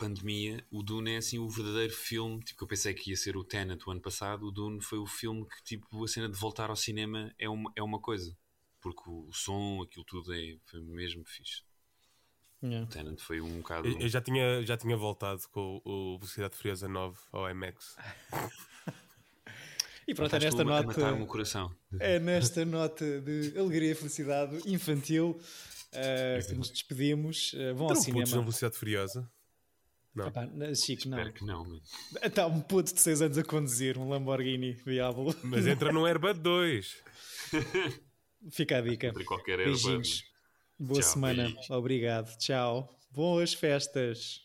pandemia, 0.00 0.64
o 0.70 0.82
Dune 0.82 1.12
é 1.12 1.16
assim 1.18 1.38
o 1.38 1.48
verdadeiro 1.48 1.92
filme. 1.92 2.40
Tipo, 2.42 2.58
que 2.58 2.64
eu 2.64 2.68
pensei 2.68 2.94
que 2.94 3.10
ia 3.10 3.16
ser 3.16 3.36
o 3.36 3.44
Tenet 3.44 3.86
o 3.86 3.90
ano 3.90 4.00
passado. 4.00 4.46
O 4.46 4.50
Dune 4.50 4.80
foi 4.80 4.98
o 4.98 5.06
filme 5.06 5.46
que, 5.46 5.62
tipo, 5.62 6.02
a 6.02 6.08
cena 6.08 6.28
de 6.28 6.38
voltar 6.38 6.70
ao 6.70 6.76
cinema 6.76 7.32
é 7.38 7.48
uma, 7.48 7.70
é 7.76 7.82
uma 7.82 8.00
coisa. 8.00 8.34
Porque 8.80 9.02
o, 9.06 9.28
o 9.28 9.32
som, 9.32 9.82
aquilo 9.82 10.04
tudo 10.06 10.32
é, 10.32 10.56
foi 10.64 10.80
mesmo 10.80 11.22
fixe. 11.26 11.62
Yeah. 12.62 12.86
O 12.86 12.88
Tenet 12.88 13.22
foi 13.22 13.40
um 13.40 13.58
bocado. 13.58 13.86
Eu, 13.86 14.00
eu 14.00 14.08
já, 14.08 14.20
tinha, 14.20 14.62
já 14.62 14.76
tinha 14.76 14.96
voltado 14.96 15.42
com 15.50 15.80
o, 15.84 16.14
o 16.14 16.18
Velocidade 16.18 16.56
Furiosa 16.56 16.88
9 16.88 17.18
ao 17.32 17.50
IMAX. 17.50 17.96
E 20.08 20.14
pronto, 20.14 20.34
é 20.34 20.40
nesta 20.40 20.64
nota. 20.64 21.26
coração. 21.26 21.72
É 22.00 22.18
nesta 22.18 22.64
nota 22.64 23.20
de 23.20 23.56
alegria 23.56 23.92
e 23.92 23.94
felicidade 23.94 24.60
infantil 24.66 25.40
eh, 25.92 26.40
que 26.48 26.54
nos 26.54 26.68
despedimos. 26.68 27.52
Eh, 27.54 27.72
vão 27.72 27.86
ao 27.86 27.92
Eram 27.92 28.02
putos 28.02 28.06
na 28.06 28.26
cinema. 28.26 28.42
Velocidade 28.42 28.76
Furiosa. 28.76 29.30
Não. 30.14 30.26
Epá, 30.26 30.46
não, 30.46 30.74
Chico, 30.74 31.08
não. 31.08 31.18
Espero 31.18 31.34
que 31.34 31.44
não. 31.44 31.80
Está 32.22 32.46
um 32.46 32.60
puto 32.60 32.92
de 32.92 33.00
6 33.00 33.22
anos 33.22 33.38
a 33.38 33.44
conduzir 33.44 33.96
um 33.96 34.08
Lamborghini 34.08 34.74
Diablo. 34.84 35.34
Mas 35.44 35.66
entra 35.66 35.92
no 35.92 36.04
Airbud 36.04 36.40
2. 36.40 37.02
Fica 38.50 38.78
a 38.78 38.80
dica. 38.80 39.08
Entre 39.08 39.24
qualquer. 39.24 39.58
Beijinhos. 39.58 40.24
Boa 40.78 41.00
Tchau, 41.00 41.10
semana. 41.12 41.42
beijinhos. 41.44 41.70
Obrigado. 41.70 42.36
Tchau. 42.38 42.88
Boas 43.12 43.54
festas. 43.54 44.40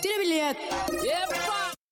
Tira 0.00 0.18
bilhete! 0.18 0.66
Epa! 1.08 1.53